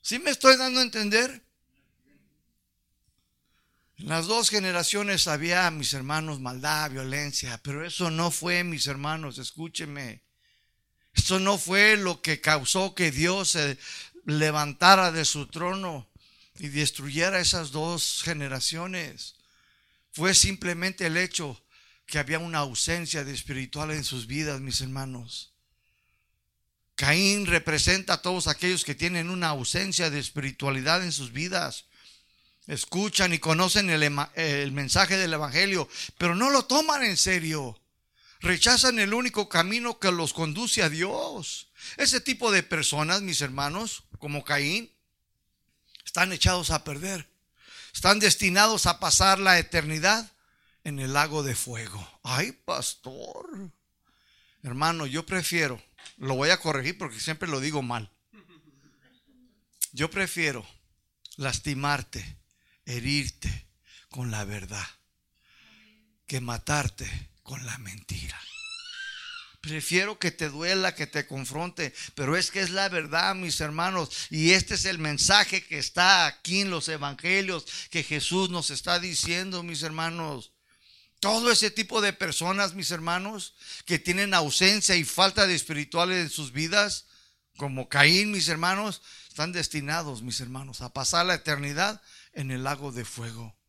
¿Sí 0.02 0.18
me 0.18 0.30
estoy 0.30 0.58
dando 0.58 0.80
a 0.80 0.82
entender? 0.82 1.42
En 3.96 4.08
las 4.08 4.26
dos 4.26 4.50
generaciones 4.50 5.28
había, 5.28 5.70
mis 5.70 5.94
hermanos, 5.94 6.40
maldad, 6.40 6.90
violencia, 6.90 7.58
pero 7.62 7.84
eso 7.84 8.10
no 8.10 8.30
fue, 8.30 8.62
mis 8.62 8.86
hermanos, 8.86 9.38
escúcheme. 9.38 10.22
Esto 11.14 11.38
no 11.38 11.56
fue 11.56 11.96
lo 11.96 12.20
que 12.20 12.42
causó 12.42 12.94
que 12.94 13.10
Dios 13.10 13.52
se 13.52 13.78
levantara 14.26 15.10
de 15.10 15.24
su 15.24 15.46
trono 15.46 16.10
y 16.58 16.68
destruyera 16.68 17.40
esas 17.40 17.70
dos 17.70 18.20
generaciones 18.22 19.39
fue 20.12 20.34
simplemente 20.34 21.06
el 21.06 21.16
hecho 21.16 21.60
que 22.06 22.18
había 22.18 22.38
una 22.38 22.58
ausencia 22.58 23.24
de 23.24 23.32
espiritual 23.32 23.92
en 23.92 24.04
sus 24.04 24.26
vidas, 24.26 24.60
mis 24.60 24.80
hermanos. 24.80 25.52
Caín 26.96 27.46
representa 27.46 28.14
a 28.14 28.22
todos 28.22 28.46
aquellos 28.46 28.84
que 28.84 28.94
tienen 28.94 29.30
una 29.30 29.48
ausencia 29.48 30.10
de 30.10 30.18
espiritualidad 30.18 31.02
en 31.02 31.12
sus 31.12 31.32
vidas. 31.32 31.86
Escuchan 32.66 33.32
y 33.32 33.38
conocen 33.38 33.88
el, 33.88 34.02
el, 34.34 34.72
mensaje 34.72 35.16
del 35.16 35.32
Evangelio, 35.32 35.88
pero 36.18 36.34
no 36.34 36.50
lo 36.50 36.66
toman 36.66 37.02
en 37.02 37.16
serio. 37.16 37.80
Rechazan 38.40 38.98
el 38.98 39.14
único 39.14 39.48
camino 39.48 39.98
que 39.98 40.12
los 40.12 40.34
conduce 40.34 40.82
a 40.82 40.90
Dios. 40.90 41.68
Ese 41.96 42.20
tipo 42.20 42.52
de 42.52 42.62
personas, 42.62 43.22
mis 43.22 43.40
hermanos, 43.40 44.04
como 44.18 44.44
Caín, 44.44 44.90
están 46.04 46.32
echados 46.32 46.70
a 46.70 46.84
perder 46.84 47.29
están 47.94 48.18
destinados 48.18 48.86
a 48.86 49.00
pasar 49.00 49.38
la 49.38 49.58
eternidad 49.58 50.30
en 50.84 50.98
el 50.98 51.12
lago 51.12 51.42
de 51.42 51.54
fuego. 51.54 52.06
Ay, 52.22 52.52
pastor. 52.52 53.70
Hermano, 54.62 55.06
yo 55.06 55.24
prefiero, 55.26 55.82
lo 56.16 56.34
voy 56.34 56.50
a 56.50 56.60
corregir 56.60 56.98
porque 56.98 57.20
siempre 57.20 57.48
lo 57.48 57.60
digo 57.60 57.82
mal. 57.82 58.10
Yo 59.92 60.10
prefiero 60.10 60.66
lastimarte, 61.36 62.36
herirte 62.84 63.66
con 64.08 64.30
la 64.30 64.44
verdad, 64.44 64.86
que 66.26 66.40
matarte 66.40 67.30
con 67.42 67.64
la 67.66 67.76
mentira. 67.78 68.38
Prefiero 69.60 70.18
que 70.18 70.30
te 70.30 70.48
duela, 70.48 70.94
que 70.94 71.06
te 71.06 71.26
confronte, 71.26 71.92
pero 72.14 72.34
es 72.36 72.50
que 72.50 72.60
es 72.60 72.70
la 72.70 72.88
verdad, 72.88 73.34
mis 73.34 73.60
hermanos. 73.60 74.08
Y 74.30 74.52
este 74.52 74.74
es 74.74 74.86
el 74.86 74.98
mensaje 74.98 75.62
que 75.62 75.78
está 75.78 76.26
aquí 76.26 76.60
en 76.60 76.70
los 76.70 76.88
evangelios, 76.88 77.66
que 77.90 78.02
Jesús 78.02 78.48
nos 78.48 78.70
está 78.70 78.98
diciendo, 78.98 79.62
mis 79.62 79.82
hermanos. 79.82 80.52
Todo 81.20 81.52
ese 81.52 81.70
tipo 81.70 82.00
de 82.00 82.14
personas, 82.14 82.72
mis 82.72 82.90
hermanos, 82.90 83.54
que 83.84 83.98
tienen 83.98 84.32
ausencia 84.32 84.96
y 84.96 85.04
falta 85.04 85.46
de 85.46 85.54
espirituales 85.54 86.24
en 86.24 86.30
sus 86.30 86.52
vidas, 86.52 87.04
como 87.58 87.90
Caín, 87.90 88.30
mis 88.30 88.48
hermanos, 88.48 89.02
están 89.28 89.52
destinados, 89.52 90.22
mis 90.22 90.40
hermanos, 90.40 90.80
a 90.80 90.94
pasar 90.94 91.26
la 91.26 91.34
eternidad 91.34 92.00
en 92.32 92.50
el 92.50 92.64
lago 92.64 92.92
de 92.92 93.04
fuego. 93.04 93.59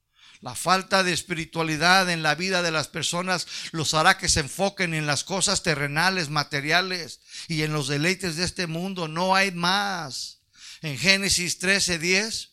La 0.41 0.56
falta 0.56 1.04
de 1.04 1.13
espiritualidad 1.13 2.10
en 2.10 2.23
la 2.23 2.34
vida 2.34 2.63
de 2.63 2.71
las 2.71 2.88
personas 2.88 3.47
los 3.71 3.93
hará 3.93 4.17
que 4.17 4.27
se 4.27 4.39
enfoquen 4.39 4.95
en 4.95 5.06
las 5.06 5.23
cosas 5.23 5.62
terrenales, 5.62 6.30
materiales 6.30 7.21
y 7.47 7.62
en 7.62 7.73
los 7.73 7.88
deleites 7.88 8.38
de 8.38 8.45
este 8.45 8.65
mundo. 8.65 9.08
No 9.08 9.36
hay 9.36 9.51
más. 9.51 10.39
En 10.82 10.97
Génesis 10.97 11.60
13:10, 11.60 12.49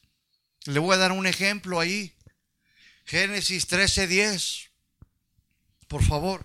le 0.66 0.78
voy 0.78 0.94
a 0.94 0.98
dar 0.98 1.12
un 1.12 1.26
ejemplo 1.26 1.80
ahí. 1.80 2.14
Génesis 3.06 3.66
13:10, 3.66 4.68
por 5.88 6.04
favor. 6.04 6.44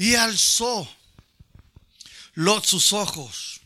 Y 0.00 0.14
alzó 0.14 0.90
Lot 2.32 2.64
sus 2.64 2.94
ojos 2.94 3.60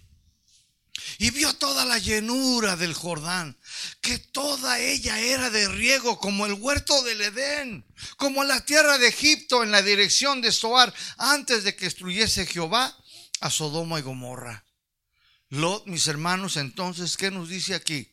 y 1.19 1.31
vio 1.31 1.55
toda 1.55 1.85
la 1.85 2.01
llenura 2.01 2.75
del 2.75 2.93
Jordán, 2.93 3.57
que 4.01 4.19
toda 4.19 4.81
ella 4.81 5.21
era 5.21 5.49
de 5.49 5.69
riego 5.69 6.19
como 6.19 6.47
el 6.47 6.55
huerto 6.55 7.01
del 7.05 7.21
Edén, 7.21 7.87
como 8.17 8.43
la 8.43 8.65
tierra 8.65 8.99
de 8.99 9.07
Egipto 9.07 9.63
en 9.63 9.71
la 9.71 9.81
dirección 9.83 10.41
de 10.41 10.51
Soar, 10.51 10.93
antes 11.19 11.63
de 11.63 11.77
que 11.77 11.85
destruyese 11.85 12.47
Jehová 12.47 12.99
a 13.41 13.49
Sodoma 13.49 14.01
y 14.01 14.03
Gomorra. 14.03 14.65
Lot, 15.51 15.87
mis 15.87 16.09
hermanos, 16.09 16.57
entonces, 16.57 17.17
¿qué 17.17 17.31
nos 17.31 17.49
dice 17.49 17.77
aquí? 17.77 18.11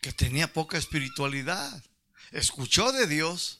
Que 0.00 0.12
tenía 0.12 0.52
poca 0.52 0.78
espiritualidad. 0.78 1.82
Escuchó 2.30 2.92
de 2.92 3.08
Dios, 3.08 3.58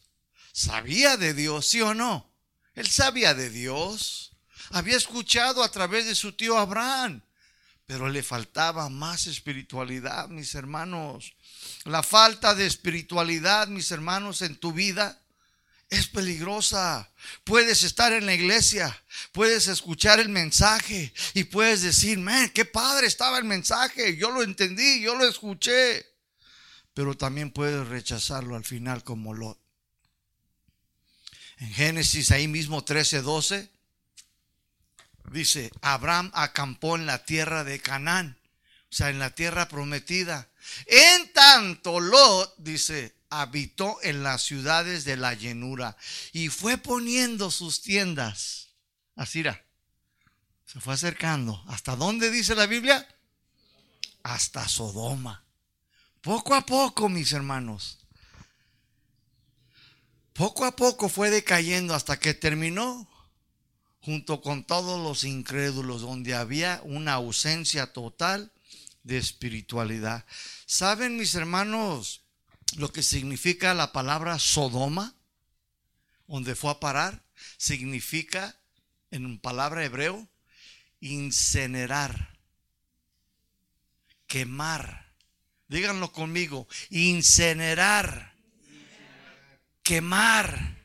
sabía 0.53 1.17
de 1.17 1.35
Dios, 1.35 1.67
¿sí 1.67 1.81
o 1.81 1.93
no? 1.93 2.30
Él 2.75 2.89
sabía 2.89 3.35
de 3.35 3.51
Dios. 3.51 4.33
Había 4.71 4.97
escuchado 4.97 5.63
a 5.63 5.71
través 5.71 6.07
de 6.07 6.15
su 6.15 6.33
tío 6.33 6.59
Abraham. 6.59 7.23
Pero 7.87 8.09
le 8.09 8.23
faltaba 8.23 8.89
más 8.89 9.27
espiritualidad, 9.27 10.29
mis 10.29 10.55
hermanos. 10.55 11.35
La 11.85 12.03
falta 12.03 12.55
de 12.55 12.67
espiritualidad, 12.67 13.67
mis 13.67 13.91
hermanos, 13.91 14.43
en 14.43 14.57
tu 14.57 14.73
vida 14.73 15.21
es 15.91 16.07
peligrosa. 16.07 17.11
Puedes 17.43 17.83
estar 17.83 18.13
en 18.13 18.27
la 18.27 18.35
iglesia, 18.35 18.97
puedes 19.33 19.67
escuchar 19.67 20.21
el 20.21 20.29
mensaje 20.29 21.13
y 21.35 21.45
puedes 21.45 21.83
decir, 21.83 22.19
man, 22.19 22.49
qué 22.51 22.65
padre 22.65 23.09
estaba 23.09 23.39
el 23.39 23.45
mensaje. 23.45 24.17
Yo 24.17 24.31
lo 24.31 24.43
entendí, 24.43 25.03
yo 25.03 25.17
lo 25.17 25.27
escuché. 25.27 26.07
Pero 26.95 27.17
también 27.17 27.51
puedes 27.51 27.89
rechazarlo 27.89 28.55
al 28.55 28.65
final 28.65 29.03
como 29.03 29.35
Lot. 29.35 29.59
En 31.61 31.73
Génesis 31.75 32.31
ahí 32.31 32.49
mismo 32.49 32.85
13, 32.85 33.21
12, 33.21 33.69
dice, 35.31 35.71
Abraham 35.83 36.31
acampó 36.35 36.97
en 36.97 37.05
la 37.05 37.25
tierra 37.25 37.65
de 37.65 37.81
Canaán, 37.81 38.39
o 38.91 38.95
sea, 38.95 39.11
en 39.11 39.19
la 39.19 39.35
tierra 39.35 39.69
prometida. 39.69 40.49
En 40.87 41.33
tanto, 41.35 42.01
Lot, 42.01 42.55
dice, 42.57 43.15
habitó 43.29 43.99
en 44.03 44.23
las 44.23 44.43
ciudades 44.43 45.05
de 45.05 45.19
la 45.19 45.35
llenura 45.35 45.99
y 46.33 46.49
fue 46.49 46.79
poniendo 46.79 47.51
sus 47.51 47.83
tiendas. 47.83 48.69
Así. 49.15 49.43
Se 50.65 50.81
fue 50.81 50.95
acercando. 50.95 51.63
¿Hasta 51.69 51.95
dónde 51.95 52.31
dice 52.31 52.55
la 52.55 52.67
Biblia? 52.67 53.07
Hasta 54.23 54.67
Sodoma. 54.67 55.45
Poco 56.23 56.55
a 56.55 56.65
poco, 56.65 57.11
mis 57.11 57.33
hermanos. 57.33 58.00
Poco 60.33 60.65
a 60.65 60.77
poco 60.77 61.09
fue 61.09 61.31
decayendo 61.31 61.95
hasta 61.95 62.19
que 62.19 62.35
terminó 62.35 63.09
junto 64.01 64.41
con 64.41 64.65
todos 64.65 65.01
los 65.03 65.25
incrédulos, 65.25 66.01
donde 66.03 66.35
había 66.35 66.81
una 66.85 67.15
ausencia 67.15 67.93
total 67.93 68.51
de 69.03 69.19
espiritualidad. 69.19 70.25
¿Saben, 70.67 71.17
mis 71.17 71.35
hermanos, 71.35 72.23
lo 72.77 72.93
que 72.93 73.03
significa 73.03 73.75
la 73.75 73.93
palabra 73.93 74.39
Sodoma? 74.39 75.15
Donde 76.27 76.55
fue 76.55 76.71
a 76.71 76.81
parar, 76.81 77.23
significa, 77.57 78.57
en 79.11 79.39
palabra 79.39 79.85
hebreo, 79.85 80.29
incinerar, 81.01 82.39
quemar. 84.27 85.13
Díganlo 85.69 86.13
conmigo, 86.13 86.69
incinerar 86.89 88.30
quemar. 89.83 90.79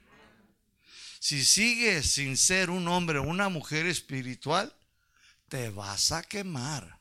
Si 1.19 1.43
sigues 1.43 2.11
sin 2.11 2.37
ser 2.37 2.69
un 2.69 2.87
hombre 2.87 3.19
o 3.19 3.23
una 3.23 3.49
mujer 3.49 3.87
espiritual, 3.87 4.75
te 5.49 5.69
vas 5.69 6.11
a 6.11 6.21
quemar. 6.21 6.99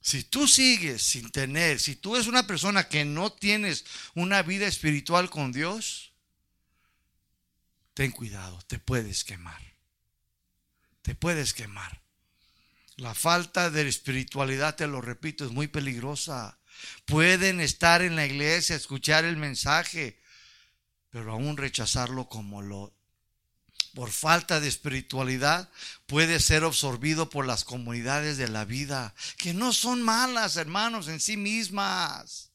Si 0.00 0.24
tú 0.24 0.48
sigues 0.48 1.02
sin 1.02 1.30
tener, 1.30 1.78
si 1.78 1.94
tú 1.94 2.16
eres 2.16 2.26
una 2.26 2.46
persona 2.46 2.88
que 2.88 3.04
no 3.04 3.32
tienes 3.32 3.84
una 4.14 4.42
vida 4.42 4.66
espiritual 4.66 5.28
con 5.28 5.52
Dios, 5.52 6.12
ten 7.92 8.10
cuidado, 8.10 8.58
te 8.66 8.78
puedes 8.78 9.24
quemar. 9.24 9.60
Te 11.02 11.14
puedes 11.14 11.52
quemar. 11.52 12.00
La 12.96 13.14
falta 13.14 13.70
de 13.70 13.88
espiritualidad, 13.88 14.76
te 14.76 14.86
lo 14.86 15.00
repito, 15.00 15.44
es 15.44 15.50
muy 15.50 15.68
peligrosa. 15.68 16.59
Pueden 17.04 17.60
estar 17.60 18.02
en 18.02 18.16
la 18.16 18.26
iglesia, 18.26 18.76
escuchar 18.76 19.24
el 19.24 19.36
mensaje, 19.36 20.20
pero 21.10 21.32
aún 21.32 21.56
rechazarlo 21.56 22.28
como 22.28 22.62
lo 22.62 22.94
por 23.94 24.10
falta 24.10 24.60
de 24.60 24.68
espiritualidad 24.68 25.68
puede 26.06 26.38
ser 26.40 26.64
absorbido 26.64 27.28
por 27.28 27.46
las 27.46 27.64
comunidades 27.64 28.36
de 28.36 28.48
la 28.48 28.64
vida, 28.64 29.14
que 29.36 29.52
no 29.52 29.72
son 29.72 30.02
malas, 30.02 30.56
hermanos, 30.56 31.08
en 31.08 31.20
sí 31.20 31.36
mismas. 31.36 32.52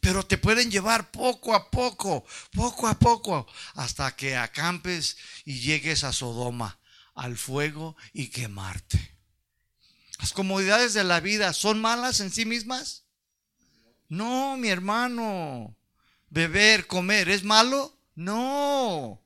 Pero 0.00 0.26
te 0.26 0.38
pueden 0.38 0.70
llevar 0.70 1.10
poco 1.10 1.54
a 1.54 1.70
poco, 1.70 2.26
poco 2.52 2.88
a 2.88 2.98
poco, 2.98 3.46
hasta 3.74 4.14
que 4.16 4.36
acampes 4.36 5.16
y 5.44 5.60
llegues 5.60 6.04
a 6.04 6.12
Sodoma, 6.12 6.80
al 7.14 7.38
fuego 7.38 7.96
y 8.12 8.28
quemarte. 8.28 9.16
Las 10.18 10.32
comodidades 10.32 10.94
de 10.94 11.04
la 11.04 11.20
vida 11.20 11.52
son 11.52 11.80
malas 11.80 12.20
en 12.20 12.30
sí 12.30 12.44
mismas. 12.44 13.05
No, 14.08 14.56
mi 14.56 14.68
hermano. 14.68 15.76
Beber, 16.28 16.86
comer, 16.86 17.28
¿es 17.28 17.44
malo? 17.44 17.98
No. 18.14 19.22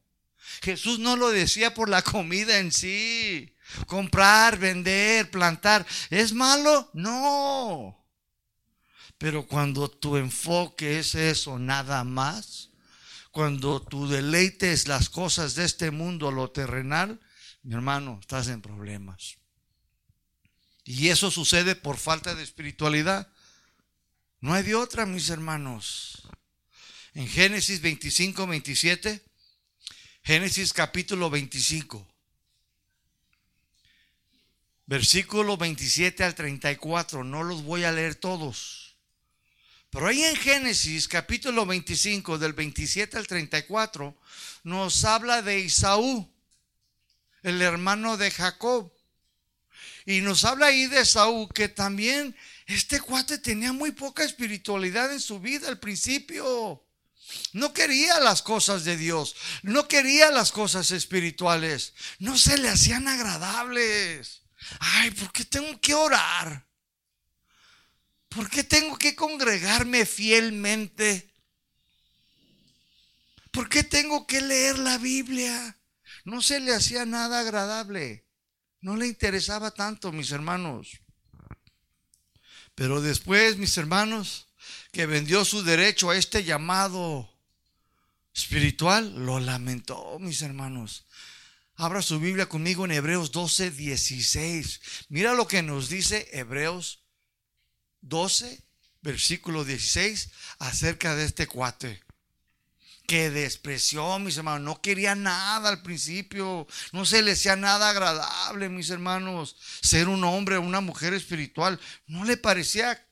Jesús 0.62 0.98
no 0.98 1.16
lo 1.16 1.30
decía 1.30 1.74
por 1.74 1.88
la 1.88 2.02
comida 2.16 2.58
en 2.58 2.72
sí. 2.72 3.54
Comprar, 3.86 4.58
vender, 4.58 5.30
plantar, 5.30 5.86
¿es 6.10 6.32
malo? 6.32 6.90
No. 6.92 8.04
Pero 9.16 9.46
cuando 9.46 9.88
tu 9.88 10.16
enfoque 10.16 10.98
es 10.98 11.14
eso, 11.14 11.58
nada 11.58 12.02
más, 12.04 12.70
cuando 13.30 13.80
tu 13.80 14.08
deleite 14.08 14.72
es 14.72 14.88
las 14.88 15.08
cosas 15.08 15.54
de 15.54 15.66
este 15.66 15.90
mundo, 15.90 16.32
lo 16.32 16.50
terrenal, 16.50 17.20
mi 17.62 17.74
hermano, 17.74 18.18
estás 18.20 18.48
en 18.48 18.62
problemas. 18.62 19.36
Y 20.84 21.08
eso 21.08 21.30
sucede 21.30 21.76
por 21.76 21.98
falta 21.98 22.34
de 22.34 22.42
espiritualidad. 22.42 23.28
No 24.40 24.54
hay 24.54 24.62
de 24.62 24.74
otra, 24.74 25.04
mis 25.04 25.28
hermanos. 25.28 26.22
En 27.12 27.28
Génesis 27.28 27.82
25, 27.82 28.46
27, 28.46 29.22
Génesis 30.22 30.72
capítulo 30.72 31.28
25, 31.28 32.06
versículo 34.86 35.58
27 35.58 36.24
al 36.24 36.34
34. 36.34 37.22
No 37.22 37.42
los 37.42 37.64
voy 37.64 37.84
a 37.84 37.92
leer 37.92 38.14
todos. 38.14 38.96
Pero 39.90 40.06
ahí 40.06 40.22
en 40.22 40.36
Génesis 40.36 41.06
capítulo 41.06 41.66
25 41.66 42.38
del 42.38 42.54
27 42.54 43.18
al 43.18 43.26
34 43.26 44.16
nos 44.62 45.04
habla 45.04 45.42
de 45.42 45.58
Isaú, 45.58 46.32
el 47.42 47.60
hermano 47.60 48.16
de 48.16 48.30
Jacob. 48.30 48.90
Y 50.06 50.20
nos 50.20 50.44
habla 50.44 50.66
ahí 50.66 50.86
de 50.86 51.04
Saúl 51.04 51.48
que 51.52 51.68
también 51.68 52.34
este 52.74 53.00
cuate 53.00 53.38
tenía 53.38 53.72
muy 53.72 53.92
poca 53.92 54.24
espiritualidad 54.24 55.12
en 55.12 55.20
su 55.20 55.40
vida 55.40 55.68
al 55.68 55.78
principio. 55.78 56.86
No 57.52 57.72
quería 57.72 58.18
las 58.20 58.42
cosas 58.42 58.84
de 58.84 58.96
Dios, 58.96 59.36
no 59.62 59.86
quería 59.88 60.30
las 60.30 60.52
cosas 60.52 60.90
espirituales, 60.90 61.94
no 62.18 62.36
se 62.36 62.58
le 62.58 62.68
hacían 62.68 63.06
agradables. 63.08 64.42
Ay, 64.78 65.10
¿por 65.12 65.32
qué 65.32 65.44
tengo 65.44 65.80
que 65.80 65.94
orar? 65.94 66.66
¿Por 68.28 68.48
qué 68.48 68.62
tengo 68.62 68.96
que 68.96 69.14
congregarme 69.14 70.06
fielmente? 70.06 71.34
¿Por 73.50 73.68
qué 73.68 73.82
tengo 73.82 74.26
que 74.26 74.40
leer 74.40 74.78
la 74.78 74.98
Biblia? 74.98 75.76
No 76.24 76.40
se 76.40 76.60
le 76.60 76.74
hacía 76.74 77.04
nada 77.04 77.40
agradable. 77.40 78.26
No 78.80 78.96
le 78.96 79.06
interesaba 79.06 79.72
tanto, 79.72 80.12
mis 80.12 80.30
hermanos. 80.30 81.00
Pero 82.80 83.02
después, 83.02 83.58
mis 83.58 83.76
hermanos, 83.76 84.46
que 84.90 85.04
vendió 85.04 85.44
su 85.44 85.62
derecho 85.62 86.08
a 86.08 86.16
este 86.16 86.44
llamado 86.44 87.30
espiritual, 88.34 89.26
lo 89.26 89.38
lamentó, 89.38 90.18
mis 90.18 90.40
hermanos. 90.40 91.04
Abra 91.74 92.00
su 92.00 92.18
Biblia 92.18 92.48
conmigo 92.48 92.86
en 92.86 92.92
Hebreos 92.92 93.32
12, 93.32 93.72
16. 93.72 94.80
Mira 95.10 95.34
lo 95.34 95.46
que 95.46 95.62
nos 95.62 95.90
dice 95.90 96.26
Hebreos 96.32 97.04
12, 98.00 98.64
versículo 99.02 99.66
16, 99.66 100.30
acerca 100.58 101.14
de 101.14 101.26
este 101.26 101.46
cuate 101.46 102.02
que 103.10 103.28
despreció, 103.28 104.20
mis 104.20 104.36
hermanos, 104.36 104.60
no 104.60 104.80
quería 104.80 105.16
nada 105.16 105.68
al 105.68 105.82
principio, 105.82 106.68
no 106.92 107.04
se 107.04 107.22
le 107.22 107.32
hacía 107.32 107.56
nada 107.56 107.90
agradable, 107.90 108.68
mis 108.68 108.88
hermanos, 108.88 109.56
ser 109.82 110.06
un 110.06 110.22
hombre 110.22 110.58
o 110.58 110.60
una 110.60 110.80
mujer 110.80 111.12
espiritual, 111.12 111.80
no 112.06 112.22
le 112.22 112.36
parecía, 112.36 113.04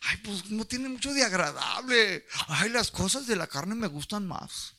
ay, 0.00 0.16
pues 0.24 0.46
no 0.46 0.64
tiene 0.64 0.88
mucho 0.88 1.12
de 1.12 1.24
agradable, 1.24 2.24
ay, 2.46 2.70
las 2.70 2.90
cosas 2.90 3.26
de 3.26 3.36
la 3.36 3.46
carne 3.46 3.74
me 3.74 3.86
gustan 3.86 4.26
más, 4.26 4.76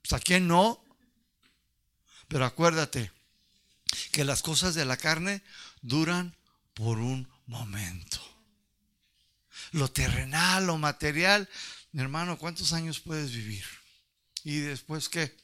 pues 0.00 0.14
a 0.14 0.18
quién 0.18 0.48
no, 0.48 0.82
pero 2.26 2.46
acuérdate 2.46 3.12
que 4.12 4.24
las 4.24 4.40
cosas 4.40 4.74
de 4.74 4.86
la 4.86 4.96
carne 4.96 5.42
duran 5.82 6.34
por 6.72 7.00
un 7.00 7.28
momento. 7.44 8.18
Lo 9.72 9.92
terrenal, 9.92 10.68
lo 10.68 10.78
material, 10.78 11.50
mi 11.92 12.00
hermano, 12.00 12.38
¿cuántos 12.38 12.72
años 12.72 12.98
puedes 12.98 13.30
vivir? 13.32 13.79
¿Y 14.44 14.60
después 14.60 15.08
qué? 15.08 15.36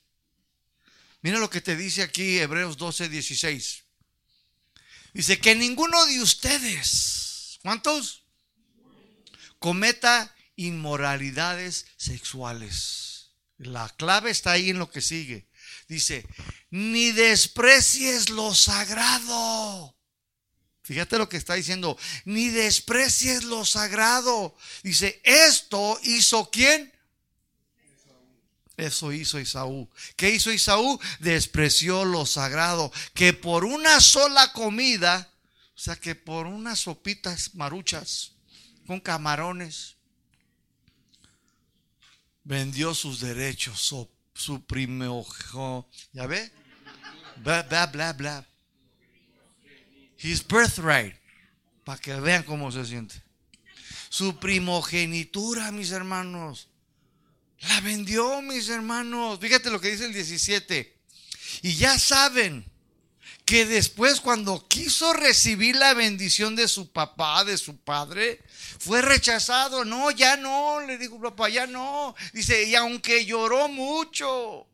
Mira 1.22 1.38
lo 1.38 1.50
que 1.50 1.60
te 1.60 1.76
dice 1.76 2.02
aquí 2.02 2.38
Hebreos 2.38 2.76
12, 2.76 3.08
16. 3.08 3.84
Dice 5.12 5.38
que 5.38 5.54
ninguno 5.54 6.04
de 6.06 6.20
ustedes, 6.20 7.58
¿cuántos? 7.62 8.22
Cometa 9.58 10.34
inmoralidades 10.56 11.86
sexuales. 11.96 13.30
La 13.58 13.88
clave 13.88 14.30
está 14.30 14.52
ahí 14.52 14.70
en 14.70 14.78
lo 14.78 14.90
que 14.90 15.00
sigue. 15.00 15.48
Dice, 15.88 16.26
ni 16.70 17.12
desprecies 17.12 18.28
lo 18.30 18.54
sagrado. 18.54 19.96
Fíjate 20.82 21.18
lo 21.18 21.28
que 21.28 21.36
está 21.36 21.54
diciendo, 21.54 21.98
ni 22.24 22.48
desprecies 22.48 23.42
lo 23.44 23.64
sagrado. 23.64 24.56
Dice, 24.82 25.20
esto 25.24 25.98
hizo 26.04 26.50
quién? 26.50 26.95
Eso 28.76 29.10
hizo 29.12 29.40
Isaú. 29.40 29.88
¿Qué 30.16 30.30
hizo 30.30 30.52
Isaú? 30.52 31.00
Despreció 31.18 32.04
lo 32.04 32.26
sagrado. 32.26 32.92
Que 33.14 33.32
por 33.32 33.64
una 33.64 34.00
sola 34.00 34.52
comida, 34.52 35.32
o 35.74 35.78
sea, 35.78 35.96
que 35.96 36.14
por 36.14 36.46
unas 36.46 36.80
sopitas 36.80 37.54
maruchas 37.54 38.32
con 38.86 39.00
camarones, 39.00 39.96
vendió 42.44 42.94
sus 42.94 43.20
derechos, 43.20 43.80
su, 44.34 44.64
primogénito. 44.66 45.88
¿Ya 46.12 46.26
ve? 46.26 46.52
Bla, 47.36 47.62
bla, 47.62 47.86
bla, 47.86 48.12
bla. 48.12 48.46
His 50.18 50.46
birthright. 50.46 51.16
Para 51.84 52.00
que 52.00 52.14
vean 52.16 52.42
cómo 52.42 52.70
se 52.72 52.84
siente. 52.84 53.22
Su 54.10 54.38
primogenitura, 54.38 55.72
mis 55.72 55.92
hermanos 55.92 56.68
la 57.60 57.80
vendió, 57.80 58.42
mis 58.42 58.68
hermanos. 58.68 59.38
Fíjate 59.40 59.70
lo 59.70 59.80
que 59.80 59.90
dice 59.90 60.06
el 60.06 60.12
17. 60.12 60.96
Y 61.62 61.76
ya 61.76 61.98
saben 61.98 62.64
que 63.44 63.64
después 63.64 64.20
cuando 64.20 64.66
quiso 64.66 65.12
recibir 65.12 65.76
la 65.76 65.94
bendición 65.94 66.56
de 66.56 66.68
su 66.68 66.90
papá, 66.90 67.44
de 67.44 67.56
su 67.56 67.76
padre, 67.78 68.42
fue 68.78 69.02
rechazado. 69.02 69.84
No, 69.84 70.10
ya 70.10 70.36
no, 70.36 70.80
le 70.80 70.98
dijo 70.98 71.20
papá, 71.20 71.48
ya 71.48 71.66
no. 71.66 72.14
Dice, 72.32 72.64
y 72.64 72.74
aunque 72.74 73.24
lloró 73.24 73.68
mucho, 73.68 74.66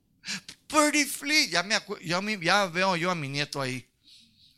pretty 0.67 1.05
flee, 1.05 1.49
ya, 1.51 1.63
me 1.63 1.79
ya, 2.03 2.21
ya 2.41 2.67
veo 2.67 2.97
yo 2.97 3.11
a 3.11 3.15
mi 3.15 3.29
nieto 3.29 3.61
ahí. 3.61 3.87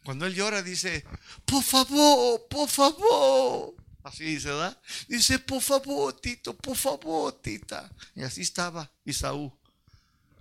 Cuando 0.04 0.26
él 0.26 0.34
llora 0.34 0.62
dice, 0.62 1.04
por 1.44 1.62
favor, 1.62 2.46
por 2.48 2.68
favor. 2.68 3.74
Así 4.04 4.24
dice, 4.24 4.48
¿verdad? 4.48 4.78
Dice, 5.08 5.38
por 5.38 5.62
favor, 5.62 6.20
Tito, 6.20 6.54
por 6.54 6.76
favor, 6.76 7.40
Tita. 7.40 7.90
Y 8.14 8.22
así 8.22 8.42
estaba 8.42 8.90
Isaú. 9.02 9.50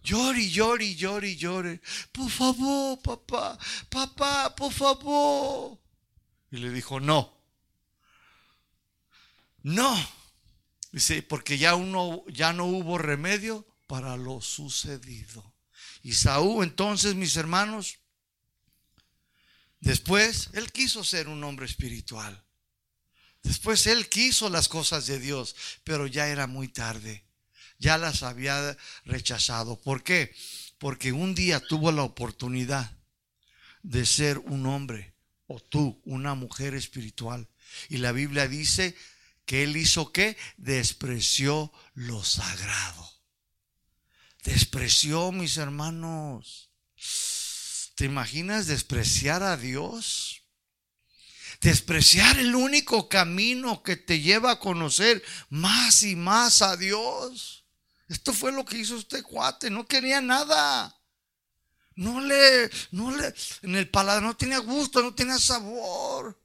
Llore, 0.03 0.49
llore, 0.49 0.93
llore, 0.95 1.37
llore. 1.37 1.81
Por 2.11 2.29
favor, 2.29 3.01
papá, 3.01 3.57
papá, 3.89 4.53
por 4.53 4.73
favor. 4.73 5.79
Y 6.51 6.57
le 6.57 6.71
dijo, 6.71 6.99
no. 6.99 7.33
No. 9.61 9.95
Dice, 10.91 11.23
porque 11.23 11.57
ya, 11.57 11.75
uno, 11.75 12.25
ya 12.27 12.51
no 12.51 12.65
hubo 12.65 12.97
remedio 12.97 13.65
para 13.87 14.17
lo 14.17 14.41
sucedido. 14.41 15.53
Isaú, 16.03 16.63
entonces, 16.63 17.15
mis 17.15 17.37
hermanos, 17.37 17.99
después, 19.79 20.49
él 20.51 20.69
quiso 20.73 21.05
ser 21.05 21.29
un 21.29 21.41
hombre 21.45 21.65
espiritual. 21.65 22.43
Después 23.43 23.85
él 23.87 24.07
quiso 24.09 24.49
las 24.49 24.69
cosas 24.69 25.05
de 25.05 25.19
Dios, 25.19 25.55
pero 25.83 26.07
ya 26.07 26.27
era 26.27 26.47
muy 26.47 26.69
tarde. 26.69 27.23
Ya 27.77 27.97
las 27.97 28.23
había 28.23 28.77
rechazado. 29.05 29.79
¿Por 29.79 30.03
qué? 30.03 30.33
Porque 30.77 31.11
un 31.11 31.35
día 31.35 31.59
tuvo 31.59 31.91
la 31.91 32.03
oportunidad 32.03 32.97
de 33.83 34.05
ser 34.05 34.39
un 34.39 34.65
hombre 34.65 35.13
o 35.47 35.59
tú, 35.59 36.01
una 36.05 36.35
mujer 36.35 36.73
espiritual. 36.73 37.47
Y 37.89 37.97
la 37.97 38.13
Biblia 38.13 38.47
dice 38.47 38.95
que 39.45 39.63
él 39.63 39.75
hizo 39.75 40.13
qué? 40.13 40.37
Despreció 40.57 41.71
lo 41.93 42.23
sagrado. 42.23 43.11
Despreció, 44.43 45.31
mis 45.31 45.57
hermanos. 45.57 46.69
¿Te 47.95 48.05
imaginas 48.05 48.67
despreciar 48.67 49.43
a 49.43 49.57
Dios? 49.57 50.42
Despreciar 51.63 52.37
el 52.39 52.55
único 52.55 53.07
camino 53.07 53.81
que 53.83 53.95
te 53.95 54.19
lleva 54.19 54.51
a 54.51 54.59
conocer 54.59 55.23
más 55.49 56.03
y 56.03 56.15
más 56.15 56.61
a 56.61 56.75
Dios. 56.75 57.63
Esto 58.09 58.33
fue 58.33 58.51
lo 58.51 58.65
que 58.65 58.77
hizo 58.77 58.97
este 58.97 59.23
cuate, 59.23 59.69
no 59.69 59.87
quería 59.87 60.21
nada. 60.21 60.95
No 61.95 62.19
le, 62.19 62.69
no 62.91 63.15
le, 63.15 63.33
en 63.61 63.75
el 63.75 63.89
paladar 63.89 64.23
no 64.23 64.35
tenía 64.35 64.57
gusto, 64.57 65.01
no 65.01 65.15
tenía 65.15 65.39
sabor. 65.39 66.37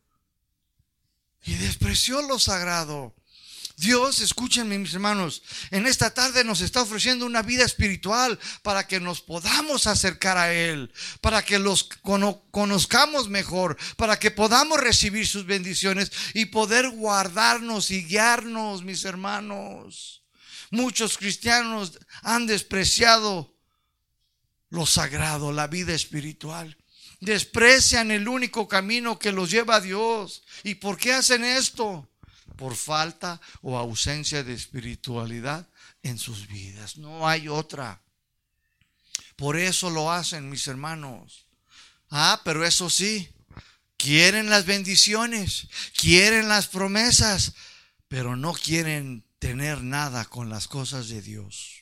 Y 1.43 1.55
despreció 1.55 2.23
lo 2.23 2.39
sagrado. 2.39 3.15
Dios, 3.79 4.21
escúchenme 4.21 4.77
mis 4.77 4.95
hermanos, 4.95 5.41
en 5.71 5.87
esta 5.87 6.13
tarde 6.13 6.43
nos 6.43 6.63
está 6.63 6.83
ofreciendo 6.83 7.25
una 7.25 7.43
vida 7.43 7.65
espiritual 7.65 8.37
para 8.63 8.89
que 8.89 8.99
nos 8.99 9.21
podamos 9.21 9.87
acercar 9.87 10.37
a 10.37 10.53
Él, 10.53 10.93
para 11.21 11.45
que 11.45 11.61
los 11.61 11.85
conozcamos 12.51 13.29
mejor, 13.29 13.79
para 13.97 14.19
que 14.19 14.33
podamos 14.33 14.81
recibir 14.81 15.29
sus 15.29 15.47
bendiciones 15.47 16.11
y 16.35 16.47
poder 16.47 16.91
guardarnos 16.91 17.93
y 17.93 18.05
guiarnos, 18.05 18.83
mis 18.83 19.05
hermanos. 19.05 20.25
Muchos 20.73 21.17
cristianos 21.17 22.01
han 22.23 22.49
despreciado 22.49 23.55
lo 24.71 24.87
sagrado, 24.87 25.53
la 25.53 25.69
vida 25.69 25.95
espiritual. 25.95 26.77
Desprecian 27.21 28.11
el 28.11 28.27
único 28.27 28.67
camino 28.67 29.21
que 29.21 29.31
los 29.31 29.53
lleva 29.53 29.77
a 29.77 29.81
Dios. 29.81 30.43
¿Y 30.65 30.75
por 30.75 30.99
qué 30.99 31.13
hacen 31.13 31.45
esto? 31.45 32.08
Por 32.57 32.77
falta 32.77 33.41
o 33.63 33.77
ausencia 33.77 34.43
de 34.43 34.55
espiritualidad 34.55 35.69
en 36.03 36.19
sus 36.19 36.49
vidas. 36.49 36.97
No 36.97 37.29
hay 37.29 37.49
otra. 37.49 38.01
Por 39.37 39.57
eso 39.57 39.91
lo 39.91 40.11
hacen 40.11 40.51
mis 40.51 40.67
hermanos. 40.67 41.47
Ah, 42.11 42.41
pero 42.45 42.65
eso 42.65 42.91
sí, 42.91 43.29
quieren 43.97 44.49
las 44.49 44.65
bendiciones, 44.65 45.69
quieren 45.95 46.49
las 46.49 46.69
promesas, 46.69 47.53
pero 48.09 48.37
no 48.37 48.55
quieren 48.55 49.25
tener 49.39 49.83
nada 49.83 50.25
con 50.25 50.49
las 50.49 50.67
cosas 50.69 51.09
de 51.09 51.23
Dios. 51.23 51.78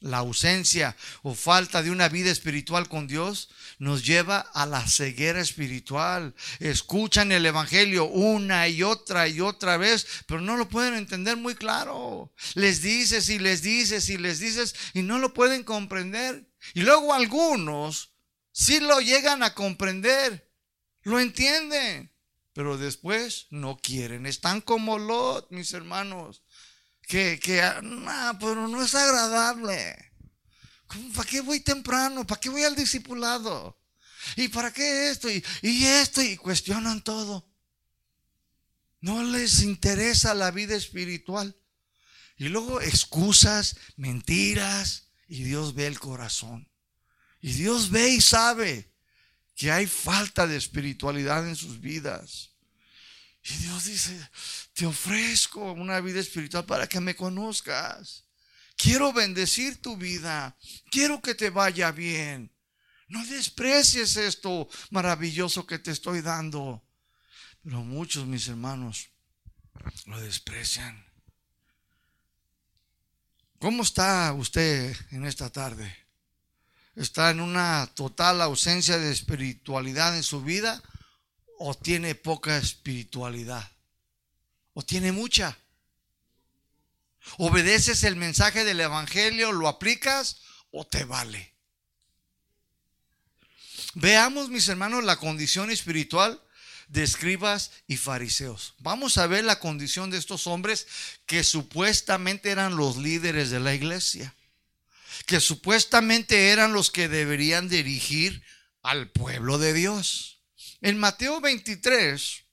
La 0.00 0.18
ausencia 0.18 0.96
o 1.22 1.34
falta 1.34 1.82
de 1.82 1.90
una 1.90 2.08
vida 2.08 2.30
espiritual 2.30 2.88
con 2.88 3.08
Dios 3.08 3.48
nos 3.80 4.06
lleva 4.06 4.38
a 4.38 4.64
la 4.64 4.86
ceguera 4.86 5.40
espiritual. 5.40 6.34
Escuchan 6.60 7.32
el 7.32 7.44
Evangelio 7.44 8.04
una 8.04 8.68
y 8.68 8.84
otra 8.84 9.26
y 9.26 9.40
otra 9.40 9.76
vez, 9.76 10.06
pero 10.26 10.40
no 10.40 10.56
lo 10.56 10.68
pueden 10.68 10.94
entender 10.94 11.36
muy 11.36 11.56
claro. 11.56 12.32
Les 12.54 12.80
dices 12.80 13.28
y 13.28 13.40
les 13.40 13.62
dices 13.62 14.08
y 14.08 14.18
les 14.18 14.38
dices 14.38 14.76
y 14.94 15.02
no 15.02 15.18
lo 15.18 15.34
pueden 15.34 15.64
comprender. 15.64 16.48
Y 16.74 16.82
luego 16.82 17.12
algunos 17.12 18.12
sí 18.52 18.78
lo 18.78 19.00
llegan 19.00 19.42
a 19.42 19.54
comprender, 19.54 20.48
lo 21.02 21.18
entienden, 21.18 22.12
pero 22.52 22.78
después 22.78 23.48
no 23.50 23.78
quieren. 23.78 24.26
Están 24.26 24.60
como 24.60 24.96
Lot, 24.96 25.50
mis 25.50 25.72
hermanos 25.72 26.42
que, 27.08 27.40
que 27.40 27.62
ah, 27.62 28.36
pero 28.38 28.68
no 28.68 28.82
es 28.82 28.94
agradable. 28.94 29.96
¿Para 31.14 31.28
qué 31.28 31.40
voy 31.40 31.60
temprano? 31.60 32.26
¿Para 32.26 32.40
qué 32.40 32.50
voy 32.50 32.64
al 32.64 32.76
discipulado? 32.76 33.80
¿Y 34.36 34.48
para 34.48 34.70
qué 34.70 35.10
esto? 35.10 35.30
Y, 35.30 35.42
y 35.62 35.86
esto, 35.86 36.22
y 36.22 36.36
cuestionan 36.36 37.02
todo. 37.02 37.50
No 39.00 39.22
les 39.24 39.62
interesa 39.62 40.34
la 40.34 40.50
vida 40.50 40.76
espiritual. 40.76 41.56
Y 42.36 42.48
luego 42.48 42.80
excusas, 42.82 43.76
mentiras, 43.96 45.08
y 45.28 45.44
Dios 45.44 45.74
ve 45.74 45.86
el 45.86 45.98
corazón. 45.98 46.70
Y 47.40 47.52
Dios 47.52 47.90
ve 47.90 48.10
y 48.10 48.20
sabe 48.20 48.92
que 49.54 49.72
hay 49.72 49.86
falta 49.86 50.46
de 50.46 50.56
espiritualidad 50.56 51.48
en 51.48 51.56
sus 51.56 51.80
vidas. 51.80 52.50
Y 53.42 53.54
Dios 53.54 53.84
dice, 53.86 54.28
te 54.78 54.86
ofrezco 54.86 55.72
una 55.72 56.00
vida 56.00 56.20
espiritual 56.20 56.64
para 56.64 56.86
que 56.86 57.00
me 57.00 57.16
conozcas. 57.16 58.28
Quiero 58.76 59.12
bendecir 59.12 59.82
tu 59.82 59.96
vida. 59.96 60.56
Quiero 60.88 61.20
que 61.20 61.34
te 61.34 61.50
vaya 61.50 61.90
bien. 61.90 62.54
No 63.08 63.26
desprecies 63.26 64.16
esto 64.16 64.68
maravilloso 64.90 65.66
que 65.66 65.80
te 65.80 65.90
estoy 65.90 66.20
dando. 66.20 66.86
Pero 67.64 67.82
muchos, 67.82 68.24
mis 68.24 68.46
hermanos, 68.46 69.08
lo 70.06 70.20
desprecian. 70.20 71.04
¿Cómo 73.58 73.82
está 73.82 74.32
usted 74.32 74.96
en 75.10 75.26
esta 75.26 75.50
tarde? 75.50 75.92
¿Está 76.94 77.32
en 77.32 77.40
una 77.40 77.90
total 77.96 78.40
ausencia 78.42 78.96
de 78.96 79.10
espiritualidad 79.10 80.16
en 80.16 80.22
su 80.22 80.40
vida 80.40 80.80
o 81.58 81.74
tiene 81.74 82.14
poca 82.14 82.56
espiritualidad? 82.58 83.68
O 84.78 84.82
tiene 84.84 85.10
mucha. 85.10 85.58
¿Obedeces 87.36 88.04
el 88.04 88.14
mensaje 88.14 88.62
del 88.62 88.78
Evangelio, 88.78 89.50
lo 89.50 89.66
aplicas 89.66 90.36
o 90.70 90.86
te 90.86 91.02
vale? 91.02 91.52
Veamos, 93.94 94.50
mis 94.50 94.68
hermanos, 94.68 95.02
la 95.02 95.16
condición 95.16 95.72
espiritual 95.72 96.40
de 96.86 97.02
escribas 97.02 97.72
y 97.88 97.96
fariseos. 97.96 98.74
Vamos 98.78 99.18
a 99.18 99.26
ver 99.26 99.42
la 99.42 99.58
condición 99.58 100.10
de 100.10 100.18
estos 100.18 100.46
hombres 100.46 100.86
que 101.26 101.42
supuestamente 101.42 102.50
eran 102.50 102.76
los 102.76 102.98
líderes 102.98 103.50
de 103.50 103.58
la 103.58 103.74
iglesia, 103.74 104.32
que 105.26 105.40
supuestamente 105.40 106.50
eran 106.50 106.72
los 106.72 106.92
que 106.92 107.08
deberían 107.08 107.68
dirigir 107.68 108.44
al 108.82 109.10
pueblo 109.10 109.58
de 109.58 109.72
Dios. 109.72 110.38
En 110.82 110.98
Mateo 110.98 111.40
23, 111.40 112.44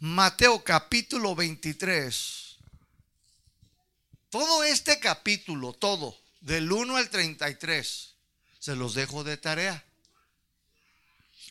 Mateo 0.00 0.62
capítulo 0.62 1.34
23. 1.34 2.56
Todo 4.28 4.62
este 4.64 5.00
capítulo, 5.00 5.72
todo, 5.72 6.20
del 6.42 6.70
1 6.70 6.96
al 6.96 7.08
33, 7.08 8.14
se 8.58 8.76
los 8.76 8.92
dejo 8.92 9.24
de 9.24 9.38
tarea. 9.38 9.82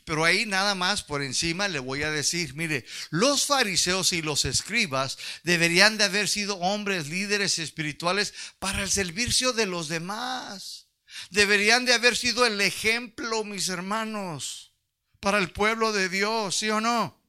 Pero 0.03 0.23
ahí 0.23 0.45
nada 0.45 0.75
más 0.75 1.01
por 1.01 1.23
encima 1.23 1.67
le 1.67 1.79
voy 1.79 2.03
a 2.03 2.11
decir, 2.11 2.53
mire, 2.53 2.85
los 3.09 3.47
fariseos 3.47 4.13
y 4.13 4.21
los 4.21 4.45
escribas 4.45 5.17
deberían 5.41 5.97
de 5.97 6.03
haber 6.03 6.29
sido 6.29 6.57
hombres 6.57 7.07
líderes 7.07 7.57
espirituales 7.57 8.35
para 8.59 8.83
el 8.83 8.91
servicio 8.91 9.53
de 9.53 9.65
los 9.65 9.87
demás. 9.87 10.85
Deberían 11.31 11.85
de 11.85 11.95
haber 11.95 12.15
sido 12.15 12.45
el 12.45 12.61
ejemplo, 12.61 13.43
mis 13.43 13.69
hermanos, 13.69 14.73
para 15.19 15.39
el 15.39 15.51
pueblo 15.51 15.91
de 15.91 16.09
Dios, 16.09 16.57
¿sí 16.57 16.69
o 16.69 16.79
no? 16.79 17.24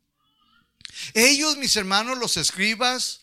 Ellos, 1.14 1.56
mis 1.56 1.76
hermanos, 1.76 2.18
los 2.18 2.36
escribas 2.36 3.22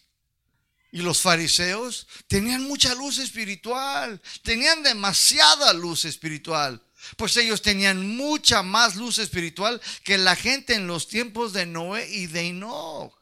y 0.92 1.02
los 1.02 1.22
fariseos, 1.22 2.08
tenían 2.28 2.64
mucha 2.64 2.94
luz 2.96 3.18
espiritual, 3.18 4.22
tenían 4.44 4.84
demasiada 4.84 5.74
luz 5.74 6.06
espiritual. 6.06 6.82
Pues 7.18 7.36
ellos 7.38 7.62
tenían 7.62 8.16
mucha 8.16 8.64
más 8.64 8.96
luz 8.96 9.18
espiritual 9.20 9.82
que 10.04 10.18
la 10.18 10.36
gente 10.36 10.74
en 10.74 10.88
los 10.88 11.08
tiempos 11.08 11.52
de 11.52 11.66
Noé 11.66 12.08
y 12.10 12.28
de 12.28 12.48
Enoch. 12.48 13.14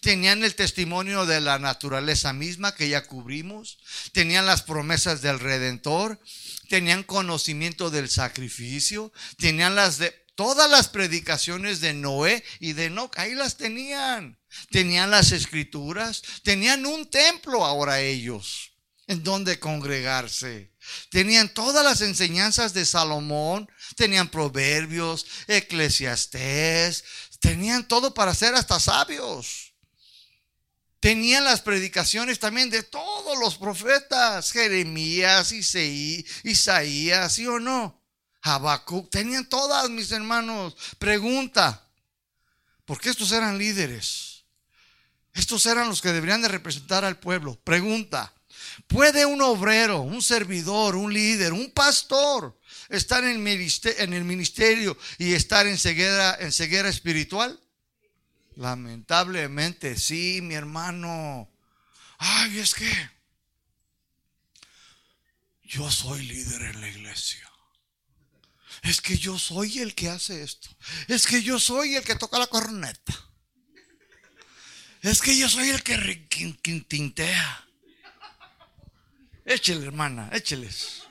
Tenían 0.00 0.44
el 0.44 0.54
testimonio 0.54 1.26
de 1.26 1.40
la 1.40 1.58
naturaleza 1.58 2.32
misma 2.32 2.74
que 2.74 2.88
ya 2.88 3.06
cubrimos. 3.06 3.78
Tenían 4.12 4.46
las 4.46 4.62
promesas 4.62 5.22
del 5.22 5.40
Redentor. 5.40 6.20
Tenían 6.68 7.02
conocimiento 7.02 7.90
del 7.90 8.08
sacrificio. 8.08 9.12
Tenían 9.38 9.74
las 9.74 9.98
de 9.98 10.14
Todas 10.38 10.70
las 10.70 10.86
predicaciones 10.86 11.80
de 11.80 11.94
Noé 11.94 12.44
y 12.60 12.72
de 12.72 12.84
Enoch, 12.84 13.12
ahí 13.18 13.34
las 13.34 13.56
tenían. 13.56 14.38
Tenían 14.70 15.10
las 15.10 15.32
escrituras, 15.32 16.22
tenían 16.44 16.86
un 16.86 17.10
templo 17.10 17.64
ahora 17.66 17.98
ellos 17.98 18.70
en 19.08 19.24
donde 19.24 19.58
congregarse. 19.58 20.72
Tenían 21.10 21.52
todas 21.52 21.84
las 21.84 22.02
enseñanzas 22.02 22.72
de 22.72 22.86
Salomón, 22.86 23.68
tenían 23.96 24.28
proverbios, 24.28 25.26
eclesiastés, 25.48 27.02
tenían 27.40 27.88
todo 27.88 28.14
para 28.14 28.32
ser 28.32 28.54
hasta 28.54 28.78
sabios. 28.78 29.74
Tenían 31.00 31.42
las 31.42 31.62
predicaciones 31.62 32.38
también 32.38 32.70
de 32.70 32.84
todos 32.84 33.36
los 33.40 33.56
profetas, 33.56 34.52
Jeremías, 34.52 35.50
Isaías, 35.50 37.32
¿sí 37.32 37.44
o 37.48 37.58
no? 37.58 37.97
Habacuc, 38.42 39.10
tenían 39.10 39.48
todas 39.48 39.90
mis 39.90 40.10
hermanos. 40.12 40.76
Pregunta, 40.98 41.86
porque 42.84 43.10
estos 43.10 43.32
eran 43.32 43.58
líderes. 43.58 44.44
Estos 45.34 45.66
eran 45.66 45.88
los 45.88 46.00
que 46.00 46.12
deberían 46.12 46.42
de 46.42 46.48
representar 46.48 47.04
al 47.04 47.18
pueblo. 47.18 47.60
Pregunta, 47.62 48.32
¿puede 48.86 49.26
un 49.26 49.40
obrero, 49.42 50.00
un 50.00 50.22
servidor, 50.22 50.96
un 50.96 51.12
líder, 51.12 51.52
un 51.52 51.70
pastor 51.70 52.58
estar 52.88 53.22
en 53.22 53.30
el 53.32 54.24
ministerio, 54.24 54.96
y 55.18 55.34
estar 55.34 55.66
en 55.66 55.74
en 55.74 56.52
ceguera 56.52 56.88
espiritual? 56.88 57.60
Lamentablemente 58.56 59.96
sí, 59.96 60.40
mi 60.42 60.54
hermano. 60.54 61.48
Ay, 62.18 62.58
es 62.58 62.74
que 62.74 62.90
yo 65.62 65.88
soy 65.90 66.24
líder 66.24 66.62
en 66.62 66.80
la 66.80 66.88
iglesia. 66.88 67.47
Es 68.82 69.00
que 69.00 69.16
yo 69.16 69.38
soy 69.38 69.78
el 69.78 69.94
que 69.94 70.08
hace 70.08 70.42
esto. 70.42 70.68
Es 71.08 71.26
que 71.26 71.42
yo 71.42 71.58
soy 71.58 71.96
el 71.96 72.04
que 72.04 72.14
toca 72.14 72.38
la 72.38 72.46
corneta. 72.46 73.28
Es 75.02 75.20
que 75.20 75.36
yo 75.36 75.48
soy 75.48 75.70
el 75.70 75.82
que 75.82 76.24
tintea. 76.88 77.68
Échele, 79.44 79.86
hermana, 79.86 80.28
écheles. 80.32 81.02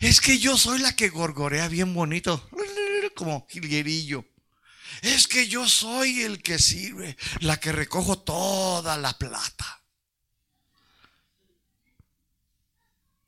Es 0.00 0.20
que 0.20 0.38
yo 0.38 0.58
soy 0.58 0.78
la 0.80 0.94
que 0.94 1.08
gorgorea 1.08 1.68
bien 1.68 1.94
bonito, 1.94 2.48
como 3.14 3.46
jilguerillo. 3.48 4.24
Es 5.02 5.26
que 5.26 5.48
yo 5.48 5.68
soy 5.68 6.22
el 6.22 6.42
que 6.42 6.58
sirve, 6.58 7.16
la 7.40 7.58
que 7.60 7.72
recojo 7.72 8.18
toda 8.18 8.96
la 8.96 9.16
plata. 9.16 9.82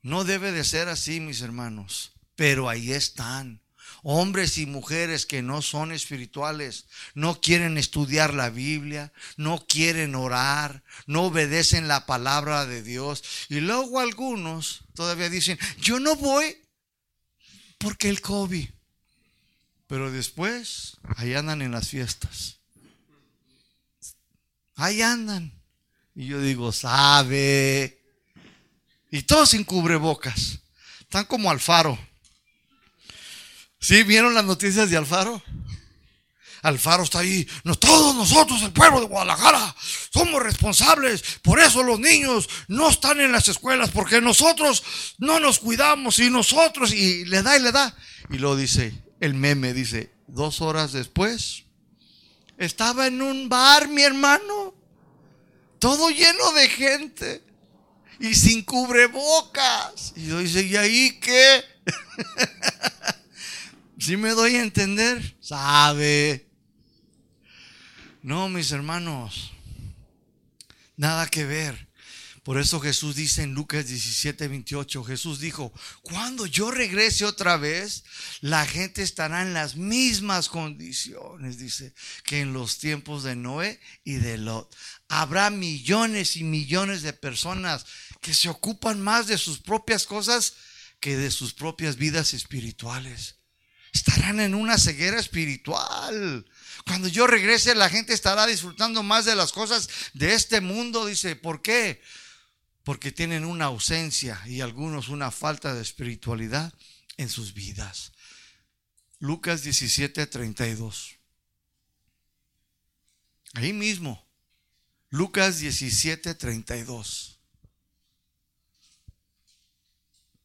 No 0.01 0.23
debe 0.23 0.51
de 0.51 0.63
ser 0.63 0.89
así, 0.89 1.19
mis 1.19 1.41
hermanos. 1.41 2.13
Pero 2.39 2.69
ahí 2.69 2.93
están. 2.93 3.59
Hombres 4.01 4.57
y 4.57 4.65
mujeres 4.65 5.25
que 5.25 5.41
no 5.41 5.61
son 5.61 5.91
espirituales, 5.91 6.85
no 7.13 7.41
quieren 7.41 7.77
estudiar 7.77 8.33
la 8.33 8.49
Biblia, 8.49 9.11
no 9.35 9.65
quieren 9.67 10.15
orar, 10.15 10.81
no 11.05 11.23
obedecen 11.23 11.89
la 11.89 12.05
palabra 12.05 12.65
de 12.65 12.81
Dios. 12.81 13.25
Y 13.49 13.59
luego 13.59 13.99
algunos 13.99 14.83
todavía 14.93 15.29
dicen, 15.29 15.59
yo 15.81 15.99
no 15.99 16.15
voy 16.15 16.55
porque 17.77 18.07
el 18.07 18.21
COVID. 18.21 18.69
Pero 19.87 20.09
después, 20.09 20.95
ahí 21.17 21.33
andan 21.33 21.61
en 21.61 21.71
las 21.73 21.89
fiestas. 21.89 22.59
Ahí 24.75 25.01
andan. 25.01 25.61
Y 26.15 26.27
yo 26.27 26.39
digo, 26.39 26.71
sabe. 26.71 28.01
Y 29.11 29.23
todos 29.23 29.49
sin 29.49 29.65
cubrebocas. 29.65 30.59
Están 31.01 31.25
como 31.25 31.51
al 31.51 31.59
faro. 31.59 31.99
¿Sí 33.79 34.03
vieron 34.03 34.33
las 34.33 34.43
noticias 34.43 34.89
de 34.89 34.97
Alfaro? 34.97 35.41
Alfaro 36.61 37.03
está 37.03 37.19
ahí. 37.19 37.47
Todos 37.79 38.15
nosotros, 38.15 38.61
el 38.63 38.73
pueblo 38.73 38.99
de 38.99 39.07
Guadalajara, 39.07 39.75
somos 40.13 40.43
responsables. 40.43 41.23
Por 41.41 41.59
eso 41.59 41.83
los 41.83 41.99
niños 41.99 42.49
no 42.67 42.89
están 42.89 43.21
en 43.21 43.31
las 43.31 43.47
escuelas, 43.47 43.89
porque 43.91 44.19
nosotros 44.19 44.83
no 45.17 45.39
nos 45.39 45.59
cuidamos 45.59 46.19
y 46.19 46.29
nosotros, 46.29 46.93
y 46.93 47.25
le 47.25 47.41
da 47.41 47.57
y 47.57 47.61
le 47.61 47.71
da. 47.71 47.95
Y 48.29 48.37
lo 48.37 48.55
dice, 48.55 48.93
el 49.21 49.33
meme 49.33 49.73
dice, 49.73 50.11
dos 50.27 50.61
horas 50.61 50.91
después, 50.91 51.63
estaba 52.57 53.07
en 53.07 53.21
un 53.21 53.47
bar, 53.47 53.87
mi 53.87 54.01
hermano, 54.01 54.75
todo 55.79 56.09
lleno 56.09 56.51
de 56.51 56.67
gente 56.67 57.43
y 58.19 58.35
sin 58.35 58.63
cubrebocas. 58.63 60.11
Y 60.17 60.27
yo 60.27 60.39
dice, 60.39 60.63
¿y 60.63 60.75
ahí 60.75 61.19
qué? 61.21 61.63
Si 63.99 64.15
me 64.15 64.29
doy 64.29 64.55
a 64.55 64.63
entender? 64.63 65.37
Sabe. 65.41 66.49
No, 68.21 68.49
mis 68.49 68.71
hermanos, 68.71 69.51
nada 70.95 71.27
que 71.27 71.45
ver. 71.45 71.89
Por 72.43 72.57
eso 72.57 72.79
Jesús 72.79 73.15
dice 73.15 73.43
en 73.43 73.53
Lucas 73.53 73.87
17, 73.87 74.47
28, 74.47 75.03
Jesús 75.03 75.39
dijo, 75.39 75.73
cuando 76.01 76.45
yo 76.45 76.71
regrese 76.71 77.25
otra 77.25 77.57
vez, 77.57 78.03
la 78.41 78.65
gente 78.65 79.03
estará 79.03 79.41
en 79.41 79.53
las 79.53 79.75
mismas 79.75 80.49
condiciones, 80.49 81.57
dice, 81.59 81.93
que 82.23 82.39
en 82.39 82.53
los 82.53 82.79
tiempos 82.79 83.23
de 83.23 83.35
Noé 83.35 83.79
y 84.03 84.13
de 84.15 84.37
Lot. 84.37 84.73
Habrá 85.09 85.49
millones 85.49 86.37
y 86.37 86.43
millones 86.43 87.01
de 87.01 87.13
personas 87.13 87.85
que 88.21 88.33
se 88.33 88.49
ocupan 88.49 89.01
más 89.01 89.27
de 89.27 89.37
sus 89.37 89.59
propias 89.59 90.05
cosas 90.05 90.55
que 90.99 91.17
de 91.17 91.31
sus 91.31 91.53
propias 91.53 91.97
vidas 91.97 92.33
espirituales. 92.33 93.38
Estarán 93.99 94.39
en 94.39 94.55
una 94.55 94.77
ceguera 94.77 95.19
espiritual. 95.19 96.45
Cuando 96.85 97.09
yo 97.09 97.27
regrese, 97.27 97.75
la 97.75 97.89
gente 97.89 98.13
estará 98.13 98.47
disfrutando 98.47 99.03
más 99.03 99.25
de 99.25 99.35
las 99.35 99.51
cosas 99.51 99.89
de 100.13 100.35
este 100.35 100.61
mundo. 100.61 101.05
Dice, 101.05 101.35
¿por 101.35 101.61
qué? 101.61 102.01
Porque 102.83 103.11
tienen 103.11 103.43
una 103.43 103.65
ausencia 103.65 104.41
y 104.45 104.61
algunos 104.61 105.09
una 105.09 105.31
falta 105.31 105.73
de 105.73 105.81
espiritualidad 105.81 106.73
en 107.17 107.27
sus 107.27 107.53
vidas. 107.53 108.13
Lucas 109.19 109.63
17, 109.63 110.27
32. 110.27 111.17
Ahí 113.55 113.73
mismo. 113.73 114.25
Lucas 115.09 115.59
17, 115.59 116.35
32. 116.35 117.37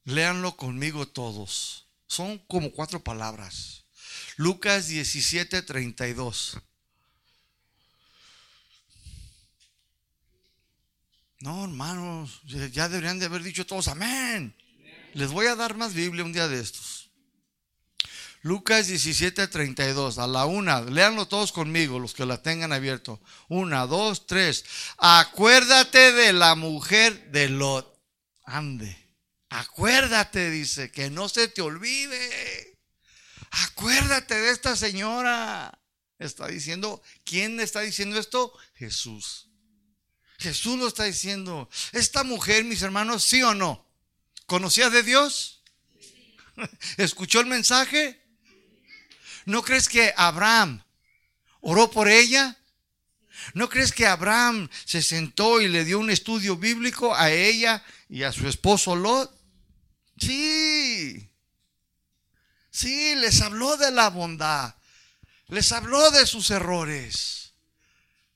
Léanlo 0.03 0.57
conmigo 0.57 1.07
todos. 1.07 1.84
Son 2.15 2.39
como 2.47 2.71
cuatro 2.71 3.03
palabras. 3.03 3.87
Lucas 4.37 4.87
17, 4.87 5.63
32. 5.63 6.59
No, 11.41 11.65
hermanos, 11.65 12.41
ya 12.45 12.89
deberían 12.89 13.19
de 13.19 13.27
haber 13.27 13.43
dicho 13.43 13.67
todos 13.67 13.89
amén. 13.89 14.57
Les 15.15 15.33
voy 15.33 15.47
a 15.47 15.57
dar 15.57 15.77
más 15.77 15.93
Biblia 15.93 16.25
un 16.25 16.33
día 16.33 16.47
de 16.47 16.61
estos. 16.61 17.11
Lucas 18.43 18.87
17, 18.87 19.49
32. 19.49 20.19
A 20.19 20.29
la 20.29 20.45
una, 20.45 20.83
léanlo 20.83 21.27
todos 21.27 21.51
conmigo, 21.51 21.99
los 21.99 22.15
que 22.15 22.27
la 22.27 22.41
tengan 22.41 22.73
abierto. 22.73 23.21
Una, 23.49 23.89
dos, 23.89 24.29
tres. 24.29 24.65
Acuérdate 24.99 26.13
de 26.13 26.33
la 26.33 26.55
mujer 26.55 27.33
de 27.33 27.49
Lot. 27.49 27.93
Ande. 28.45 29.04
Acuérdate, 29.55 30.51
dice, 30.51 30.91
que 30.91 31.11
no 31.11 31.29
se 31.29 31.47
te 31.47 31.63
olvide. 31.63 32.77
Acuérdate 33.51 34.35
de 34.35 34.51
esta 34.51 34.75
señora. 34.75 35.79
Está 36.19 36.49
diciendo, 36.49 37.01
¿quién 37.25 37.61
está 37.61 37.83
diciendo 37.83 38.19
esto? 38.19 38.53
Jesús. 38.75 39.49
Jesús 40.39 40.77
lo 40.77 40.89
está 40.89 41.05
diciendo. 41.05 41.71
Esta 41.93 42.25
mujer, 42.25 42.65
mis 42.65 42.83
hermanos, 42.83 43.23
sí 43.23 43.45
o 43.45 43.55
no, 43.55 43.89
¿conocía 44.47 44.91
de 44.91 45.05
Dios? 45.05 45.63
¿Escuchó 46.97 47.39
el 47.39 47.47
mensaje? 47.47 48.21
¿No 49.45 49.63
crees 49.63 49.89
que 49.89 50.13
Abraham 50.17 50.83
oró 51.61 51.93
por 51.93 52.09
ella? 52.09 52.59
¿No 53.53 53.69
crees 53.69 53.93
que 53.93 54.09
Abraham 54.09 54.69
se 54.85 55.01
sentó 55.01 55.61
y 55.61 55.69
le 55.69 55.85
dio 55.85 56.01
un 56.01 56.11
estudio 56.11 56.57
bíblico 56.57 57.15
a 57.15 57.31
ella 57.31 57.85
y 58.09 58.25
a 58.25 58.33
su 58.33 58.49
esposo 58.49 58.97
Lot? 58.97 59.44
Sí. 60.19 61.31
Sí, 62.71 63.15
les 63.17 63.41
habló 63.41 63.77
de 63.77 63.91
la 63.91 64.11
bondad. 64.11 64.75
Les 65.49 65.73
habló 65.73 66.11
de 66.11 66.27
sus 66.27 66.51
errores. 66.51 67.53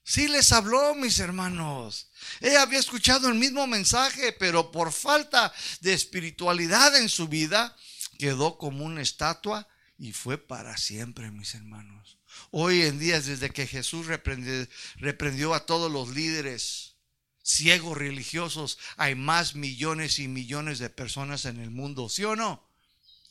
Sí, 0.03 0.27
les 0.27 0.51
habló, 0.51 0.95
mis 0.95 1.19
hermanos. 1.19 2.07
Ella 2.39 2.63
había 2.63 2.79
escuchado 2.79 3.27
el 3.27 3.35
mismo 3.35 3.67
mensaje, 3.67 4.33
pero 4.33 4.71
por 4.71 4.91
falta 4.91 5.53
de 5.81 5.93
espiritualidad 5.93 6.95
en 6.97 7.09
su 7.09 7.27
vida, 7.27 7.75
quedó 8.17 8.57
como 8.57 8.85
una 8.85 9.01
estatua 9.01 9.67
y 9.99 10.13
fue 10.13 10.37
para 10.37 10.77
siempre, 10.77 11.29
mis 11.29 11.53
hermanos. 11.53 12.17
Hoy 12.51 12.81
en 12.83 12.97
día, 12.97 13.21
desde 13.21 13.51
que 13.51 13.67
Jesús 13.67 14.07
reprendió, 14.07 14.67
reprendió 14.95 15.53
a 15.53 15.65
todos 15.65 15.91
los 15.91 16.09
líderes, 16.09 16.88
ciegos 17.49 17.97
religiosos, 17.97 18.77
hay 18.97 19.15
más 19.15 19.55
millones 19.55 20.19
y 20.19 20.27
millones 20.27 20.79
de 20.79 20.89
personas 20.89 21.45
en 21.45 21.59
el 21.59 21.71
mundo, 21.71 22.07
¿sí 22.07 22.23
o 22.23 22.35
no? 22.35 22.63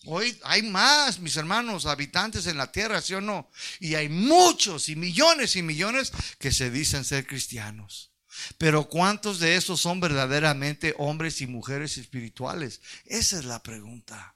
Hoy 0.06 0.36
hay 0.44 0.62
más, 0.62 1.18
mis 1.18 1.36
hermanos, 1.36 1.86
habitantes 1.86 2.46
en 2.46 2.56
la 2.56 2.72
tierra, 2.72 3.00
¿sí 3.00 3.14
o 3.14 3.20
no? 3.20 3.50
Y 3.80 3.94
hay 3.94 4.08
muchos 4.08 4.88
y 4.88 4.96
millones 4.96 5.56
y 5.56 5.62
millones 5.62 6.12
que 6.38 6.52
se 6.52 6.70
dicen 6.70 7.04
ser 7.04 7.26
cristianos. 7.26 8.10
Pero 8.58 8.88
¿cuántos 8.88 9.40
de 9.40 9.56
esos 9.56 9.80
son 9.80 10.00
verdaderamente 10.00 10.94
hombres 10.98 11.40
y 11.40 11.46
mujeres 11.46 11.98
espirituales? 11.98 12.80
Esa 13.06 13.38
es 13.38 13.44
la 13.44 13.62
pregunta. 13.62 14.34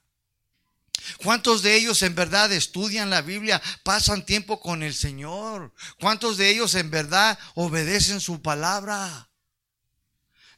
¿Cuántos 1.23 1.61
de 1.61 1.75
ellos 1.75 2.01
en 2.03 2.15
verdad 2.15 2.51
estudian 2.51 3.09
la 3.09 3.21
Biblia, 3.21 3.61
pasan 3.83 4.25
tiempo 4.25 4.59
con 4.59 4.83
el 4.83 4.93
Señor? 4.93 5.73
¿Cuántos 5.99 6.37
de 6.37 6.49
ellos 6.49 6.75
en 6.75 6.89
verdad 6.89 7.37
obedecen 7.55 8.19
su 8.19 8.41
palabra? 8.41 9.29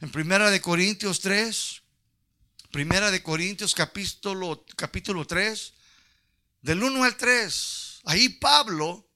En 0.02 0.10
Primera 0.10 0.50
de 0.50 0.60
Corintios 0.60 1.20
3, 1.20 1.82
Primera 2.70 3.10
de 3.10 3.22
Corintios 3.22 3.74
capítulo, 3.74 4.66
capítulo 4.76 5.26
3, 5.26 5.72
del 6.60 6.82
1 6.82 7.02
al 7.02 7.16
3, 7.16 8.00
ahí 8.04 8.28
Pablo 8.28 9.08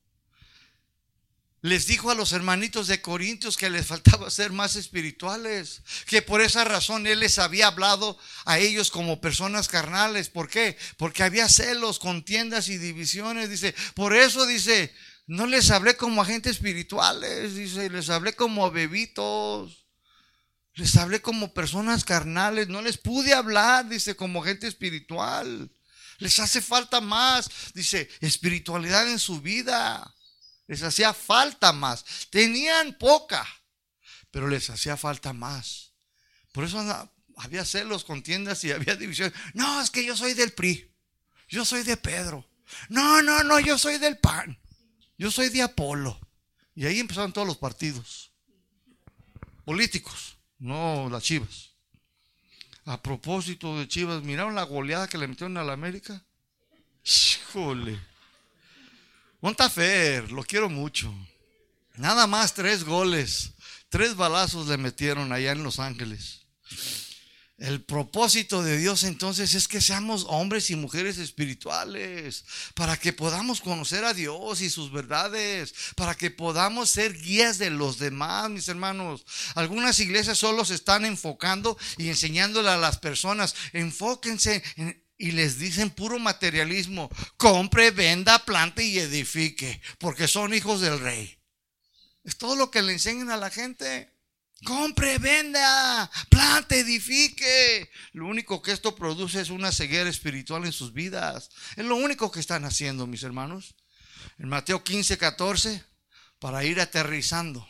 les 1.60 1.86
dijo 1.86 2.10
a 2.10 2.14
los 2.14 2.32
hermanitos 2.32 2.86
de 2.86 3.02
Corintios 3.02 3.58
que 3.58 3.68
les 3.68 3.86
faltaba 3.86 4.30
ser 4.30 4.52
más 4.52 4.76
espirituales, 4.76 5.82
que 6.06 6.22
por 6.22 6.40
esa 6.40 6.64
razón 6.64 7.06
él 7.06 7.20
les 7.20 7.38
había 7.38 7.66
hablado 7.66 8.16
a 8.46 8.58
ellos 8.58 8.90
como 8.90 9.20
personas 9.20 9.68
carnales. 9.68 10.30
¿Por 10.30 10.48
qué? 10.48 10.78
Porque 10.96 11.22
había 11.22 11.50
celos, 11.50 11.98
contiendas 11.98 12.68
y 12.68 12.78
divisiones. 12.78 13.50
Dice, 13.50 13.74
por 13.94 14.16
eso 14.16 14.46
dice, 14.46 14.94
no 15.26 15.46
les 15.46 15.70
hablé 15.70 15.98
como 15.98 16.22
agentes 16.22 16.52
espirituales, 16.52 17.54
dice, 17.54 17.90
les 17.90 18.08
hablé 18.08 18.32
como 18.32 18.70
bebitos. 18.70 19.79
Les 20.74 20.96
hablé 20.96 21.20
como 21.20 21.52
personas 21.52 22.04
carnales, 22.04 22.68
no 22.68 22.80
les 22.82 22.96
pude 22.96 23.34
hablar, 23.34 23.88
dice, 23.88 24.16
como 24.16 24.42
gente 24.42 24.66
espiritual. 24.66 25.70
Les 26.18 26.38
hace 26.38 26.60
falta 26.60 27.00
más, 27.00 27.50
dice, 27.74 28.08
espiritualidad 28.20 29.08
en 29.10 29.18
su 29.18 29.40
vida. 29.40 30.14
Les 30.66 30.82
hacía 30.82 31.12
falta 31.12 31.72
más. 31.72 32.04
Tenían 32.30 32.96
poca, 32.98 33.46
pero 34.30 34.48
les 34.48 34.70
hacía 34.70 34.96
falta 34.96 35.32
más. 35.32 35.92
Por 36.52 36.64
eso 36.64 36.80
había 37.36 37.64
celos, 37.64 38.04
contiendas 38.04 38.62
y 38.64 38.70
había 38.70 38.96
división. 38.96 39.32
No, 39.54 39.80
es 39.80 39.90
que 39.90 40.04
yo 40.04 40.16
soy 40.16 40.34
del 40.34 40.52
PRI. 40.52 40.94
Yo 41.48 41.64
soy 41.64 41.82
de 41.82 41.96
Pedro. 41.96 42.48
No, 42.88 43.22
no, 43.22 43.42
no, 43.42 43.58
yo 43.58 43.76
soy 43.76 43.98
del 43.98 44.18
PAN. 44.18 44.58
Yo 45.18 45.30
soy 45.30 45.48
de 45.48 45.62
Apolo. 45.62 46.20
Y 46.74 46.86
ahí 46.86 47.00
empezaron 47.00 47.32
todos 47.32 47.46
los 47.46 47.56
partidos 47.56 48.30
políticos 49.64 50.39
no 50.60 51.08
las 51.10 51.24
Chivas. 51.24 51.70
A 52.84 53.02
propósito 53.02 53.78
de 53.78 53.88
Chivas, 53.88 54.22
¿miraron 54.22 54.54
la 54.54 54.62
goleada 54.62 55.08
que 55.08 55.18
le 55.18 55.28
metieron 55.28 55.56
a 55.56 55.64
la 55.64 55.72
América? 55.72 56.22
Híjole. 57.04 57.98
Montafer, 59.40 60.30
lo 60.30 60.44
quiero 60.44 60.68
mucho. 60.68 61.12
Nada 61.96 62.26
más 62.26 62.54
tres 62.54 62.84
goles, 62.84 63.52
tres 63.88 64.14
balazos 64.14 64.68
le 64.68 64.76
metieron 64.76 65.32
allá 65.32 65.52
en 65.52 65.62
Los 65.62 65.78
Ángeles. 65.78 66.46
El 67.60 67.82
propósito 67.82 68.62
de 68.62 68.78
Dios 68.78 69.02
entonces 69.02 69.54
es 69.54 69.68
que 69.68 69.82
seamos 69.82 70.24
hombres 70.30 70.70
y 70.70 70.76
mujeres 70.76 71.18
espirituales, 71.18 72.46
para 72.72 72.96
que 72.96 73.12
podamos 73.12 73.60
conocer 73.60 74.02
a 74.06 74.14
Dios 74.14 74.62
y 74.62 74.70
sus 74.70 74.90
verdades, 74.90 75.74
para 75.94 76.16
que 76.16 76.30
podamos 76.30 76.88
ser 76.88 77.12
guías 77.12 77.58
de 77.58 77.68
los 77.68 77.98
demás, 77.98 78.48
mis 78.48 78.66
hermanos. 78.68 79.26
Algunas 79.54 80.00
iglesias 80.00 80.38
solo 80.38 80.64
se 80.64 80.74
están 80.74 81.04
enfocando 81.04 81.76
y 81.98 82.08
enseñándole 82.08 82.70
a 82.70 82.78
las 82.78 82.96
personas, 82.96 83.54
enfóquense 83.74 84.62
en, 84.76 85.04
y 85.18 85.32
les 85.32 85.58
dicen 85.58 85.90
puro 85.90 86.18
materialismo, 86.18 87.10
compre, 87.36 87.90
venda, 87.90 88.38
plante 88.46 88.84
y 88.84 89.00
edifique, 89.00 89.82
porque 89.98 90.28
son 90.28 90.54
hijos 90.54 90.80
del 90.80 90.98
rey. 90.98 91.38
Es 92.24 92.38
todo 92.38 92.56
lo 92.56 92.70
que 92.70 92.80
le 92.80 92.94
enseñan 92.94 93.30
a 93.30 93.36
la 93.36 93.50
gente. 93.50 94.09
Compre, 94.64 95.18
venda, 95.18 96.10
plante, 96.28 96.80
edifique. 96.80 97.90
Lo 98.12 98.26
único 98.26 98.60
que 98.60 98.72
esto 98.72 98.94
produce 98.94 99.40
es 99.40 99.50
una 99.50 99.72
ceguera 99.72 100.10
espiritual 100.10 100.64
en 100.64 100.72
sus 100.72 100.92
vidas. 100.92 101.50
Es 101.76 101.84
lo 101.84 101.96
único 101.96 102.30
que 102.30 102.40
están 102.40 102.64
haciendo, 102.64 103.06
mis 103.06 103.22
hermanos. 103.22 103.74
En 104.38 104.48
Mateo 104.48 104.84
15, 104.84 105.16
14, 105.16 105.84
para 106.38 106.64
ir 106.64 106.80
aterrizando. 106.80 107.66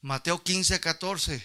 Mateo 0.00 0.42
15, 0.42 0.80
14. 0.80 1.42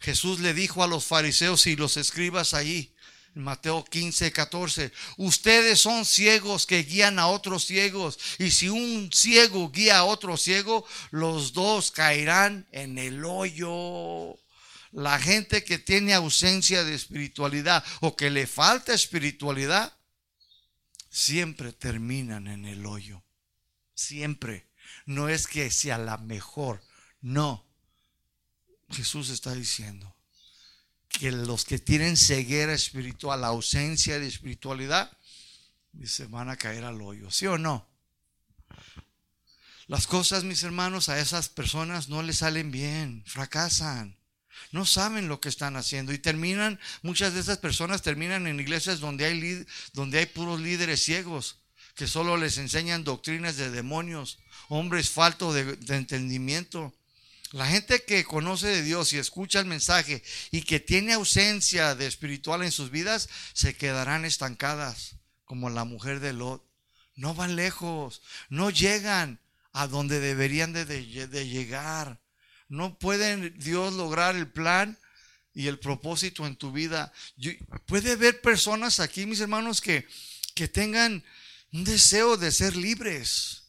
Jesús 0.00 0.40
le 0.40 0.54
dijo 0.54 0.82
a 0.82 0.86
los 0.86 1.04
fariseos 1.04 1.66
y 1.66 1.76
los 1.76 1.96
escribas 1.96 2.54
allí, 2.54 2.91
Mateo 3.34 3.84
15, 3.84 4.30
14. 4.30 4.92
Ustedes 5.16 5.80
son 5.80 6.04
ciegos 6.04 6.66
que 6.66 6.82
guían 6.82 7.18
a 7.18 7.28
otros 7.28 7.64
ciegos. 7.64 8.18
Y 8.38 8.50
si 8.50 8.68
un 8.68 9.10
ciego 9.12 9.70
guía 9.70 9.98
a 9.98 10.04
otro 10.04 10.36
ciego, 10.36 10.86
los 11.10 11.52
dos 11.52 11.90
caerán 11.90 12.66
en 12.72 12.98
el 12.98 13.24
hoyo. 13.24 14.38
La 14.90 15.18
gente 15.18 15.64
que 15.64 15.78
tiene 15.78 16.12
ausencia 16.12 16.84
de 16.84 16.94
espiritualidad 16.94 17.82
o 18.00 18.14
que 18.16 18.28
le 18.30 18.46
falta 18.46 18.92
espiritualidad, 18.92 19.96
siempre 21.08 21.72
terminan 21.72 22.46
en 22.46 22.66
el 22.66 22.84
hoyo. 22.84 23.24
Siempre. 23.94 24.68
No 25.06 25.30
es 25.30 25.46
que 25.46 25.70
sea 25.70 25.96
la 25.96 26.18
mejor. 26.18 26.82
No. 27.22 27.66
Jesús 28.90 29.30
está 29.30 29.54
diciendo 29.54 30.11
que 31.12 31.30
los 31.30 31.64
que 31.64 31.78
tienen 31.78 32.16
ceguera 32.16 32.72
espiritual, 32.72 33.44
ausencia 33.44 34.18
de 34.18 34.26
espiritualidad, 34.26 35.16
se 36.04 36.26
van 36.26 36.48
a 36.48 36.56
caer 36.56 36.84
al 36.84 37.00
hoyo, 37.00 37.30
¿sí 37.30 37.46
o 37.46 37.58
no? 37.58 37.86
Las 39.86 40.06
cosas, 40.06 40.44
mis 40.44 40.62
hermanos, 40.62 41.08
a 41.08 41.20
esas 41.20 41.48
personas 41.48 42.08
no 42.08 42.22
les 42.22 42.38
salen 42.38 42.70
bien, 42.70 43.22
fracasan, 43.26 44.16
no 44.70 44.86
saben 44.86 45.28
lo 45.28 45.40
que 45.40 45.48
están 45.48 45.76
haciendo 45.76 46.12
y 46.12 46.18
terminan, 46.18 46.80
muchas 47.02 47.34
de 47.34 47.40
esas 47.40 47.58
personas 47.58 48.02
terminan 48.02 48.46
en 48.46 48.58
iglesias 48.58 49.00
donde 49.00 49.26
hay, 49.26 49.66
donde 49.92 50.18
hay 50.18 50.26
puros 50.26 50.60
líderes 50.60 51.02
ciegos 51.02 51.58
que 51.94 52.06
solo 52.06 52.36
les 52.36 52.56
enseñan 52.56 53.04
doctrinas 53.04 53.56
de 53.56 53.70
demonios, 53.70 54.38
hombres 54.68 55.10
faltos 55.10 55.54
de 55.54 55.96
entendimiento. 55.96 56.94
La 57.52 57.66
gente 57.66 58.02
que 58.04 58.24
conoce 58.24 58.66
de 58.66 58.82
Dios 58.82 59.12
y 59.12 59.18
escucha 59.18 59.60
el 59.60 59.66
mensaje 59.66 60.22
y 60.50 60.62
que 60.62 60.80
tiene 60.80 61.12
ausencia 61.12 61.94
de 61.94 62.06
espiritual 62.06 62.62
en 62.62 62.72
sus 62.72 62.90
vidas, 62.90 63.28
se 63.52 63.76
quedarán 63.76 64.24
estancadas, 64.24 65.16
como 65.44 65.68
la 65.68 65.84
mujer 65.84 66.20
de 66.20 66.32
Lot. 66.32 66.64
No 67.14 67.34
van 67.34 67.56
lejos, 67.56 68.22
no 68.48 68.70
llegan 68.70 69.38
a 69.72 69.86
donde 69.86 70.18
deberían 70.18 70.72
de, 70.72 71.46
llegar. 71.46 72.20
No 72.68 72.98
pueden 72.98 73.58
Dios 73.58 73.92
lograr 73.92 74.34
el 74.34 74.50
plan 74.50 74.98
y 75.52 75.66
el 75.66 75.78
propósito 75.78 76.46
en 76.46 76.56
tu 76.56 76.72
vida. 76.72 77.12
puede 77.84 78.12
haber 78.12 78.40
personas 78.40 78.98
aquí, 78.98 79.26
mis 79.26 79.40
hermanos, 79.40 79.82
que, 79.82 80.08
que 80.54 80.68
tengan 80.68 81.22
un 81.70 81.84
deseo 81.84 82.38
de 82.38 82.50
ser 82.50 82.76
libres 82.76 83.61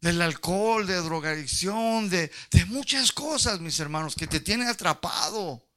del 0.00 0.22
alcohol, 0.22 0.86
de 0.86 0.96
drogadicción, 0.96 2.08
de, 2.08 2.30
de 2.50 2.64
muchas 2.66 3.12
cosas, 3.12 3.60
mis 3.60 3.80
hermanos, 3.80 4.14
que 4.14 4.26
te 4.26 4.40
tienen 4.40 4.68
atrapado. 4.68 5.68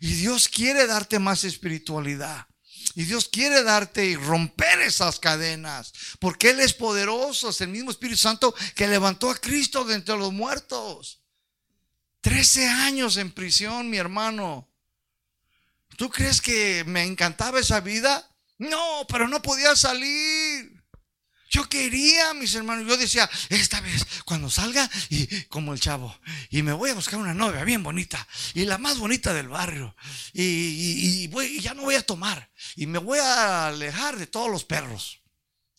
Y 0.00 0.14
Dios 0.14 0.48
quiere 0.48 0.86
darte 0.86 1.18
más 1.18 1.44
espiritualidad. 1.44 2.46
Y 2.94 3.04
Dios 3.04 3.28
quiere 3.28 3.62
darte 3.62 4.04
y 4.04 4.16
romper 4.16 4.80
esas 4.80 5.20
cadenas. 5.20 5.92
Porque 6.18 6.50
Él 6.50 6.60
es 6.60 6.74
poderoso. 6.74 7.50
Es 7.50 7.60
el 7.60 7.68
mismo 7.68 7.90
Espíritu 7.90 8.18
Santo 8.18 8.54
que 8.74 8.88
levantó 8.88 9.30
a 9.30 9.36
Cristo 9.36 9.84
de 9.84 9.94
entre 9.94 10.16
los 10.16 10.32
muertos. 10.32 11.22
Trece 12.20 12.68
años 12.68 13.16
en 13.16 13.30
prisión, 13.30 13.88
mi 13.88 13.98
hermano. 13.98 14.68
¿Tú 15.96 16.10
crees 16.10 16.40
que 16.40 16.84
me 16.86 17.04
encantaba 17.04 17.60
esa 17.60 17.80
vida? 17.80 18.26
No, 18.58 19.06
pero 19.08 19.28
no 19.28 19.40
podía 19.40 19.76
salir. 19.76 20.79
Yo 21.50 21.68
quería, 21.68 22.32
mis 22.32 22.54
hermanos, 22.54 22.86
yo 22.86 22.96
decía, 22.96 23.28
esta 23.48 23.80
vez, 23.80 24.06
cuando 24.24 24.48
salga, 24.48 24.88
y 25.08 25.26
como 25.46 25.74
el 25.74 25.80
chavo, 25.80 26.16
y 26.48 26.62
me 26.62 26.72
voy 26.72 26.90
a 26.90 26.94
buscar 26.94 27.18
una 27.18 27.34
novia 27.34 27.64
bien 27.64 27.82
bonita, 27.82 28.24
y 28.54 28.64
la 28.66 28.78
más 28.78 28.98
bonita 28.98 29.34
del 29.34 29.48
barrio, 29.48 29.96
y, 30.32 31.28
ya 31.60 31.74
no 31.74 31.82
voy 31.82 31.96
a 31.96 32.06
tomar, 32.06 32.52
y 32.76 32.86
me 32.86 33.00
voy 33.00 33.18
a 33.18 33.66
alejar 33.66 34.16
de 34.16 34.28
todos 34.28 34.48
los 34.48 34.64
perros. 34.64 35.22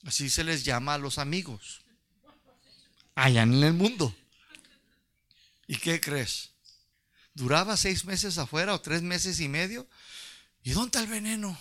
Así 0.04 0.30
se 0.30 0.44
les 0.44 0.66
llama 0.66 0.96
a 0.96 0.98
los 0.98 1.18
amigos, 1.18 1.86
allá 3.16 3.44
en 3.44 3.64
el 3.64 3.74
mundo. 3.74 4.14
¿Y 5.68 5.78
qué 5.78 6.02
crees? 6.02 6.52
Duraba 7.34 7.78
seis 7.78 8.04
meses 8.04 8.38
afuera 8.38 8.74
o 8.74 8.82
tres 8.82 9.04
meses 9.04 9.40
y 9.40 9.48
medio, 9.48 9.88
¿y 10.64 10.72
dónde 10.72 10.88
está 10.88 11.00
el 11.00 11.08
veneno? 11.08 11.58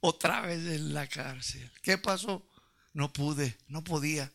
Otra 0.00 0.40
vez 0.40 0.58
en 0.66 0.94
la 0.94 1.06
cárcel. 1.06 1.70
¿Qué 1.80 1.96
pasó? 1.96 2.44
No 2.96 3.12
pude, 3.12 3.58
no 3.68 3.84
podía. 3.84 4.32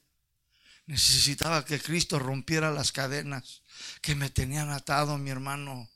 Necesitaba 0.85 1.65
que 1.65 1.79
Cristo 1.79 2.19
rompiera 2.19 2.69
las 2.69 2.91
cadenas 2.91 3.63
que 4.03 4.13
me 4.13 4.29
tenían 4.29 4.69
atado, 4.69 5.17
mi 5.17 5.31
hermano. 5.31 5.89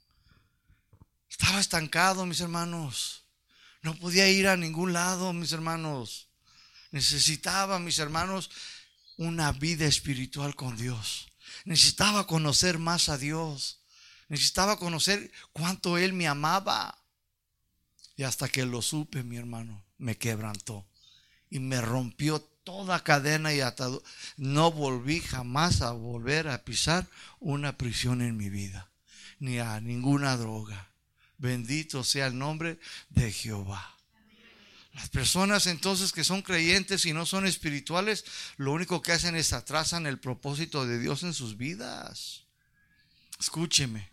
Estaba 1.29 1.59
estancado, 1.59 2.25
mis 2.25 2.41
hermanos. 2.41 3.25
No 3.83 3.93
podía 3.93 4.27
ir 4.31 4.47
a 4.47 4.57
ningún 4.57 4.93
lado, 4.93 5.31
mis 5.31 5.51
hermanos. 5.51 6.29
Necesitaba, 6.89 7.77
mis 7.77 7.99
hermanos, 7.99 8.49
una 9.17 9.51
vida 9.51 9.85
espiritual 9.85 10.55
con 10.55 10.75
Dios. 10.75 11.27
Necesitaba 11.65 12.25
conocer 12.25 12.79
más 12.79 13.09
a 13.09 13.19
Dios. 13.19 13.83
Necesitaba 14.27 14.79
conocer 14.79 15.31
cuánto 15.53 15.99
Él 15.99 16.13
me 16.13 16.27
amaba. 16.27 16.99
Y 18.15 18.23
hasta 18.23 18.49
que 18.49 18.65
lo 18.65 18.81
supe, 18.81 19.21
mi 19.21 19.37
hermano, 19.37 19.85
me 19.99 20.17
quebrantó 20.17 20.87
y 21.51 21.59
me 21.59 21.79
rompió 21.79 22.54
toda 22.65 23.01
cadena 23.03 23.53
y 23.53 23.61
atado. 23.61 24.03
No 24.35 24.71
volví 24.71 25.21
jamás 25.21 25.81
a 25.81 25.91
volver 25.91 26.49
a 26.49 26.65
pisar 26.65 27.07
una 27.39 27.77
prisión 27.77 28.21
en 28.21 28.35
mi 28.35 28.49
vida, 28.49 28.89
ni 29.39 29.59
a 29.59 29.79
ninguna 29.79 30.35
droga. 30.35 30.89
Bendito 31.37 32.03
sea 32.03 32.27
el 32.27 32.37
nombre 32.37 32.79
de 33.09 33.31
Jehová. 33.31 33.95
Las 34.93 35.09
personas 35.09 35.67
entonces 35.67 36.11
que 36.11 36.23
son 36.23 36.41
creyentes 36.41 37.05
y 37.05 37.13
no 37.13 37.25
son 37.25 37.45
espirituales, 37.45 38.25
lo 38.57 38.71
único 38.71 39.01
que 39.01 39.11
hacen 39.11 39.35
es 39.35 39.53
atrasan 39.53 40.07
el 40.07 40.19
propósito 40.19 40.85
de 40.85 40.99
Dios 40.99 41.23
en 41.23 41.33
sus 41.33 41.57
vidas. 41.57 42.43
Escúcheme. 43.39 44.09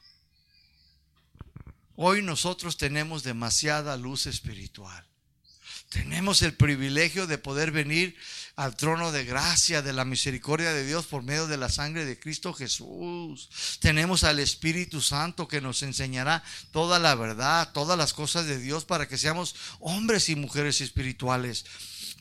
Hoy 1.94 2.20
nosotros 2.22 2.76
tenemos 2.76 3.22
demasiada 3.22 3.96
luz 3.96 4.26
espiritual. 4.26 5.11
Tenemos 5.93 6.40
el 6.40 6.55
privilegio 6.55 7.26
de 7.26 7.36
poder 7.36 7.70
venir 7.70 8.16
al 8.57 8.76
trono 8.76 9.12
de 9.12 9.24
gracia, 9.24 9.82
de 9.82 9.93
la 9.93 10.07
misericordia 10.07 10.72
de 10.72 10.86
Dios 10.86 11.07
por 11.07 11.22
medio 11.22 11.47
de 11.47 11.59
la 11.59 11.68
sangre 11.68 12.07
de 12.07 12.18
Cristo 12.18 12.55
Jesús. 12.55 13.51
Tenemos 13.80 14.24
al 14.24 14.38
Espíritu 14.38 15.03
Santo 15.03 15.49
que 15.49 15.61
nos 15.61 15.82
enseñará 15.82 16.43
toda 16.70 16.99
la 16.99 17.14
verdad, 17.14 17.72
todas 17.72 17.99
las 17.99 18.14
cosas 18.14 18.47
de 18.47 18.59
Dios 18.59 18.86
para 18.86 19.07
que 19.07 19.18
seamos 19.18 19.55
hombres 19.80 20.30
y 20.30 20.36
mujeres 20.36 20.80
espirituales. 20.80 21.66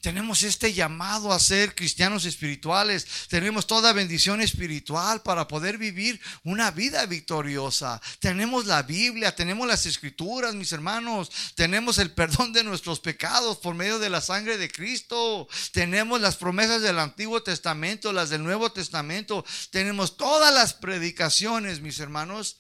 Tenemos 0.01 0.41
este 0.41 0.73
llamado 0.73 1.31
a 1.31 1.39
ser 1.39 1.75
cristianos 1.75 2.25
espirituales. 2.25 3.05
Tenemos 3.29 3.67
toda 3.67 3.93
bendición 3.93 4.41
espiritual 4.41 5.21
para 5.21 5.47
poder 5.47 5.77
vivir 5.77 6.19
una 6.43 6.71
vida 6.71 7.05
victoriosa. 7.05 8.01
Tenemos 8.19 8.65
la 8.65 8.81
Biblia, 8.81 9.35
tenemos 9.35 9.67
las 9.67 9.85
escrituras, 9.85 10.55
mis 10.55 10.71
hermanos. 10.71 11.31
Tenemos 11.53 11.99
el 11.99 12.11
perdón 12.11 12.51
de 12.51 12.63
nuestros 12.63 12.99
pecados 12.99 13.57
por 13.57 13.75
medio 13.75 13.99
de 13.99 14.09
la 14.09 14.21
sangre 14.21 14.57
de 14.57 14.71
Cristo. 14.71 15.47
Tenemos 15.71 16.19
las 16.19 16.35
promesas 16.35 16.81
del 16.81 16.97
Antiguo 16.97 17.43
Testamento, 17.43 18.11
las 18.11 18.31
del 18.31 18.43
Nuevo 18.43 18.71
Testamento. 18.71 19.45
Tenemos 19.69 20.17
todas 20.17 20.51
las 20.51 20.73
predicaciones, 20.73 21.79
mis 21.79 21.99
hermanos, 21.99 22.57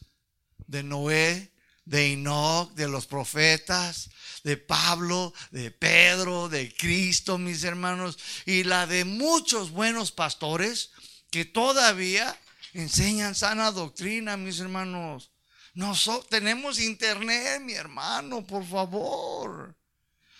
de 0.67 0.83
Noé, 0.83 1.51
de 1.91 2.13
Enoch, 2.13 2.71
de 2.73 2.87
los 2.87 3.05
profetas 3.05 4.09
de 4.45 4.55
Pablo, 4.55 5.33
de 5.51 5.71
Pedro, 5.71 6.47
de 6.47 6.73
Cristo, 6.73 7.37
mis 7.37 7.65
hermanos, 7.65 8.17
y 8.45 8.63
la 8.63 8.87
de 8.87 9.03
muchos 9.03 9.71
buenos 9.71 10.13
pastores 10.13 10.91
que 11.29 11.43
todavía 11.43 12.39
enseñan 12.71 13.35
sana 13.35 13.73
doctrina, 13.73 14.37
mis 14.37 14.61
hermanos. 14.61 15.31
Nosotros 15.73 16.29
tenemos 16.29 16.79
internet, 16.79 17.61
mi 17.61 17.73
hermano, 17.73 18.47
por 18.47 18.65
favor. 18.65 19.75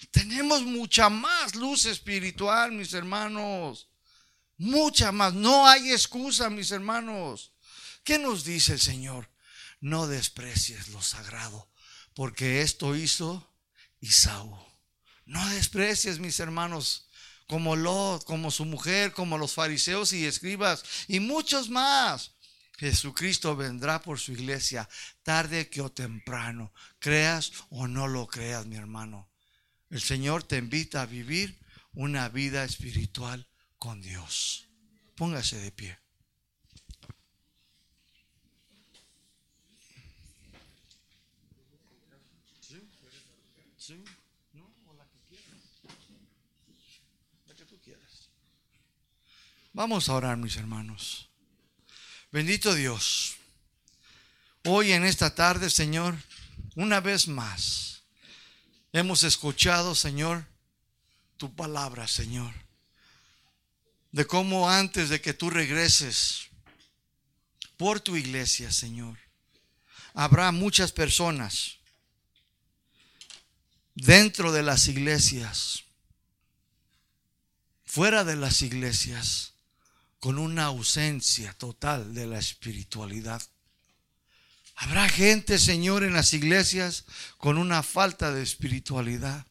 Tenemos 0.09 0.63
mucha 0.63 1.09
más 1.09 1.53
luz 1.55 1.85
espiritual, 1.85 2.71
mis 2.71 2.93
hermanos. 2.93 3.89
Mucha 4.57 5.11
más. 5.11 5.33
No 5.33 5.67
hay 5.67 5.91
excusa, 5.91 6.49
mis 6.49 6.71
hermanos. 6.71 7.51
¿Qué 8.05 8.17
nos 8.17 8.45
dice 8.45 8.73
el 8.73 8.79
Señor? 8.79 9.29
No 9.81 10.07
desprecies 10.07 10.89
lo 10.89 11.01
sagrado, 11.01 11.69
porque 12.13 12.61
esto 12.61 12.95
hizo 12.95 13.53
Isaú. 13.99 14.57
No 15.25 15.47
desprecies, 15.49 16.19
mis 16.19 16.39
hermanos, 16.39 17.09
como 17.47 17.75
Lot, 17.75 18.23
como 18.23 18.51
su 18.51 18.63
mujer, 18.63 19.11
como 19.11 19.37
los 19.37 19.53
fariseos 19.53 20.13
y 20.13 20.25
escribas 20.25 20.83
y 21.07 21.19
muchos 21.19 21.69
más. 21.69 22.31
Jesucristo 22.77 23.55
vendrá 23.55 24.01
por 24.01 24.19
su 24.19 24.31
iglesia 24.31 24.87
tarde 25.21 25.69
que 25.69 25.81
o 25.81 25.91
temprano, 25.91 26.73
creas 26.97 27.51
o 27.69 27.87
no 27.87 28.07
lo 28.07 28.27
creas, 28.27 28.65
mi 28.65 28.75
hermano. 28.75 29.29
El 29.89 30.01
Señor 30.01 30.43
te 30.43 30.57
invita 30.57 31.01
a 31.01 31.05
vivir 31.05 31.59
una 31.93 32.29
vida 32.29 32.63
espiritual 32.63 33.47
con 33.77 34.01
Dios. 34.01 34.67
Póngase 35.15 35.57
de 35.57 35.71
pie. 35.71 36.00
Vamos 49.73 50.09
a 50.09 50.13
orar, 50.15 50.35
mis 50.35 50.57
hermanos. 50.57 51.29
Bendito 52.29 52.75
Dios. 52.75 53.37
Hoy 54.65 54.91
en 54.91 55.05
esta 55.05 55.33
tarde, 55.33 55.69
Señor, 55.69 56.17
una 56.75 56.99
vez 56.99 57.29
más, 57.29 58.03
hemos 58.91 59.23
escuchado, 59.23 59.95
Señor, 59.95 60.45
tu 61.37 61.55
palabra, 61.55 62.07
Señor. 62.07 62.53
De 64.11 64.27
cómo 64.27 64.69
antes 64.69 65.07
de 65.07 65.21
que 65.21 65.33
tú 65.33 65.49
regreses 65.49 66.49
por 67.77 68.01
tu 68.01 68.17
iglesia, 68.17 68.73
Señor, 68.73 69.17
habrá 70.13 70.51
muchas 70.51 70.91
personas 70.91 71.77
dentro 73.95 74.51
de 74.51 74.63
las 74.63 74.89
iglesias, 74.89 75.85
fuera 77.85 78.25
de 78.25 78.35
las 78.35 78.61
iglesias, 78.61 79.50
con 80.21 80.37
una 80.37 80.65
ausencia 80.65 81.51
total 81.53 82.13
de 82.13 82.27
la 82.27 82.37
espiritualidad. 82.37 83.41
Habrá 84.75 85.09
gente, 85.09 85.57
Señor, 85.57 86.03
en 86.03 86.13
las 86.13 86.35
iglesias 86.35 87.05
con 87.39 87.57
una 87.57 87.81
falta 87.81 88.31
de 88.31 88.43
espiritualidad. 88.43 89.47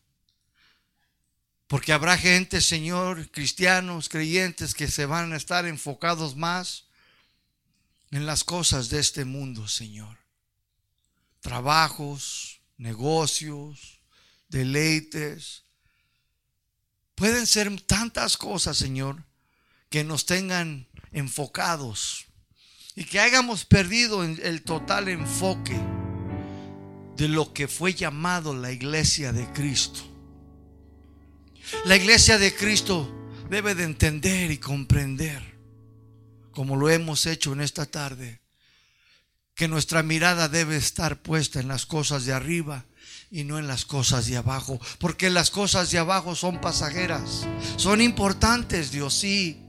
Porque 1.66 1.93
habrá 1.93 2.16
gente, 2.16 2.61
Señor, 2.61 3.33
cristianos, 3.33 4.09
creyentes, 4.09 4.75
que 4.75 4.87
se 4.87 5.07
van 5.07 5.33
a 5.33 5.37
estar 5.37 5.66
enfocados 5.66 6.37
más 6.37 6.85
en 8.12 8.25
las 8.25 8.45
cosas 8.45 8.91
de 8.91 9.01
este 9.01 9.25
mundo, 9.25 9.66
Señor. 9.66 10.18
Trabajos, 11.41 12.61
negocios, 12.77 13.99
deleites. 14.49 15.64
Pueden 17.16 17.49
ser 17.49 17.81
tantas 17.81 18.37
cosas, 18.37 18.77
Señor, 18.77 19.25
que 19.91 20.05
nos 20.05 20.24
tengan 20.24 20.88
enfocados 21.12 22.26
y 22.95 23.05
que 23.05 23.20
hayamos 23.20 23.64
perdido 23.64 24.24
el 24.24 24.62
total 24.62 25.09
enfoque 25.09 25.78
de 27.16 27.28
lo 27.28 27.53
que 27.53 27.68
fue 27.68 27.93
llamado 27.93 28.55
la 28.55 28.72
iglesia 28.72 29.32
de 29.32 29.47
Cristo. 29.53 30.01
La 31.84 31.97
iglesia 31.97 32.38
de 32.38 32.55
Cristo 32.55 33.12
debe 33.51 33.74
de 33.74 33.84
entender 33.84 34.51
y 34.51 34.59
comprender, 34.59 35.43
como 36.53 36.76
lo 36.76 36.88
hemos 36.88 37.26
hecho 37.26 37.53
en 37.53 37.61
esta 37.61 37.84
tarde, 37.84 38.41
que 39.55 39.68
nuestra 39.68 40.03
mirada 40.03 40.49
debe 40.49 40.76
estar 40.76 41.20
puesta 41.20 41.61
en 41.61 41.68
las 41.68 41.84
cosas 41.84 42.24
de 42.24 42.32
arriba 42.32 42.86
y 43.30 43.45
no 43.45 43.59
en 43.59 43.66
las 43.66 43.84
cosas 43.84 44.26
de 44.26 44.36
abajo, 44.36 44.80
porque 44.99 45.30
las 45.30 45.51
cosas 45.51 45.91
de 45.91 45.99
abajo 45.99 46.34
son 46.34 46.61
pasajeras, 46.61 47.47
son 47.76 48.01
importantes, 48.01 48.91
Dios 48.91 49.14
sí, 49.14 49.62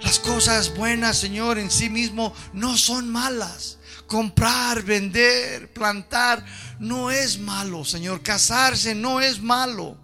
las 0.00 0.18
cosas 0.18 0.74
buenas, 0.76 1.18
Señor, 1.18 1.58
en 1.58 1.70
sí 1.70 1.90
mismo 1.90 2.32
no 2.52 2.76
son 2.76 3.10
malas. 3.10 3.78
Comprar, 4.06 4.82
vender, 4.82 5.72
plantar, 5.72 6.44
no 6.78 7.10
es 7.10 7.38
malo, 7.38 7.84
Señor. 7.84 8.22
Casarse 8.22 8.94
no 8.94 9.20
es 9.20 9.42
malo. 9.42 9.98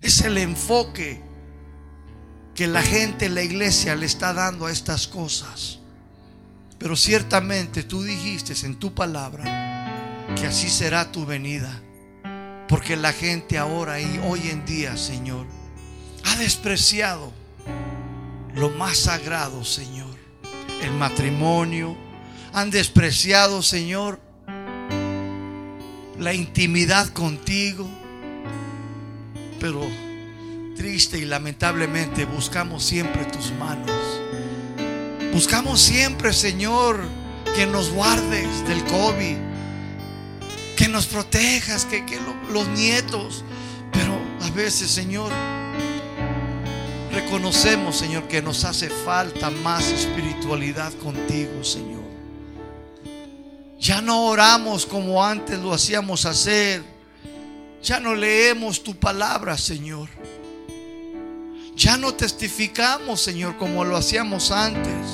Es 0.00 0.20
el 0.20 0.38
enfoque 0.38 1.20
que 2.54 2.66
la 2.66 2.82
gente 2.82 3.26
en 3.26 3.34
la 3.34 3.42
iglesia 3.42 3.96
le 3.96 4.06
está 4.06 4.32
dando 4.32 4.66
a 4.66 4.72
estas 4.72 5.08
cosas. 5.08 5.78
Pero 6.78 6.94
ciertamente 6.94 7.82
tú 7.82 8.02
dijiste 8.02 8.54
en 8.64 8.78
tu 8.78 8.94
palabra 8.94 10.26
que 10.36 10.46
así 10.46 10.68
será 10.68 11.10
tu 11.10 11.26
venida. 11.26 11.82
Porque 12.68 12.96
la 12.96 13.12
gente 13.12 13.58
ahora 13.58 14.00
y 14.00 14.20
hoy 14.24 14.48
en 14.48 14.64
día, 14.64 14.96
Señor, 14.96 15.46
ha 16.24 16.36
despreciado 16.36 17.32
lo 18.58 18.70
más 18.70 18.98
sagrado, 18.98 19.64
Señor. 19.64 20.16
El 20.82 20.92
matrimonio. 20.92 21.96
Han 22.52 22.70
despreciado, 22.70 23.62
Señor, 23.62 24.20
la 26.18 26.34
intimidad 26.34 27.08
contigo. 27.08 27.88
Pero 29.60 29.86
triste 30.76 31.18
y 31.18 31.24
lamentablemente 31.24 32.24
buscamos 32.24 32.84
siempre 32.84 33.24
tus 33.26 33.52
manos. 33.52 33.90
Buscamos 35.32 35.80
siempre, 35.80 36.32
Señor, 36.32 37.00
que 37.54 37.66
nos 37.66 37.90
guardes 37.90 38.66
del 38.66 38.82
COVID, 38.84 39.36
que 40.76 40.88
nos 40.88 41.06
protejas, 41.06 41.84
que, 41.84 42.04
que 42.06 42.18
los 42.52 42.66
nietos. 42.68 43.44
Pero 43.92 44.18
a 44.40 44.50
veces, 44.50 44.90
Señor, 44.90 45.32
reconocemos, 47.10 47.96
Señor, 47.96 48.28
que 48.28 48.42
nos 48.42 48.64
hace 48.64 48.90
falta 48.90 49.50
más 49.50 49.86
espiritualidad 49.88 50.92
contigo, 50.94 51.62
Señor. 51.64 52.02
Ya 53.78 54.00
no 54.00 54.26
oramos 54.26 54.86
como 54.86 55.24
antes 55.24 55.58
lo 55.58 55.72
hacíamos 55.72 56.26
hacer. 56.26 56.82
Ya 57.82 58.00
no 58.00 58.14
leemos 58.14 58.82
tu 58.82 58.94
palabra, 58.94 59.56
Señor. 59.56 60.08
Ya 61.76 61.96
no 61.96 62.12
testificamos, 62.14 63.20
Señor, 63.20 63.56
como 63.56 63.84
lo 63.84 63.96
hacíamos 63.96 64.50
antes. 64.50 65.06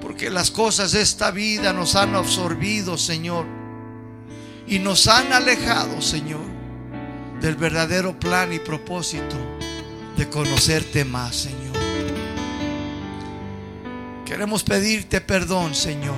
Porque 0.00 0.30
las 0.30 0.50
cosas 0.50 0.92
de 0.92 1.02
esta 1.02 1.30
vida 1.30 1.72
nos 1.72 1.94
han 1.94 2.16
absorbido, 2.16 2.98
Señor. 2.98 3.46
Y 4.66 4.80
nos 4.80 5.06
han 5.06 5.32
alejado, 5.32 6.02
Señor, 6.02 6.44
del 7.40 7.54
verdadero 7.54 8.18
plan 8.18 8.52
y 8.52 8.58
propósito 8.58 9.36
de 10.18 10.28
conocerte 10.28 11.04
más, 11.04 11.36
Señor. 11.36 11.76
Queremos 14.26 14.64
pedirte 14.64 15.20
perdón, 15.20 15.74
Señor, 15.76 16.16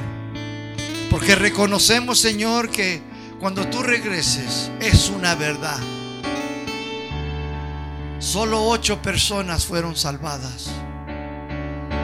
porque 1.10 1.34
reconocemos, 1.34 2.18
Señor, 2.18 2.70
que 2.70 3.02
cuando 3.38 3.68
tú 3.68 3.82
regreses 3.82 4.70
es 4.80 5.10
una 5.10 5.34
verdad. 5.34 5.78
Solo 8.18 8.64
ocho 8.64 9.00
personas 9.02 9.66
fueron 9.66 9.94
salvadas 9.94 10.70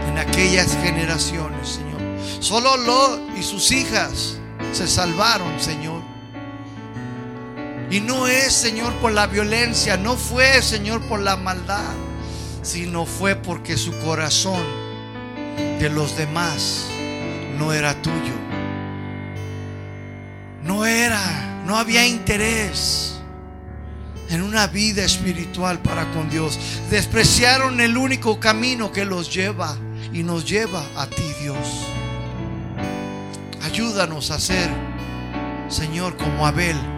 en 0.09 0.19
aquellas 0.19 0.77
generaciones, 0.83 1.69
Señor. 1.69 2.01
Solo 2.41 2.77
Lot 2.77 3.39
y 3.39 3.43
sus 3.43 3.73
hijas 3.73 4.39
se 4.73 4.87
salvaron, 4.87 5.59
Señor. 5.59 5.96
Y 7.91 8.01
no 8.01 8.27
es, 8.27 8.53
Señor, 8.53 8.93
por 8.95 9.13
la 9.13 9.27
violencia, 9.27 9.97
no 9.97 10.17
fue, 10.17 10.61
Señor, 10.61 11.01
por 11.03 11.21
la 11.21 11.37
maldad, 11.37 11.95
sino 12.63 13.07
fue 13.07 13.37
porque 13.37 13.77
su 13.77 13.97
corazón 13.99 14.63
de 15.79 15.89
los 15.89 16.17
demás 16.17 16.89
no 17.59 17.73
era 17.73 17.95
tuyo. 18.03 18.35
No 20.65 20.85
era, 20.85 21.63
no 21.65 21.77
había 21.77 22.05
interés 22.05 23.21
en 24.31 24.43
una 24.43 24.67
vida 24.67 25.05
espiritual 25.05 25.79
para 25.79 26.11
con 26.11 26.29
Dios. 26.29 26.59
Despreciaron 26.91 27.81
el 27.81 27.97
único 27.97 28.41
camino 28.41 28.91
que 28.91 29.05
los 29.05 29.33
lleva 29.33 29.77
y 30.13 30.25
nos 30.25 30.45
lleva 30.45 30.83
a 30.97 31.07
ti, 31.07 31.23
Dios. 31.41 31.87
Ayúdanos 33.63 34.33
a 34.33 34.41
ser, 34.41 34.69
Señor, 35.69 36.17
como 36.17 36.49
Abel 36.49 36.96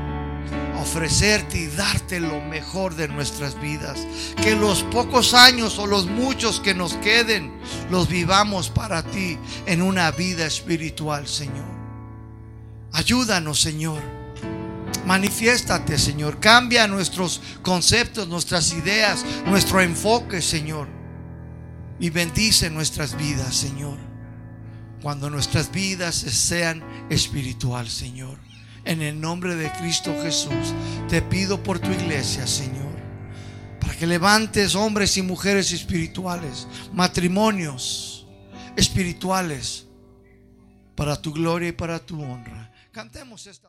ofrecerte 0.80 1.58
y 1.58 1.66
darte 1.66 2.20
lo 2.20 2.40
mejor 2.40 2.94
de 2.94 3.08
nuestras 3.08 3.60
vidas. 3.60 4.06
Que 4.42 4.54
los 4.54 4.82
pocos 4.84 5.34
años 5.34 5.78
o 5.78 5.86
los 5.86 6.06
muchos 6.06 6.60
que 6.60 6.74
nos 6.74 6.94
queden 6.94 7.52
los 7.90 8.08
vivamos 8.08 8.70
para 8.70 9.02
ti 9.02 9.38
en 9.66 9.82
una 9.82 10.10
vida 10.10 10.46
espiritual, 10.46 11.26
Señor. 11.26 11.66
Ayúdanos, 12.92 13.60
Señor. 13.60 14.00
Manifiéstate, 15.06 15.98
Señor. 15.98 16.40
Cambia 16.40 16.86
nuestros 16.86 17.40
conceptos, 17.62 18.28
nuestras 18.28 18.72
ideas, 18.72 19.24
nuestro 19.46 19.80
enfoque, 19.80 20.42
Señor. 20.42 20.88
Y 22.00 22.10
bendice 22.10 22.70
nuestras 22.70 23.16
vidas, 23.16 23.54
Señor. 23.54 23.98
Cuando 25.02 25.30
nuestras 25.30 25.70
vidas 25.70 26.14
sean 26.14 26.82
espiritual, 27.08 27.88
Señor 27.88 28.47
En 28.88 29.02
el 29.02 29.20
nombre 29.20 29.54
de 29.54 29.70
Cristo 29.72 30.14
Jesús, 30.22 30.72
te 31.10 31.20
pido 31.20 31.62
por 31.62 31.78
tu 31.78 31.90
iglesia, 31.90 32.46
Señor, 32.46 32.96
para 33.78 33.94
que 33.94 34.06
levantes 34.06 34.74
hombres 34.74 35.14
y 35.18 35.20
mujeres 35.20 35.72
espirituales, 35.72 36.66
matrimonios 36.94 38.26
espirituales, 38.76 39.86
para 40.94 41.20
tu 41.20 41.34
gloria 41.34 41.68
y 41.68 41.72
para 41.72 41.98
tu 41.98 42.18
honra. 42.22 42.72
Cantemos 42.90 43.46
esta. 43.46 43.66